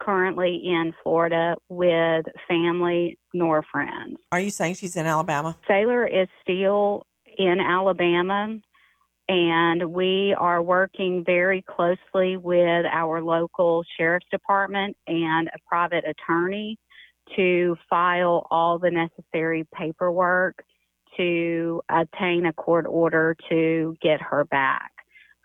currently 0.00 0.60
in 0.64 0.92
Florida 1.02 1.54
with 1.68 2.26
family 2.48 3.18
nor 3.32 3.64
friends. 3.70 4.18
Are 4.32 4.40
you 4.40 4.50
saying 4.50 4.74
she's 4.74 4.96
in 4.96 5.06
Alabama? 5.06 5.56
Saylor 5.68 6.06
is 6.06 6.28
still 6.42 7.06
in 7.38 7.60
Alabama, 7.60 8.58
and 9.28 9.92
we 9.92 10.34
are 10.38 10.62
working 10.62 11.24
very 11.24 11.62
closely 11.62 12.36
with 12.36 12.84
our 12.86 13.22
local 13.22 13.82
sheriff's 13.96 14.26
department 14.30 14.96
and 15.06 15.48
a 15.48 15.58
private 15.66 16.04
attorney 16.06 16.78
to 17.36 17.76
file 17.88 18.46
all 18.50 18.78
the 18.78 18.90
necessary 18.90 19.66
paperwork 19.74 20.62
to 21.16 21.80
obtain 21.88 22.46
a 22.46 22.52
court 22.52 22.86
order 22.88 23.34
to 23.48 23.96
get 24.02 24.20
her 24.20 24.44
back. 24.44 24.90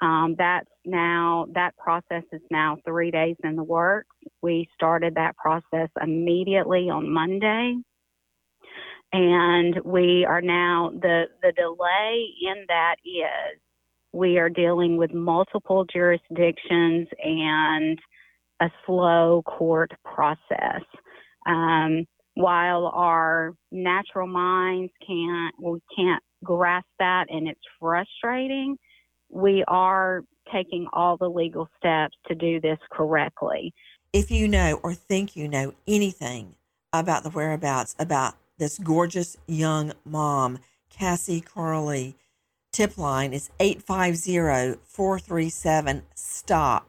Um, 0.01 0.35
that's 0.37 0.69
now, 0.85 1.47
that 1.53 1.77
process 1.77 2.23
is 2.31 2.41
now 2.51 2.77
three 2.85 3.11
days 3.11 3.35
in 3.43 3.55
the 3.55 3.63
works. 3.63 4.15
We 4.41 4.67
started 4.73 5.15
that 5.15 5.37
process 5.37 5.89
immediately 6.01 6.89
on 6.89 7.09
Monday. 7.09 7.75
And 9.11 9.79
we 9.83 10.25
are 10.25 10.41
now, 10.41 10.91
the, 10.93 11.25
the 11.41 11.51
delay 11.53 12.27
in 12.41 12.65
that 12.67 12.95
is 13.05 13.59
we 14.11 14.37
are 14.37 14.49
dealing 14.49 14.97
with 14.97 15.13
multiple 15.13 15.85
jurisdictions 15.91 17.07
and 17.23 17.99
a 18.61 18.69
slow 18.85 19.43
court 19.45 19.91
process. 20.03 20.83
Um, 21.45 22.05
while 22.33 22.87
our 22.93 23.53
natural 23.71 24.27
minds 24.27 24.91
can't, 25.05 25.55
we 25.61 25.79
can't 25.95 26.23
grasp 26.43 26.87
that 26.99 27.25
and 27.29 27.47
it's 27.47 27.59
frustrating, 27.79 28.77
we 29.29 29.63
are 29.67 30.23
taking 30.51 30.87
all 30.93 31.17
the 31.17 31.29
legal 31.29 31.67
steps 31.77 32.15
to 32.27 32.35
do 32.35 32.59
this 32.59 32.79
correctly. 32.91 33.73
If 34.11 34.31
you 34.31 34.47
know 34.47 34.79
or 34.81 34.93
think 34.93 35.35
you 35.35 35.47
know 35.47 35.73
anything 35.87 36.55
about 36.91 37.23
the 37.23 37.29
whereabouts 37.29 37.95
about 37.99 38.35
this 38.57 38.79
gorgeous 38.79 39.37
young 39.47 39.93
mom, 40.03 40.59
Cassie 40.89 41.41
Carli, 41.41 42.15
tip 42.71 42.97
line 42.97 43.33
is 43.33 43.49
850 43.59 44.79
437 44.83 46.03
STOP. 46.15 46.85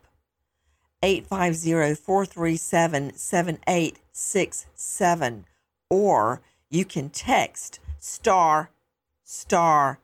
850 1.02 1.94
437 1.94 3.16
7867. 3.16 5.44
Or 5.88 6.42
you 6.68 6.84
can 6.84 7.08
text 7.10 7.80
star 7.98 8.70
star 9.24 9.98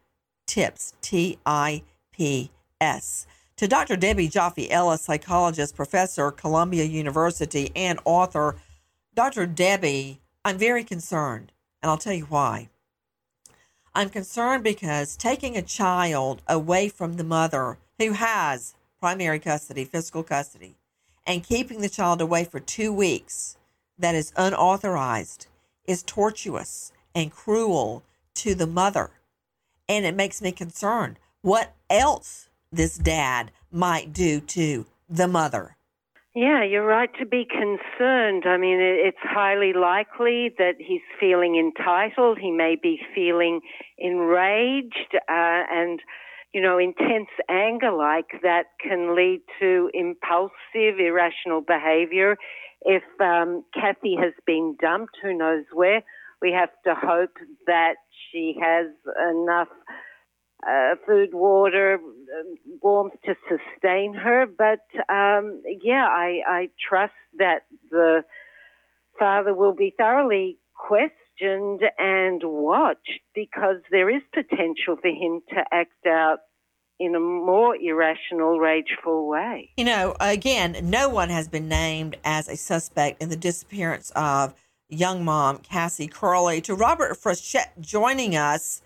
tips, 0.46 0.94
T 1.00 1.38
I 1.44 1.82
P 2.12 2.50
S. 2.80 3.26
To 3.56 3.66
Dr. 3.66 3.96
Debbie 3.96 4.28
Joffe 4.28 4.70
Ellis, 4.70 5.02
psychologist, 5.02 5.74
professor, 5.74 6.30
Columbia 6.30 6.84
University, 6.84 7.72
and 7.74 7.98
author. 8.04 8.56
Dr. 9.14 9.46
Debbie, 9.46 10.20
I'm 10.44 10.58
very 10.58 10.84
concerned, 10.84 11.52
and 11.82 11.90
I'll 11.90 11.96
tell 11.96 12.12
you 12.12 12.26
why. 12.26 12.68
I'm 13.96 14.10
concerned 14.10 14.62
because 14.62 15.16
taking 15.16 15.56
a 15.56 15.62
child 15.62 16.42
away 16.46 16.90
from 16.90 17.14
the 17.14 17.24
mother 17.24 17.78
who 17.98 18.12
has 18.12 18.74
primary 19.00 19.38
custody, 19.38 19.86
physical 19.86 20.22
custody, 20.22 20.74
and 21.26 21.42
keeping 21.42 21.80
the 21.80 21.88
child 21.88 22.20
away 22.20 22.44
for 22.44 22.60
two 22.60 22.92
weeks 22.92 23.56
that 23.98 24.14
is 24.14 24.34
unauthorized 24.36 25.46
is 25.86 26.02
tortuous 26.02 26.92
and 27.14 27.32
cruel 27.32 28.02
to 28.34 28.54
the 28.54 28.66
mother. 28.66 29.12
And 29.88 30.04
it 30.04 30.14
makes 30.14 30.42
me 30.42 30.52
concerned 30.52 31.18
what 31.40 31.72
else 31.88 32.50
this 32.70 32.98
dad 32.98 33.50
might 33.72 34.12
do 34.12 34.40
to 34.40 34.84
the 35.08 35.26
mother. 35.26 35.75
Yeah, 36.36 36.62
you're 36.62 36.84
right 36.84 37.08
to 37.18 37.24
be 37.24 37.46
concerned. 37.48 38.44
I 38.44 38.58
mean, 38.58 38.78
it's 38.78 39.16
highly 39.22 39.72
likely 39.72 40.50
that 40.58 40.74
he's 40.78 41.00
feeling 41.18 41.56
entitled. 41.56 42.36
He 42.38 42.50
may 42.50 42.76
be 42.80 43.00
feeling 43.14 43.60
enraged 43.96 45.14
uh, 45.14 45.64
and, 45.72 45.98
you 46.52 46.60
know, 46.60 46.76
intense 46.76 47.30
anger 47.48 47.90
like 47.90 48.42
that 48.42 48.64
can 48.86 49.16
lead 49.16 49.40
to 49.60 49.90
impulsive, 49.94 51.00
irrational 51.00 51.62
behavior. 51.62 52.36
If 52.82 53.02
um, 53.18 53.64
Kathy 53.72 54.16
has 54.20 54.34
been 54.46 54.76
dumped, 54.78 55.16
who 55.22 55.32
knows 55.32 55.64
where, 55.72 56.02
we 56.42 56.52
have 56.52 56.68
to 56.84 56.94
hope 56.94 57.32
that 57.66 57.94
she 58.30 58.56
has 58.60 58.88
enough 59.32 59.68
uh, 60.66 60.94
food, 61.06 61.30
water, 61.32 61.94
um, 61.94 62.54
warmth 62.82 63.14
to 63.24 63.34
sustain 63.48 64.14
her. 64.14 64.46
But 64.46 64.84
um, 65.12 65.62
yeah, 65.82 66.06
I, 66.06 66.40
I 66.46 66.68
trust 66.88 67.14
that 67.38 67.62
the 67.90 68.24
father 69.18 69.54
will 69.54 69.74
be 69.74 69.94
thoroughly 69.96 70.58
questioned 70.74 71.82
and 71.98 72.42
watched 72.44 73.20
because 73.34 73.76
there 73.90 74.10
is 74.10 74.22
potential 74.32 74.96
for 75.00 75.08
him 75.08 75.40
to 75.50 75.64
act 75.72 76.06
out 76.06 76.38
in 76.98 77.14
a 77.14 77.20
more 77.20 77.76
irrational, 77.76 78.58
rageful 78.58 79.26
way. 79.26 79.70
You 79.76 79.84
know, 79.84 80.16
again, 80.18 80.78
no 80.82 81.08
one 81.08 81.28
has 81.28 81.48
been 81.48 81.68
named 81.68 82.16
as 82.24 82.48
a 82.48 82.56
suspect 82.56 83.22
in 83.22 83.28
the 83.28 83.36
disappearance 83.36 84.10
of 84.16 84.54
young 84.88 85.24
mom 85.24 85.58
Cassie 85.58 86.08
Carli. 86.08 86.62
To 86.62 86.74
Robert 86.74 87.18
Frechette 87.18 87.80
joining 87.80 88.34
us, 88.34 88.80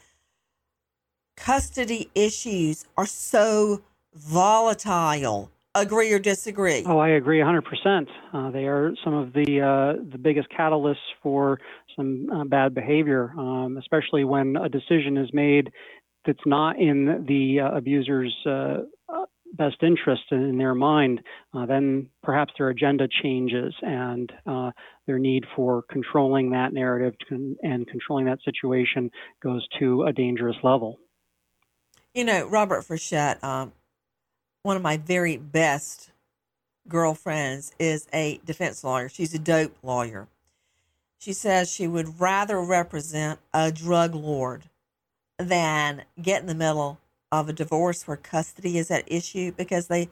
custody 1.40 2.10
issues 2.14 2.86
are 2.96 3.06
so 3.06 3.82
volatile. 4.14 5.50
Agree 5.74 6.12
or 6.12 6.18
disagree? 6.18 6.82
Oh, 6.84 6.98
I 6.98 7.10
agree 7.10 7.38
100%. 7.38 8.06
Uh, 8.32 8.50
they 8.50 8.66
are 8.66 8.92
some 9.04 9.14
of 9.14 9.32
the 9.32 9.60
uh, 9.60 10.02
the 10.10 10.18
biggest 10.18 10.48
catalysts 10.50 10.96
for 11.22 11.60
some 11.96 12.28
uh, 12.32 12.44
bad 12.44 12.74
behavior, 12.74 13.32
um, 13.38 13.76
especially 13.78 14.24
when 14.24 14.56
a 14.56 14.68
decision 14.68 15.16
is 15.16 15.30
made 15.32 15.70
that's 16.26 16.44
not 16.44 16.78
in 16.78 17.24
the 17.28 17.60
uh, 17.60 17.78
abuser's 17.78 18.34
uh, 18.46 18.78
best 19.54 19.76
interest 19.82 20.22
in 20.30 20.58
their 20.58 20.74
mind, 20.74 21.20
uh, 21.54 21.66
then 21.66 22.08
perhaps 22.22 22.52
their 22.58 22.68
agenda 22.68 23.06
changes 23.22 23.74
and 23.82 24.32
uh, 24.46 24.70
their 25.06 25.18
need 25.18 25.44
for 25.56 25.82
controlling 25.90 26.50
that 26.50 26.72
narrative 26.72 27.14
and 27.30 27.86
controlling 27.88 28.26
that 28.26 28.38
situation 28.44 29.10
goes 29.42 29.66
to 29.78 30.04
a 30.04 30.12
dangerous 30.12 30.56
level. 30.62 30.98
You 32.14 32.24
know, 32.24 32.48
Robert 32.48 32.82
Frechette, 32.82 33.42
um, 33.44 33.72
one 34.62 34.76
of 34.76 34.82
my 34.82 34.96
very 34.96 35.36
best 35.36 36.10
girlfriends, 36.88 37.72
is 37.78 38.08
a 38.12 38.40
defense 38.44 38.82
lawyer. 38.82 39.08
She's 39.08 39.32
a 39.32 39.38
dope 39.38 39.76
lawyer. 39.82 40.26
She 41.18 41.32
says 41.32 41.70
she 41.70 41.86
would 41.86 42.20
rather 42.20 42.60
represent 42.60 43.38
a 43.54 43.70
drug 43.70 44.14
lord 44.14 44.64
than 45.38 46.04
get 46.20 46.40
in 46.40 46.48
the 46.48 46.54
middle 46.54 46.98
of 47.30 47.48
a 47.48 47.52
divorce 47.52 48.08
where 48.08 48.16
custody 48.16 48.76
is 48.76 48.90
at 48.90 49.04
issue 49.06 49.52
because 49.52 49.86
they 49.86 50.08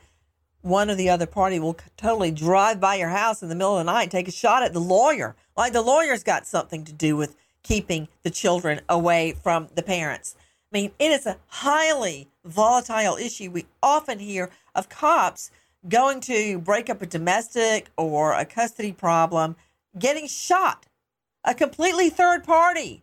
one 0.60 0.90
or 0.90 0.94
the 0.94 1.08
other 1.08 1.26
party 1.26 1.58
will 1.58 1.76
totally 1.96 2.30
drive 2.30 2.80
by 2.80 2.94
your 2.94 3.08
house 3.08 3.42
in 3.42 3.48
the 3.48 3.54
middle 3.54 3.78
of 3.78 3.84
the 3.84 3.92
night 3.92 4.10
take 4.10 4.28
a 4.28 4.32
shot 4.32 4.62
at 4.62 4.72
the 4.72 4.80
lawyer 4.80 5.36
like 5.56 5.72
the 5.72 5.82
lawyer's 5.82 6.24
got 6.24 6.46
something 6.46 6.84
to 6.84 6.92
do 6.92 7.16
with 7.16 7.36
keeping 7.62 8.08
the 8.22 8.30
children 8.30 8.80
away 8.88 9.34
from 9.42 9.68
the 9.74 9.82
parents 9.82 10.34
i 10.72 10.78
mean 10.78 10.92
it 10.98 11.10
is 11.10 11.26
a 11.26 11.38
highly 11.48 12.28
volatile 12.44 13.16
issue 13.16 13.50
we 13.50 13.66
often 13.82 14.18
hear 14.18 14.50
of 14.74 14.88
cops 14.88 15.50
going 15.88 16.20
to 16.20 16.58
break 16.58 16.90
up 16.90 17.02
a 17.02 17.06
domestic 17.06 17.90
or 17.96 18.32
a 18.32 18.44
custody 18.44 18.92
problem 18.92 19.56
getting 19.98 20.26
shot 20.26 20.86
a 21.44 21.54
completely 21.54 22.10
third 22.10 22.44
party 22.44 23.02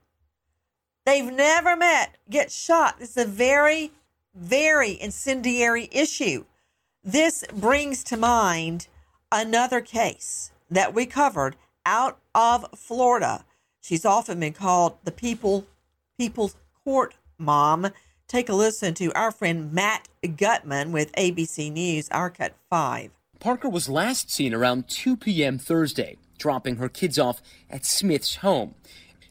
they've 1.06 1.32
never 1.32 1.76
met 1.76 2.18
get 2.30 2.52
shot 2.52 2.96
it's 3.00 3.18
a 3.18 3.26
very 3.26 3.92
very 4.36 5.00
incendiary 5.02 5.90
issue. 5.92 6.46
This 7.04 7.44
brings 7.54 8.04
to 8.06 8.18
mind 8.18 8.88
another 9.32 9.82
case 9.82 10.52
that 10.70 10.94
we 10.94 11.06
covered 11.06 11.56
out 11.86 12.20
of 12.34 12.66
Florida. 12.76 13.46
She's 13.82 14.06
often 14.06 14.40
been 14.40 14.54
called 14.54 14.98
the 15.04 15.12
people 15.12 15.66
people's 16.18 16.56
court 16.84 17.16
mom. 17.38 17.88
Take 18.28 18.50
a 18.50 18.54
listen 18.54 18.94
to 18.96 19.14
our 19.14 19.32
friend 19.32 19.72
Matt 19.72 20.08
Gutman 20.36 20.92
with 20.92 21.12
ABC 21.14 21.72
News, 21.72 22.10
our 22.10 22.30
cut 22.30 22.56
5. 22.70 23.12
Parker 23.40 23.70
was 23.70 23.90
last 23.90 24.32
seen 24.32 24.54
around 24.54 24.88
2 24.88 25.18
p.m. 25.18 25.60
Thursday, 25.60 26.18
dropping 26.40 26.78
her 26.78 26.90
kids 26.90 27.20
off 27.20 27.42
at 27.70 27.86
Smith's 27.86 28.38
home. 28.38 28.76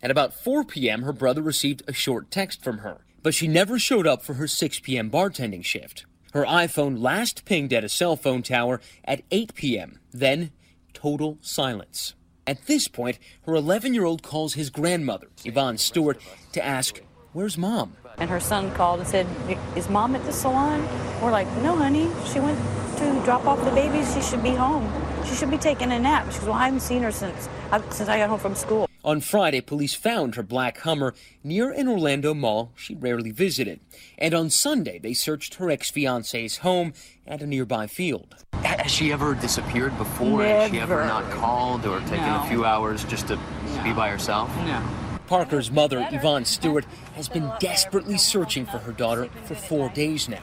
At 0.02 0.10
about 0.10 0.34
4 0.34 0.64
p.m., 0.64 1.02
her 1.02 1.12
brother 1.12 1.42
received 1.42 1.82
a 1.88 1.92
short 1.92 2.30
text 2.30 2.62
from 2.62 2.78
her 2.78 3.00
but 3.24 3.34
she 3.34 3.48
never 3.48 3.78
showed 3.78 4.06
up 4.06 4.22
for 4.22 4.34
her 4.34 4.46
6 4.46 4.80
p.m. 4.80 5.10
bartending 5.10 5.64
shift. 5.64 6.04
Her 6.34 6.44
iPhone 6.44 7.00
last 7.00 7.44
pinged 7.44 7.72
at 7.72 7.82
a 7.82 7.88
cell 7.88 8.16
phone 8.16 8.42
tower 8.42 8.80
at 9.04 9.22
8 9.32 9.54
p.m., 9.54 9.98
then 10.12 10.52
total 10.92 11.38
silence. 11.40 12.14
At 12.46 12.66
this 12.66 12.86
point, 12.86 13.18
her 13.46 13.54
11 13.54 13.94
year 13.94 14.04
old 14.04 14.22
calls 14.22 14.54
his 14.54 14.68
grandmother, 14.68 15.28
Yvonne 15.44 15.78
Stewart, 15.78 16.20
to 16.52 16.64
ask, 16.64 17.00
Where's 17.34 17.58
mom? 17.58 17.96
And 18.18 18.30
her 18.30 18.38
son 18.38 18.70
called 18.74 19.00
and 19.00 19.08
said, 19.08 19.26
Is 19.74 19.90
mom 19.90 20.14
at 20.14 20.24
the 20.24 20.32
salon? 20.32 20.80
We're 21.20 21.32
like, 21.32 21.48
No, 21.58 21.74
honey. 21.74 22.08
She 22.32 22.38
went 22.38 22.56
to 22.98 23.20
drop 23.24 23.44
off 23.44 23.62
the 23.64 23.72
babies. 23.72 24.14
She 24.14 24.22
should 24.22 24.40
be 24.42 24.50
home. 24.50 24.88
She 25.26 25.34
should 25.34 25.50
be 25.50 25.58
taking 25.58 25.90
a 25.90 25.98
nap. 25.98 26.30
She 26.30 26.38
goes, 26.38 26.46
Well, 26.48 26.54
I 26.54 26.66
haven't 26.66 26.80
seen 26.80 27.02
her 27.02 27.10
since, 27.10 27.48
uh, 27.72 27.82
since 27.90 28.08
I 28.08 28.18
got 28.18 28.28
home 28.28 28.38
from 28.38 28.54
school. 28.54 28.88
On 29.04 29.20
Friday, 29.20 29.60
police 29.60 29.94
found 29.94 30.36
her 30.36 30.44
black 30.44 30.78
Hummer 30.78 31.12
near 31.42 31.72
an 31.72 31.88
Orlando 31.88 32.34
mall 32.34 32.70
she 32.76 32.94
rarely 32.94 33.32
visited. 33.32 33.80
And 34.16 34.32
on 34.32 34.48
Sunday, 34.48 35.00
they 35.00 35.12
searched 35.12 35.56
her 35.56 35.68
ex 35.70 35.90
fiance's 35.90 36.58
home 36.58 36.92
at 37.26 37.42
a 37.42 37.46
nearby 37.48 37.88
field. 37.88 38.36
Has 38.62 38.92
she 38.92 39.12
ever 39.12 39.34
disappeared 39.34 39.98
before? 39.98 40.38
Never. 40.38 40.44
Has 40.46 40.70
she 40.70 40.78
ever 40.78 41.04
not 41.04 41.28
called 41.32 41.84
or 41.84 41.98
taken 42.02 42.18
No. 42.18 42.42
a 42.44 42.48
few 42.48 42.64
hours 42.64 43.04
just 43.04 43.26
to 43.26 43.36
be 43.82 43.92
by 43.92 44.08
herself? 44.08 44.54
No. 44.58 44.80
Parker's 45.26 45.70
mother, 45.70 46.06
Yvonne 46.10 46.44
Stewart, 46.44 46.84
has 47.14 47.28
been 47.28 47.50
desperately 47.60 48.18
searching 48.18 48.66
for 48.66 48.78
her 48.78 48.92
daughter 48.92 49.28
for 49.44 49.54
four 49.54 49.88
days 49.88 50.28
now. 50.28 50.42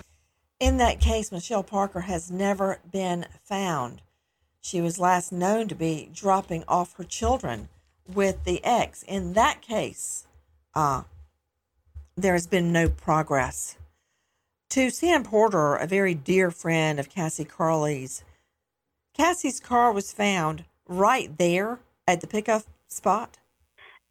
In 0.59 0.77
that 0.77 0.99
case, 0.99 1.31
Michelle 1.31 1.63
Parker 1.63 2.01
has 2.01 2.29
never 2.29 2.79
been 2.91 3.25
found. 3.43 4.01
She 4.61 4.79
was 4.79 4.99
last 4.99 5.31
known 5.31 5.67
to 5.69 5.75
be 5.75 6.09
dropping 6.13 6.63
off 6.67 6.95
her 6.97 7.03
children 7.03 7.69
with 8.07 8.43
the 8.43 8.63
ex. 8.63 9.03
In 9.03 9.33
that 9.33 9.61
case, 9.61 10.27
uh, 10.75 11.03
there 12.15 12.33
has 12.33 12.47
been 12.47 12.71
no 12.71 12.89
progress. 12.89 13.77
To 14.69 14.89
Sam 14.89 15.23
Porter, 15.23 15.75
a 15.75 15.87
very 15.87 16.13
dear 16.13 16.51
friend 16.51 16.99
of 16.99 17.09
Cassie 17.09 17.43
Carli's, 17.43 18.23
Cassie's 19.13 19.59
car 19.59 19.91
was 19.91 20.13
found 20.13 20.63
right 20.87 21.37
there 21.37 21.79
at 22.07 22.21
the 22.21 22.27
pickup 22.27 22.63
spot. 22.87 23.37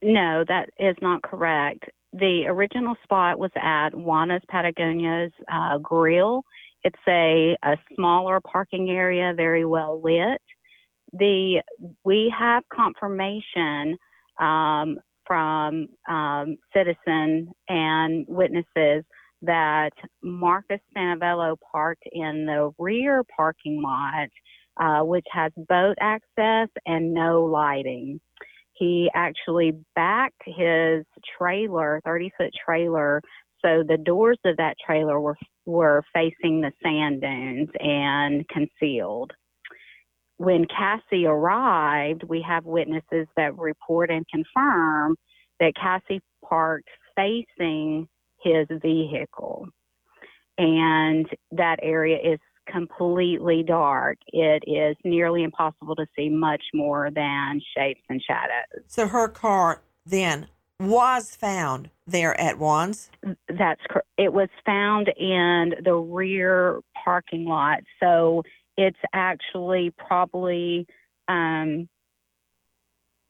No, 0.03 0.45
that 0.49 0.71
is 0.79 0.97
not 1.03 1.23
correct. 1.23 1.85
The 2.13 2.45
original 2.49 2.97
spot 3.05 3.39
was 3.39 3.51
at 3.57 3.91
Juana's 3.91 4.43
Patagonia's 4.49 5.33
uh, 5.53 5.79
Grill. 5.79 6.43
It's 6.83 6.99
a, 7.07 7.57
a 7.63 7.77
smaller 7.95 8.41
parking 8.41 8.91
area, 8.91 9.35
very 9.37 9.65
well 9.65 10.01
lit. 10.03 10.41
The 11.13 11.63
we 12.05 12.33
have 12.37 12.63
confirmation 12.73 13.97
um, 14.41 14.99
from 15.27 15.89
um, 16.09 16.57
citizen 16.75 17.53
and 17.69 18.25
witnesses 18.29 19.05
that 19.43 19.91
Marcus 20.23 20.81
Spanevelo 20.97 21.57
parked 21.73 22.05
in 22.13 22.47
the 22.47 22.73
rear 22.79 23.23
parking 23.37 23.83
lot, 23.83 24.29
uh, 24.81 25.05
which 25.05 25.27
has 25.33 25.53
boat 25.57 25.97
access 26.01 26.69
and 26.87 27.13
no 27.13 27.45
lighting 27.45 28.21
he 28.81 29.11
actually 29.15 29.73
backed 29.95 30.43
his 30.47 31.05
trailer, 31.39 32.01
30 32.05 32.33
foot 32.39 32.51
trailer, 32.65 33.21
so 33.63 33.85
the 33.87 33.99
doors 33.99 34.39
of 34.47 34.57
that 34.57 34.77
trailer 34.85 35.21
were 35.21 35.37
were 35.67 36.03
facing 36.15 36.63
the 36.63 36.73
sand 36.83 37.21
dunes 37.21 37.69
and 37.79 38.49
concealed. 38.49 39.33
When 40.39 40.65
Cassie 40.67 41.27
arrived, 41.27 42.25
we 42.25 42.43
have 42.49 42.65
witnesses 42.65 43.29
that 43.37 43.57
report 43.59 44.11
and 44.11 44.25
confirm 44.33 45.17
that 45.61 45.75
Cassie 45.75 46.23
parked 46.43 46.89
facing 47.15 48.09
his 48.43 48.67
vehicle. 48.83 49.69
And 50.57 51.27
that 51.53 51.81
area 51.83 52.17
is 52.17 52.41
completely 52.71 53.63
dark. 53.63 54.19
It 54.29 54.63
is 54.67 54.97
nearly 55.05 55.43
impossible 55.43 55.97
to 55.97 56.07
see 56.17 56.29
much 56.29 56.63
more 56.75 57.11
than 57.11 57.61
shapes 57.77 58.03
and 58.09 58.23
shadows. 58.23 58.85
So 58.87 59.07
her 59.09 59.29
car 59.29 59.83
then 60.07 60.47
was 60.81 61.37
found 61.37 61.91
there 62.07 62.39
at 62.41 62.59
Juan's. 62.59 63.11
That's 63.49 63.83
correct. 63.89 64.09
it 64.17 64.33
was 64.33 64.49
found 64.65 65.09
in 65.17 65.75
the 65.85 65.95
rear 65.95 66.81
parking 67.05 67.45
lot. 67.45 67.81
So 68.03 68.43
it's 68.77 68.99
actually 69.13 69.93
probably 69.99 70.87
um, 71.29 71.89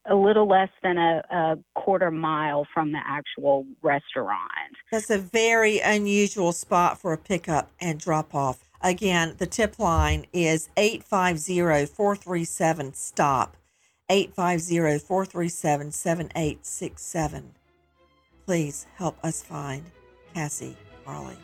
a 0.09 0.15
little 0.15 0.49
less 0.49 0.71
than 0.83 0.97
a, 0.97 1.23
a 1.31 1.59
quarter 1.75 2.11
mile 2.11 2.67
from 2.73 2.93
the 2.93 3.01
actual 3.05 3.67
restaurant. 3.83 4.77
That's 4.91 5.11
a 5.11 5.19
very 5.19 5.81
unusual 5.81 6.53
spot 6.53 6.99
for 6.99 7.13
a 7.13 7.19
pickup 7.19 7.71
and 7.81 7.99
drop 7.99 8.35
off. 8.35 8.70
Again, 8.83 9.35
the 9.39 9.47
tip 9.47 9.79
line 9.79 10.27
is 10.33 10.69
850 10.77 11.87
437 11.87 12.95
STOP. 12.95 13.57
850 14.09 14.99
437 15.07 15.93
7867. 15.93 17.55
Please 18.47 18.87
help 18.97 19.17
us 19.25 19.43
find 19.43 19.85
Cassie 20.35 20.77
Carli. 21.07 21.37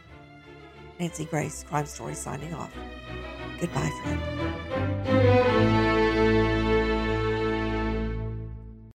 Nancy 0.98 1.26
Grace, 1.26 1.62
Crime 1.68 1.86
Story, 1.86 2.14
signing 2.14 2.54
off. 2.54 2.72
Goodbye, 3.60 3.90
friend. 4.02 5.55